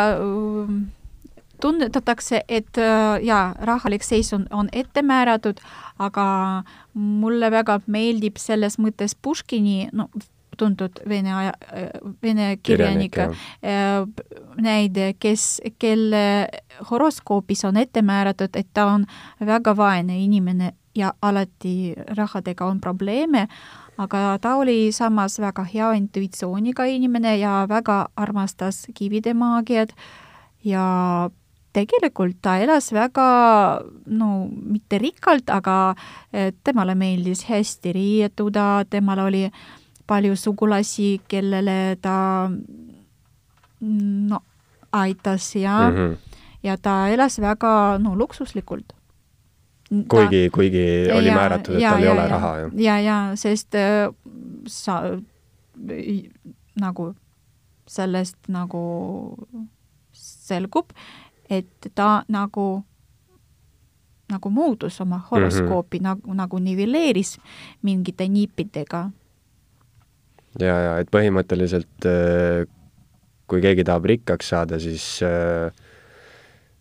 tunnetatakse, 1.63 2.43
et 2.49 2.81
jaa, 3.23 3.45
rahalik 3.71 4.05
seisund 4.05 4.51
on 4.51 4.69
ette 4.73 5.03
määratud, 5.03 5.61
aga 5.99 6.27
mulle 6.95 7.51
väga 7.51 7.81
meeldib 7.87 8.41
selles 8.41 8.79
mõttes 8.83 9.17
Puškini, 9.23 9.89
no 9.93 10.11
tuntud 10.57 11.01
vene 11.09 11.35
aja, 11.35 11.53
vene 12.23 12.57
kirjanik, 12.63 13.13
Kirjanik, 13.13 14.21
näide, 14.63 15.13
kes, 15.19 15.61
kelle 15.79 16.49
horoskoobis 16.91 17.65
on 17.65 17.77
ette 17.77 18.03
määratud, 18.03 18.57
et 18.57 18.69
ta 18.75 18.87
on 18.95 19.07
väga 19.41 19.77
vaene 19.77 20.19
inimene 20.21 20.73
ja 20.97 21.13
alati 21.23 21.95
rahadega 22.17 22.67
on 22.67 22.81
probleeme, 22.81 23.47
aga 23.99 24.39
ta 24.41 24.57
oli 24.61 24.93
samas 24.93 25.39
väga 25.41 25.65
hea 25.73 25.93
intuitsiooniga 26.01 26.85
inimene 26.85 27.37
ja 27.39 27.65
väga 27.69 28.07
armastas 28.17 28.87
kivide 28.95 29.35
maagiat. 29.35 29.93
Ja 30.65 31.31
tegelikult 31.77 32.41
ta 32.43 32.57
elas 32.59 32.91
väga, 32.95 33.27
no 34.07 34.31
mitte 34.49 34.99
rikkalt, 34.99 35.51
aga 35.53 35.95
eh, 36.33 36.53
temale 36.65 36.97
meeldis 36.99 37.45
hästi 37.51 37.93
riietuda, 37.93 38.87
temal 38.91 39.27
oli 39.27 39.45
palju 40.07 40.37
sugulasi, 40.37 41.21
kellele 41.29 41.97
ta 42.03 42.51
no 43.81 44.41
aitas 44.93 45.57
ja 45.57 45.91
mm, 45.91 45.97
-hmm. 45.97 46.17
ja 46.63 46.77
ta 46.77 47.09
elas 47.09 47.41
väga 47.41 47.99
no 47.99 48.15
luksuslikult. 48.15 48.93
kuigi, 50.09 50.51
kuigi 50.51 51.13
oli 51.15 51.31
määratud, 51.31 51.75
et 51.75 51.83
tal 51.83 52.03
ei 52.03 52.09
ole 52.09 52.29
raha, 52.29 52.57
jah? 52.59 52.71
ja, 52.75 53.01
ja 53.01 53.31
sest 53.35 53.75
äh, 53.75 54.15
sa 54.67 55.03
nagu 56.81 57.15
sellest 57.87 58.37
nagu 58.49 59.37
selgub, 60.13 60.91
et 61.51 61.91
ta 61.95 62.25
nagu 62.29 62.85
nagu 64.29 64.51
muutus 64.51 65.01
oma 65.01 65.21
horoskoopi 65.31 65.99
mm, 65.99 66.05
-hmm. 66.05 66.09
nagu, 66.09 66.35
nagu 66.35 66.59
nivelleeris 66.59 67.39
mingite 67.83 68.29
niipidega 68.29 69.11
ja, 70.61 70.77
ja 70.87 70.93
et 71.03 71.11
põhimõtteliselt 71.13 72.07
kui 73.47 73.63
keegi 73.63 73.85
tahab 73.87 74.07
rikkaks 74.11 74.49
saada, 74.53 74.79
siis, 74.83 75.05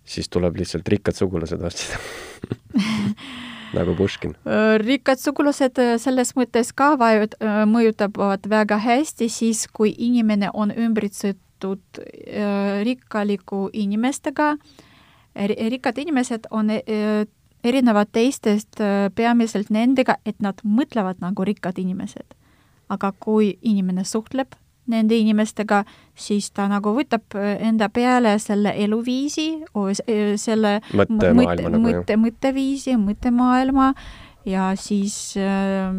siis 0.05 0.29
tuleb 0.33 0.57
lihtsalt 0.61 0.87
rikkad 0.89 1.17
sugulased 1.17 1.61
otsida 1.61 1.99
nagu 3.77 3.95
Puškin. 3.95 4.35
rikkad 4.81 5.19
sugulased 5.19 5.79
selles 6.01 6.33
mõttes 6.37 6.71
ka 6.75 6.93
vajud, 6.99 7.35
mõjutavad 7.69 8.47
väga 8.49 8.79
hästi 8.81 9.29
siis, 9.29 9.65
kui 9.67 9.93
inimene 9.97 10.49
on 10.53 10.71
ümbritsetud 10.71 12.01
rikkaliku 12.83 13.69
inimestega. 13.73 14.55
rikkad 15.69 15.97
inimesed 15.97 16.47
on 16.51 16.71
erinevad 17.63 18.07
teistest 18.11 18.79
peamiselt 19.15 19.69
nendega, 19.69 20.17
et 20.25 20.39
nad 20.39 20.61
mõtlevad 20.63 21.19
nagu 21.19 21.43
rikkad 21.43 21.79
inimesed 21.81 22.44
aga 22.89 23.11
kui 23.19 23.55
inimene 23.61 24.05
suhtleb 24.05 24.55
nende 24.91 25.17
inimestega, 25.17 25.81
siis 26.13 26.51
ta 26.53 26.67
nagu 26.69 26.93
võtab 26.95 27.35
enda 27.35 27.89
peale 27.93 28.35
selle 28.41 28.75
eluviisi, 28.85 29.47
selle 30.41 30.77
mõttemaailma 30.93 31.71
nagu, 31.73 31.83
mõtte, 31.87 32.17
mõtteviisi, 32.21 32.93
mõttemaailma. 33.01 33.91
Ja 34.45 34.69
siis 34.77 35.33
äh, 35.41 35.89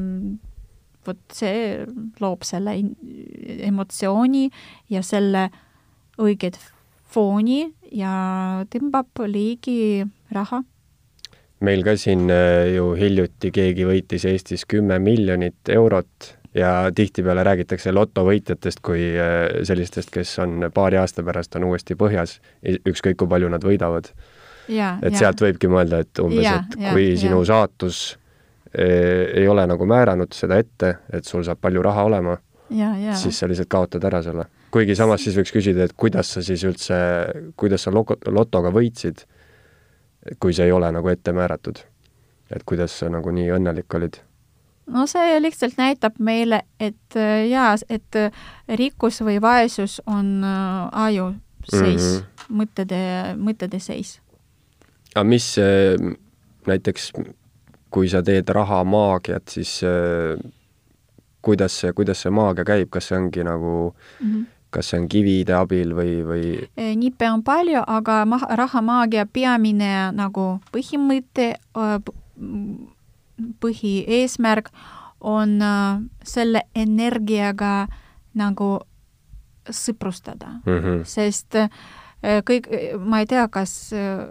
vot 1.07 1.19
see 1.35 1.83
loob 2.23 2.47
selle 2.47 2.77
emotsiooni 3.67 4.47
ja 4.95 5.03
selle 5.03 5.49
õiget 6.23 6.61
fooni 7.11 7.65
ja 7.95 8.15
tõmbab 8.71 9.27
ligi 9.27 10.05
raha. 10.35 10.63
Meil 11.65 11.83
ka 11.87 11.95
siin 11.97 12.29
äh, 12.31 12.69
ju 12.75 12.91
hiljuti 12.99 13.51
keegi 13.55 13.87
võitis 13.89 14.27
Eestis 14.29 14.67
kümme 14.69 14.99
miljonit 15.01 15.71
eurot 15.73 16.35
ja 16.57 16.91
tihtipeale 16.95 17.45
räägitakse 17.45 17.93
lotovõitjatest 17.93 18.81
kui 18.85 19.11
äh, 19.13 19.63
sellistest, 19.69 20.11
kes 20.15 20.39
on 20.43 20.71
paari 20.75 20.99
aasta 21.01 21.25
pärast 21.27 21.57
on 21.59 21.69
uuesti 21.71 21.97
põhjas, 21.99 22.39
ükskõik 22.65 23.19
kui 23.21 23.31
palju 23.31 23.51
nad 23.53 23.65
võidavad. 23.65 24.13
et 24.67 24.75
ja. 24.75 24.97
sealt 25.19 25.43
võibki 25.43 25.69
mõelda, 25.71 26.01
et 26.03 26.19
umbes, 26.19 26.47
et 26.47 26.79
kui 26.81 27.11
ja, 27.13 27.19
sinu 27.21 27.39
ja. 27.45 27.47
saatus 27.53 28.19
eh, 28.75 29.43
ei 29.43 29.49
ole 29.49 29.67
nagu 29.67 29.87
määranud 29.87 30.35
seda 30.35 30.59
ette, 30.59 30.97
et 31.13 31.25
sul 31.25 31.45
saab 31.47 31.61
palju 31.63 31.83
raha 31.83 32.05
olema, 32.09 32.35
siis 33.15 33.39
sa 33.39 33.47
lihtsalt 33.47 33.71
kaotad 33.71 34.05
ära 34.09 34.25
selle. 34.27 34.49
kuigi 34.75 34.97
samas 34.99 35.23
siis 35.23 35.37
võiks 35.39 35.55
küsida, 35.55 35.87
et 35.87 35.95
kuidas 35.95 36.33
sa 36.35 36.43
siis 36.43 36.65
üldse, 36.67 36.97
kuidas 37.57 37.87
sa 37.87 37.95
loto, 37.95 38.19
lotoga 38.27 38.75
võitsid 38.75 39.23
kui 40.41 40.55
see 40.55 40.67
ei 40.67 40.73
ole 40.73 40.91
nagu 40.93 41.09
ette 41.09 41.33
määratud. 41.33 41.79
et 42.51 42.63
kuidas 42.63 42.99
sa 42.99 43.09
nagu 43.11 43.31
nii 43.31 43.51
õnnelik 43.51 43.95
olid? 43.99 44.21
No 44.87 45.07
see 45.11 45.41
lihtsalt 45.43 45.79
näitab 45.79 46.19
meile, 46.19 46.63
et 46.81 47.17
äh, 47.17 47.47
jaa, 47.51 47.75
et 47.89 48.17
äh, 48.17 48.31
rikkus 48.79 49.21
või 49.25 49.41
vaesus 49.43 50.01
on 50.07 50.45
äh, 50.45 51.05
aju 51.07 51.33
seis 51.67 52.03
mm, 52.03 52.19
-hmm. 52.21 52.57
mõtete, 52.61 53.01
mõtete 53.37 53.81
seis. 53.83 54.21
aga 55.15 55.25
mis 55.25 55.57
näiteks, 56.67 57.13
kui 57.91 58.09
sa 58.09 58.23
teed 58.23 58.49
rahamaagiat, 58.49 59.49
siis 59.49 59.81
kuidas 61.43 61.81
see, 61.81 61.93
kuidas 61.93 62.23
see 62.23 62.31
maagia 62.31 62.65
käib, 62.65 62.91
kas 62.91 63.09
see 63.09 63.19
ongi 63.19 63.45
nagu 63.45 63.95
mm 64.21 64.35
-hmm 64.35 64.47
kas 64.71 64.91
see 64.91 64.99
on 65.01 65.09
kivide 65.09 65.55
abil 65.55 65.95
või, 65.95 66.21
või? 66.27 66.69
Nippe 66.97 67.31
on 67.31 67.43
palju, 67.43 67.81
aga 67.87 68.25
ma-, 68.29 68.49
rahamaagia 68.61 69.27
peamine 69.33 70.13
nagu 70.13 70.61
põhimõte, 70.75 71.55
põhieesmärk 73.61 74.71
on 75.21 75.63
äh, 75.63 76.01
selle 76.25 76.63
energiaga 76.75 77.87
nagu 78.35 78.81
sõprustada 79.71 80.61
mm, 80.67 80.79
-hmm. 80.79 81.05
sest 81.05 81.55
äh, 81.57 81.71
kõik, 82.23 82.69
ma 82.99 83.21
ei 83.21 83.27
tea, 83.27 83.49
kas 83.49 83.93
äh, 83.93 84.29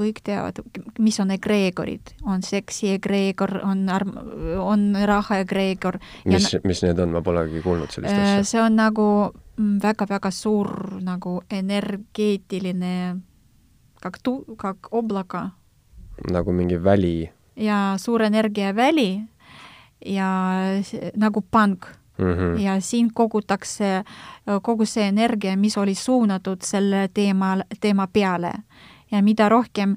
kõik 0.00 0.22
teavad, 0.24 0.60
mis 0.98 1.18
on 1.20 1.30
egreegorid, 1.34 2.14
on 2.24 2.42
seksi 2.42 2.94
egreegor, 2.96 3.58
on 3.66 3.88
arm-, 3.92 4.16
on 4.60 4.94
raha 5.06 5.40
egreegor. 5.44 5.98
mis, 6.24 6.56
mis 6.64 6.82
need 6.82 6.98
on, 6.98 7.12
ma 7.16 7.22
polegi 7.22 7.62
kuulnud 7.64 7.92
sellist 7.92 8.14
asja. 8.14 8.44
see 8.44 8.62
on 8.62 8.78
nagu 8.80 9.08
mm, 9.56 9.80
väga-väga 9.82 10.30
suur 10.30 11.00
nagu 11.04 11.40
energeetiline, 11.50 12.94
kak 14.00 14.20
tu-, 14.22 14.56
kak 14.56 14.88
oblaka. 14.90 15.50
nagu 16.32 16.52
mingi 16.52 16.84
väli 16.84 17.30
ja 17.60 17.94
suur 18.00 18.22
energiaväli 18.24 19.20
ja 20.06 20.30
nagu 21.16 21.44
pank 21.50 21.86
mm. 22.18 22.24
-hmm. 22.24 22.60
ja 22.60 22.80
siin 22.80 23.10
kogutakse 23.14 24.04
kogu 24.62 24.84
see 24.84 25.08
energia, 25.08 25.56
mis 25.56 25.78
oli 25.78 25.94
suunatud 25.94 26.62
selle 26.62 27.08
teema, 27.14 27.56
teema 27.80 28.06
peale 28.06 28.52
ja 29.10 29.22
mida 29.22 29.48
rohkem 29.48 29.96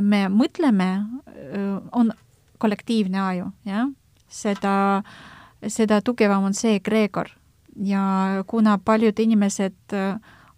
me 0.00 0.28
mõtleme, 0.28 1.04
on 1.92 2.12
kollektiivne 2.58 3.20
aju, 3.20 3.50
jah, 3.64 3.88
seda, 4.28 5.02
seda 5.66 6.00
tugevam 6.04 6.44
on 6.44 6.54
see 6.54 6.74
egreegor 6.76 7.30
ja 7.76 8.44
kuna 8.46 8.78
paljud 8.78 9.18
inimesed 9.18 9.96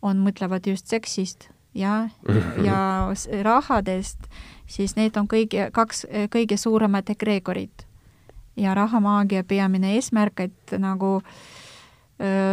on, 0.02 0.22
mõtlevad 0.24 0.66
just 0.66 0.86
seksist 0.86 1.50
ja, 1.74 2.08
ja 2.68 3.12
rahadest, 3.42 4.26
siis 4.70 4.94
need 4.96 5.16
on 5.18 5.26
kõige, 5.28 5.70
kaks 5.74 6.04
kõige 6.30 6.56
suuremad 6.56 7.10
egreegorid. 7.10 7.86
ja 8.56 8.74
rahamaagia 8.74 9.44
peamine 9.44 9.94
eesmärk, 9.94 10.40
et 10.40 10.72
nagu 10.78 11.22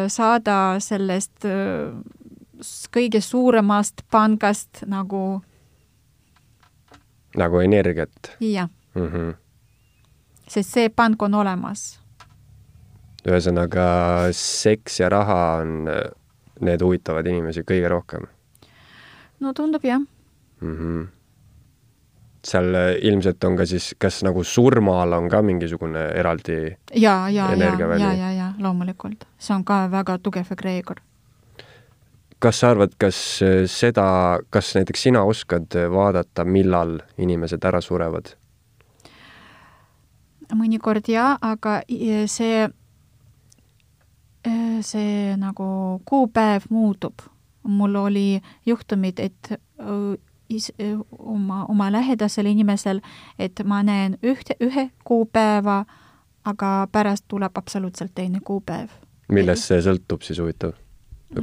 saada 0.08 0.80
sellest 0.80 1.46
kõige 2.94 3.22
suuremast 3.22 4.02
pangast 4.12 4.84
nagu 4.88 5.42
nagu 7.38 7.60
energiat? 7.60 8.38
jah 8.40 8.70
mm. 8.96 9.08
-hmm. 9.08 9.34
sest 10.48 10.74
see 10.74 10.90
pank 10.90 11.22
on 11.22 11.34
olemas. 11.34 12.00
ühesõnaga, 13.28 13.88
seks 14.32 15.00
ja 15.00 15.10
raha 15.10 15.58
on, 15.62 15.90
need 16.62 16.82
huvitavad 16.82 17.28
inimesi 17.28 17.62
kõige 17.62 17.90
rohkem? 17.90 18.28
no 19.40 19.54
tundub 19.54 19.86
jah 19.86 20.00
mm. 20.62 20.78
-hmm. 20.78 21.08
Seal 22.48 22.72
ilmselt 23.04 23.44
on 23.44 23.58
ka 23.60 23.66
siis, 23.68 23.92
kas 24.00 24.22
nagu 24.24 24.44
surmal 24.48 25.14
on 25.18 25.28
ka 25.30 25.42
mingisugune 25.44 26.08
eraldi 26.16 26.62
ja, 26.96 27.28
ja, 27.30 27.52
ja, 27.52 27.74
ja, 27.76 28.14
ja, 28.14 28.32
ja 28.32 28.48
loomulikult, 28.60 29.28
see 29.40 29.56
on 29.58 29.68
ka 29.68 29.86
väga 29.92 30.18
tugev 30.24 30.56
egreegor 30.56 31.04
kas 32.40 32.60
sa 32.62 32.72
arvad, 32.74 32.94
kas 33.02 33.20
äh, 33.46 33.64
seda, 33.70 34.40
kas 34.54 34.74
näiteks 34.78 35.08
sina 35.10 35.24
oskad 35.26 35.74
vaadata, 35.94 36.46
millal 36.46 37.00
inimesed 37.18 37.66
ära 37.66 37.82
surevad? 37.82 38.36
mõnikord 40.56 41.10
jaa, 41.12 41.34
aga 41.44 41.82
see, 42.32 42.68
äh, 44.48 44.78
see 44.82 45.34
nagu 45.40 45.66
kuupäev 46.06 46.70
muutub. 46.70 47.26
mul 47.68 47.96
oli 47.96 48.42
juhtumid, 48.66 49.20
et 49.20 49.52
äh, 49.52 49.58
is-, 50.50 50.74
oma, 51.20 51.66
oma 51.66 51.92
lähedasel 51.92 52.46
inimesel, 52.46 53.02
et 53.40 53.62
ma 53.66 53.84
näen 53.84 54.18
ühte, 54.24 54.58
ühe 54.64 54.90
kuupäeva, 55.04 55.86
aga 56.46 56.88
pärast 56.92 57.26
tuleb 57.28 57.58
absoluutselt 57.58 58.16
teine 58.16 58.40
kuupäev. 58.40 58.90
millest 59.32 59.68
see 59.68 59.82
sõltub 59.84 60.24
siis 60.24 60.40
huvitav? 60.40 60.78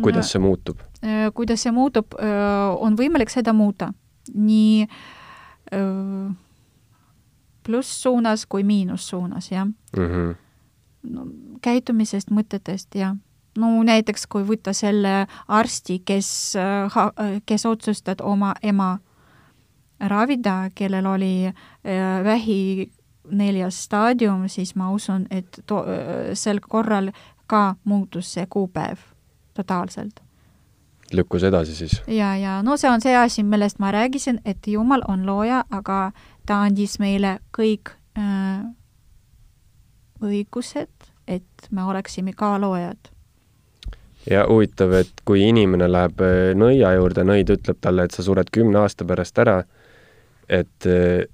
kuidas 0.00 0.30
see 0.32 0.40
muutub? 0.40 0.80
Kuidas 1.34 1.62
see 1.62 1.72
muutub, 1.72 2.16
on 2.80 2.96
võimalik 2.96 3.30
seda 3.32 3.52
muuta 3.52 3.92
nii 4.32 4.86
plusssuunas 7.64 8.46
kui 8.46 8.62
miinussuunas, 8.64 9.50
jah 9.50 9.66
mm. 9.66 10.08
-hmm. 10.08 10.34
no 11.02 11.26
käitumisest, 11.62 12.30
mõtetest, 12.30 12.94
jah. 12.94 13.16
No 13.58 13.70
näiteks, 13.82 14.26
kui 14.26 14.44
võtta 14.46 14.72
selle 14.76 15.26
arsti, 15.48 16.00
kes, 16.04 16.28
kes 17.46 17.66
otsustab 17.66 18.22
oma 18.22 18.54
ema 18.62 18.98
ravida, 20.00 20.70
kellel 20.74 21.06
oli 21.06 21.52
vähi 22.24 22.90
neljas 23.30 23.84
staadium, 23.84 24.48
siis 24.48 24.74
ma 24.76 24.90
usun, 24.92 25.26
et 25.30 25.60
to-, 25.66 25.84
sel 26.34 26.60
korral 26.60 27.10
ka 27.46 27.74
muutus 27.84 28.32
see 28.34 28.46
kuupäev 28.50 28.98
totaalselt. 29.54 30.20
lükkus 31.12 31.42
edasi 31.42 31.74
siis? 31.74 32.02
ja, 32.06 32.36
ja 32.36 32.62
no 32.62 32.76
see 32.76 32.90
on 32.90 33.00
see 33.00 33.16
asi, 33.16 33.42
millest 33.42 33.78
ma 33.78 33.92
rääkisin, 33.92 34.40
et 34.44 34.66
Jumal 34.66 35.02
on 35.08 35.26
looja, 35.26 35.64
aga 35.70 36.12
ta 36.46 36.62
andis 36.66 36.98
meile 36.98 37.38
kõik 37.58 37.92
äh, 38.18 38.64
õigused, 40.24 41.10
et 41.28 41.68
me 41.70 41.84
oleksime 41.84 42.32
ka 42.32 42.56
loojad. 42.60 43.13
Ja 44.30 44.46
huvitav, 44.48 44.94
et 45.02 45.24
kui 45.28 45.44
inimene 45.48 45.88
läheb 45.90 46.24
äh, 46.24 46.50
nõia 46.58 46.94
juurde, 46.98 47.26
nõid 47.26 47.52
ütleb 47.54 47.80
talle, 47.84 48.06
et 48.06 48.16
sa 48.16 48.24
sured 48.24 48.50
kümne 48.54 48.84
aasta 48.84 49.06
pärast 49.08 49.38
ära, 49.42 49.60
et 50.48 50.88
äh, 50.88 51.26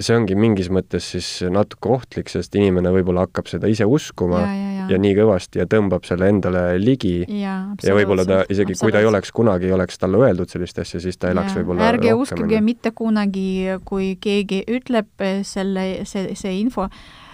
see 0.00 0.16
ongi 0.16 0.36
mingis 0.38 0.70
mõttes 0.72 1.10
siis 1.12 1.28
natuke 1.52 1.90
ohtlik, 1.92 2.30
sest 2.32 2.54
inimene 2.56 2.92
võib-olla 2.94 3.26
hakkab 3.26 3.50
seda 3.50 3.68
ise 3.70 3.86
uskuma 3.88 4.40
ja, 4.40 4.50
ja, 4.50 4.70
ja. 4.78 4.86
ja 4.94 5.00
nii 5.02 5.16
kõvasti 5.18 5.60
ja 5.60 5.66
tõmbab 5.70 6.06
selle 6.08 6.30
endale 6.32 6.64
ligi. 6.80 7.18
ja, 7.28 7.56
ja 7.84 7.96
võib-olla 7.96 8.24
ta 8.28 8.42
isegi, 8.52 8.78
kui 8.80 8.94
ta 8.94 9.02
ei 9.02 9.08
oleks 9.10 9.32
kunagi, 9.36 9.68
ei 9.68 9.76
oleks 9.76 10.00
talle 10.00 10.22
öeldud 10.24 10.52
sellist 10.52 10.80
asja, 10.80 11.02
siis 11.04 11.20
ta 11.20 11.32
elaks 11.34 11.56
võib-olla 11.58 11.90
ärge 11.92 12.14
uskuge 12.16 12.62
mitte 12.64 12.94
kunagi, 12.96 13.50
kui 13.88 14.14
keegi 14.20 14.62
ütleb 14.70 15.26
selle, 15.46 15.86
see, 16.08 16.32
see 16.38 16.56
info, 16.62 16.88
eh, 16.88 17.29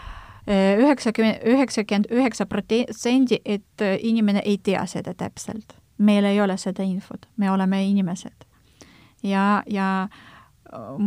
üheksakümmend, 0.47 1.42
üheksakümmend 1.44 2.11
üheksa 2.11 2.47
protsenti, 2.47 3.40
et 3.44 3.82
eh, 3.82 3.99
inimene 4.03 4.42
ei 4.44 4.59
tea 4.59 4.86
seda 4.86 5.14
täpselt. 5.14 5.74
meil 5.99 6.24
ei 6.24 6.40
ole 6.40 6.59
seda 6.61 6.84
infot, 6.84 7.26
me 7.36 7.51
oleme 7.51 7.84
inimesed. 7.84 8.44
ja, 9.22 9.62
ja 9.66 10.09
äh, 10.72 10.99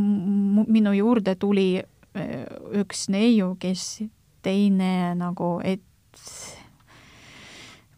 minu 0.67 0.91
juurde 0.91 1.35
tuli 1.35 1.77
äh, 1.79 2.45
üks 2.81 3.09
neiu, 3.09 3.55
kes 3.59 4.03
teine 4.41 5.15
nagu, 5.15 5.59
et 5.63 5.81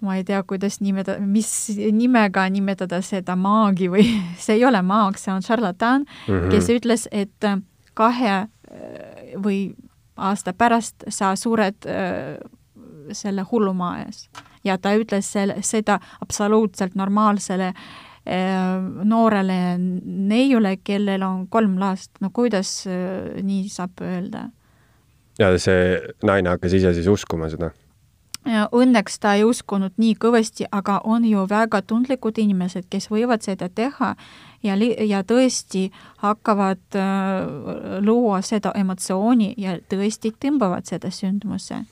ma 0.02 0.16
ei 0.16 0.24
tea, 0.24 0.44
kuidas 0.44 0.80
nimetada, 0.82 1.20
mis 1.20 1.70
nimega 1.92 2.48
nimetada 2.50 3.02
seda 3.02 3.36
maagi 3.36 3.90
või 3.90 4.06
see 4.44 4.60
ei 4.60 4.66
ole 4.66 4.82
maag, 4.82 5.18
see 5.18 5.34
on 5.34 5.42
šarlatan 5.42 6.06
mm, 6.06 6.34
-hmm. 6.34 6.50
kes 6.52 6.70
ütles, 6.70 7.08
et 7.12 7.50
kahe 7.94 8.36
äh, 8.36 9.38
või 9.38 9.72
aasta 10.18 10.54
pärast 10.54 11.06
sa 11.10 11.36
sured 11.36 11.88
selle 13.12 13.46
hullumaa 13.52 14.00
ees. 14.06 14.30
ja 14.64 14.78
ta 14.78 14.94
ütles 14.96 15.32
selle, 15.32 15.58
seda 15.62 16.00
absoluutselt 16.22 16.96
normaalsele 16.96 17.74
noorele 19.04 19.78
neiule, 20.06 20.76
kellel 20.84 21.24
on 21.26 21.48
kolm 21.50 21.80
last, 21.80 22.12
no 22.22 22.30
kuidas 22.34 22.84
nii 23.42 23.70
saab 23.70 24.04
öelda? 24.06 24.50
ja 25.40 25.52
see 25.60 25.96
naine 26.24 26.54
hakkas 26.54 26.76
ise 26.78 26.94
siis 26.94 27.08
uskuma 27.08 27.50
seda? 27.50 27.72
Õnneks 28.42 29.20
ta 29.22 29.36
ei 29.38 29.44
uskunud 29.46 29.94
nii 30.02 30.16
kõvasti, 30.18 30.66
aga 30.74 30.98
on 31.06 31.26
ju 31.30 31.44
väga 31.50 31.84
tundlikud 31.86 32.40
inimesed, 32.42 32.88
kes 32.90 33.12
võivad 33.12 33.46
seda 33.46 33.68
teha 33.70 34.16
ja, 34.64 34.76
ja 35.06 35.24
tõesti 35.28 35.88
hakkavad 36.24 36.98
äh, 37.00 38.02
luua 38.06 38.42
seda 38.46 38.74
emotsiooni 38.76 39.54
ja 39.58 39.78
tõesti 39.90 40.34
tõmbavad 40.40 40.90
seda 40.90 41.12
sündmuse. 41.12 41.84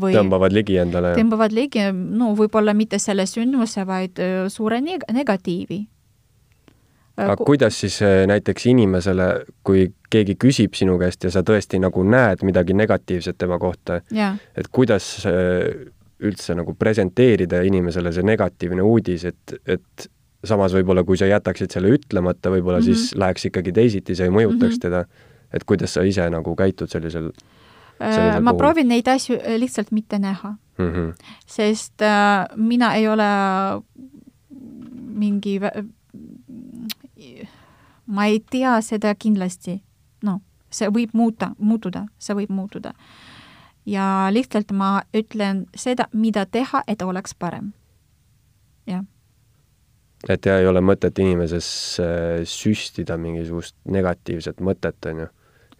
Või 0.00 0.14
tõmbavad 0.16 0.54
ligi 0.54 0.78
endale? 0.82 1.14
tõmbavad 1.14 1.54
ligi, 1.54 1.86
no 1.92 2.32
võib-olla 2.34 2.74
mitte 2.74 2.98
selle 2.98 3.26
sündmuse, 3.30 3.86
vaid 3.86 4.18
äh, 4.22 4.46
suure 4.50 4.80
neg 4.82 5.06
negatiivi 5.12 5.84
Äh, 7.18 7.30
aga 7.30 7.44
kuidas 7.46 7.80
siis 7.80 8.02
äh, 8.02 8.26
näiteks 8.26 8.66
inimesele, 8.66 9.26
kui 9.62 9.86
keegi 10.10 10.34
küsib 10.40 10.74
sinu 10.74 10.96
käest 10.98 11.22
ja 11.24 11.30
sa 11.30 11.44
tõesti 11.46 11.78
nagu 11.78 12.02
näed 12.02 12.42
midagi 12.42 12.74
negatiivset 12.74 13.38
tema 13.38 13.58
kohta, 13.62 14.00
et 14.10 14.70
kuidas 14.70 15.06
üldse 16.24 16.56
nagu 16.58 16.74
presenteerida 16.78 17.62
inimesele 17.66 18.10
see 18.14 18.26
negatiivne 18.26 18.82
uudis, 18.82 19.28
et, 19.30 19.54
et 19.66 20.08
samas 20.44 20.74
võib-olla 20.76 21.04
kui 21.04 21.18
sa 21.20 21.28
jätaksid 21.30 21.74
selle 21.74 21.94
ütlemata, 21.96 22.50
võib-olla 22.50 22.80
mm 22.80 22.86
-hmm. 22.86 22.94
siis 22.94 23.14
läheks 23.16 23.44
ikkagi 23.50 23.72
teisiti, 23.72 24.16
see 24.16 24.26
ei 24.28 24.34
mõjutaks 24.34 24.60
mm 24.60 24.76
-hmm. 24.76 24.80
teda. 24.80 25.04
et 25.54 25.64
kuidas 25.64 25.94
sa 25.94 26.02
ise 26.02 26.30
nagu 26.30 26.56
käitud 26.56 26.90
sellisel, 26.90 27.30
sellisel 27.98 28.42
ma 28.42 28.50
puhul? 28.50 28.58
proovin 28.58 28.88
neid 28.88 29.08
asju 29.08 29.36
lihtsalt 29.58 29.92
mitte 29.92 30.18
näha 30.18 30.56
mm. 30.78 30.92
-hmm. 30.92 31.12
sest 31.46 32.02
äh, 32.02 32.46
mina 32.56 32.94
ei 32.94 33.08
ole 33.08 33.28
mingi 35.14 35.60
ma 38.06 38.26
ei 38.26 38.40
tea 38.50 38.80
seda 38.84 39.14
kindlasti, 39.14 39.78
noh, 40.24 40.40
see 40.72 40.90
võib 40.92 41.14
muuta, 41.16 41.52
muutuda, 41.58 42.06
see 42.18 42.36
võib 42.36 42.52
muutuda. 42.52 42.94
ja 43.86 44.28
lihtsalt 44.32 44.72
ma 44.72 45.02
ütlen 45.12 45.66
seda, 45.76 46.08
mida 46.12 46.46
teha, 46.46 46.82
et 46.88 47.02
oleks 47.02 47.34
parem. 47.34 47.72
jah. 48.86 49.04
Et 50.28 50.46
ja 50.46 50.58
ei 50.58 50.66
ole 50.66 50.80
mõtet 50.80 51.18
inimeses 51.20 51.68
äh, 52.00 52.42
süstida 52.48 53.16
mingisugust 53.20 53.76
negatiivset 53.84 54.60
mõtet, 54.60 54.98
on 55.10 55.24
ju. 55.24 55.28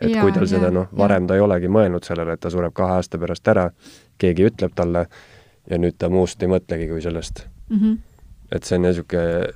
et 0.00 0.10
ja, 0.10 0.22
kui 0.22 0.32
tal 0.32 0.48
seda, 0.50 0.70
noh, 0.74 0.88
varem 0.96 1.24
ja. 1.24 1.28
ta 1.28 1.38
ei 1.38 1.44
olegi 1.44 1.70
mõelnud 1.72 2.04
sellele, 2.04 2.36
et 2.36 2.40
ta 2.40 2.50
sureb 2.52 2.74
kahe 2.76 2.98
aasta 2.98 3.18
pärast 3.18 3.48
ära, 3.48 3.70
keegi 4.18 4.48
ütleb 4.50 4.74
talle 4.74 5.06
ja 5.70 5.78
nüüd 5.80 5.96
ta 5.98 6.10
muust 6.12 6.42
ei 6.42 6.50
mõtlegi 6.52 6.88
kui 6.90 7.02
sellest 7.02 7.46
mm. 7.68 7.76
-hmm. 7.78 7.98
et 8.52 8.64
see 8.64 8.78
on 8.78 8.88
niisugune 8.88 9.52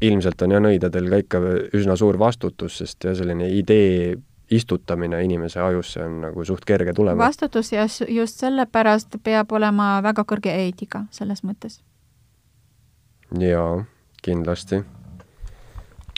ilmselt 0.00 0.42
on 0.42 0.54
jah 0.54 0.62
nõidadel 0.62 1.10
ka 1.10 1.20
ikka 1.24 1.40
üsna 1.74 1.96
suur 1.98 2.18
vastutus, 2.18 2.78
sest 2.78 3.04
jah, 3.04 3.16
selline 3.18 3.48
idee 3.50 4.16
istutamine 4.50 5.20
inimese 5.24 5.60
ajusse 5.60 6.04
on 6.04 6.20
nagu 6.20 6.44
suht 6.44 6.64
kerge 6.64 6.94
tulema. 6.96 7.24
vastutus 7.24 7.72
ja 7.72 7.86
just 8.08 8.40
sellepärast 8.40 9.18
peab 9.22 9.52
olema 9.52 9.98
väga 10.02 10.24
kõrge 10.24 10.54
eetika 10.54 11.04
selles 11.10 11.44
mõttes. 11.44 11.82
Jaa, 13.36 13.84
kindlasti. 14.22 14.82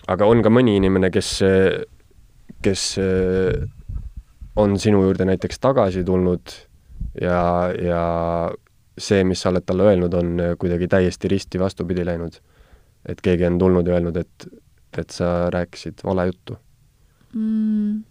aga 0.06 0.26
on 0.26 0.42
ka 0.42 0.52
mõni 0.52 0.76
inimene, 0.78 1.10
kes, 1.10 1.30
kes 2.62 2.84
on 4.56 4.78
sinu 4.78 5.02
juurde 5.06 5.26
näiteks 5.26 5.58
tagasi 5.58 6.04
tulnud 6.04 6.54
ja, 7.20 7.70
ja 7.74 8.04
see, 8.98 9.24
mis 9.24 9.42
sa 9.42 9.50
oled 9.50 9.66
talle 9.66 9.90
öelnud, 9.90 10.14
on 10.14 10.46
kuidagi 10.58 10.88
täiesti 10.88 11.28
risti 11.32 11.60
vastupidi 11.60 12.04
läinud 12.06 12.40
et 13.08 13.20
keegi 13.24 13.46
on 13.48 13.58
tulnud 13.60 13.88
ja 13.88 13.96
öelnud, 13.96 14.16
et, 14.20 14.46
et 14.98 15.14
sa 15.14 15.50
rääkisid 15.52 16.04
vale 16.04 16.26
juttu 16.30 16.56
mm.? 17.32 18.02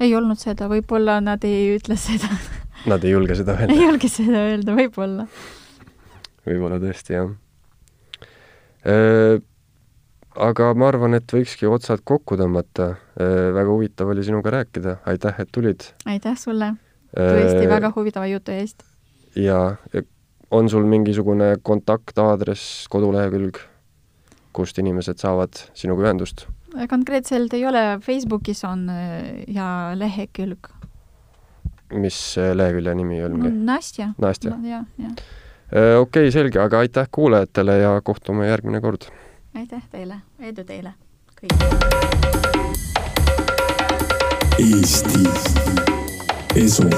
ei 0.00 0.14
olnud 0.14 0.40
seda, 0.40 0.68
võib-olla 0.70 1.18
nad 1.24 1.44
ei 1.46 1.74
ütle 1.76 1.98
seda 1.98 2.30
Nad 2.86 3.02
ei 3.04 3.10
julge 3.10 3.34
seda 3.38 3.54
öelda? 3.58 3.74
ei 3.74 3.82
julge 3.82 4.08
seda 4.10 4.42
öelda, 4.50 4.74
võib-olla. 4.78 5.24
Võib-olla 6.48 6.80
tõesti, 6.82 7.16
jah 7.18 7.30
äh,. 8.88 9.38
aga 10.38 10.68
ma 10.78 10.90
arvan, 10.92 11.16
et 11.18 11.32
võikski 11.32 11.68
otsad 11.70 12.04
kokku 12.04 12.38
tõmmata 12.40 12.92
äh,. 12.94 13.48
väga 13.56 13.70
huvitav 13.70 14.12
oli 14.14 14.26
sinuga 14.26 14.54
rääkida, 14.58 15.00
aitäh, 15.06 15.40
et 15.44 15.52
tulid! 15.54 15.90
aitäh 16.06 16.38
sulle! 16.38 16.74
tõesti 17.14 17.64
äh, 17.64 17.70
väga 17.70 17.92
huvitava 17.96 18.28
jutu 18.30 18.54
eest! 18.54 18.84
jaa, 19.36 19.76
ja 19.92 20.04
on 20.50 20.68
sul 20.70 20.86
mingisugune 20.88 21.56
kontaktaadress, 21.62 22.86
kodulehekülg, 22.92 23.60
kust 24.56 24.78
inimesed 24.80 25.20
saavad 25.20 25.60
sinuga 25.76 26.08
ühendust? 26.08 26.46
konkreetselt 26.88 27.54
ei 27.56 27.64
ole, 27.66 27.98
Facebookis 28.04 28.64
on 28.68 28.88
äh, 28.92 29.44
ja 29.48 29.92
lehekülg. 29.96 30.70
mis 31.96 32.20
äh, 32.38 32.54
lehekülje 32.56 32.94
nimi 32.94 33.22
on? 33.24 33.40
Nastja. 33.64 34.12
Nastja 34.20 34.56
no,? 34.56 34.68
jah, 34.68 34.84
jah. 35.00 35.14
Okei 35.68 35.98
okay,, 36.00 36.30
selge, 36.30 36.60
aga 36.60 36.78
aitäh 36.78 37.08
kuulajatele 37.12 37.78
ja 37.78 38.00
kohtume 38.00 38.48
järgmine 38.48 38.80
kord! 38.80 39.10
aitäh 39.54 39.82
teile, 39.90 40.14
edu 40.40 40.64
teile 40.64 40.94
kõigile! 41.36 41.68
Eesti 44.58 45.28
Esu 46.64 46.88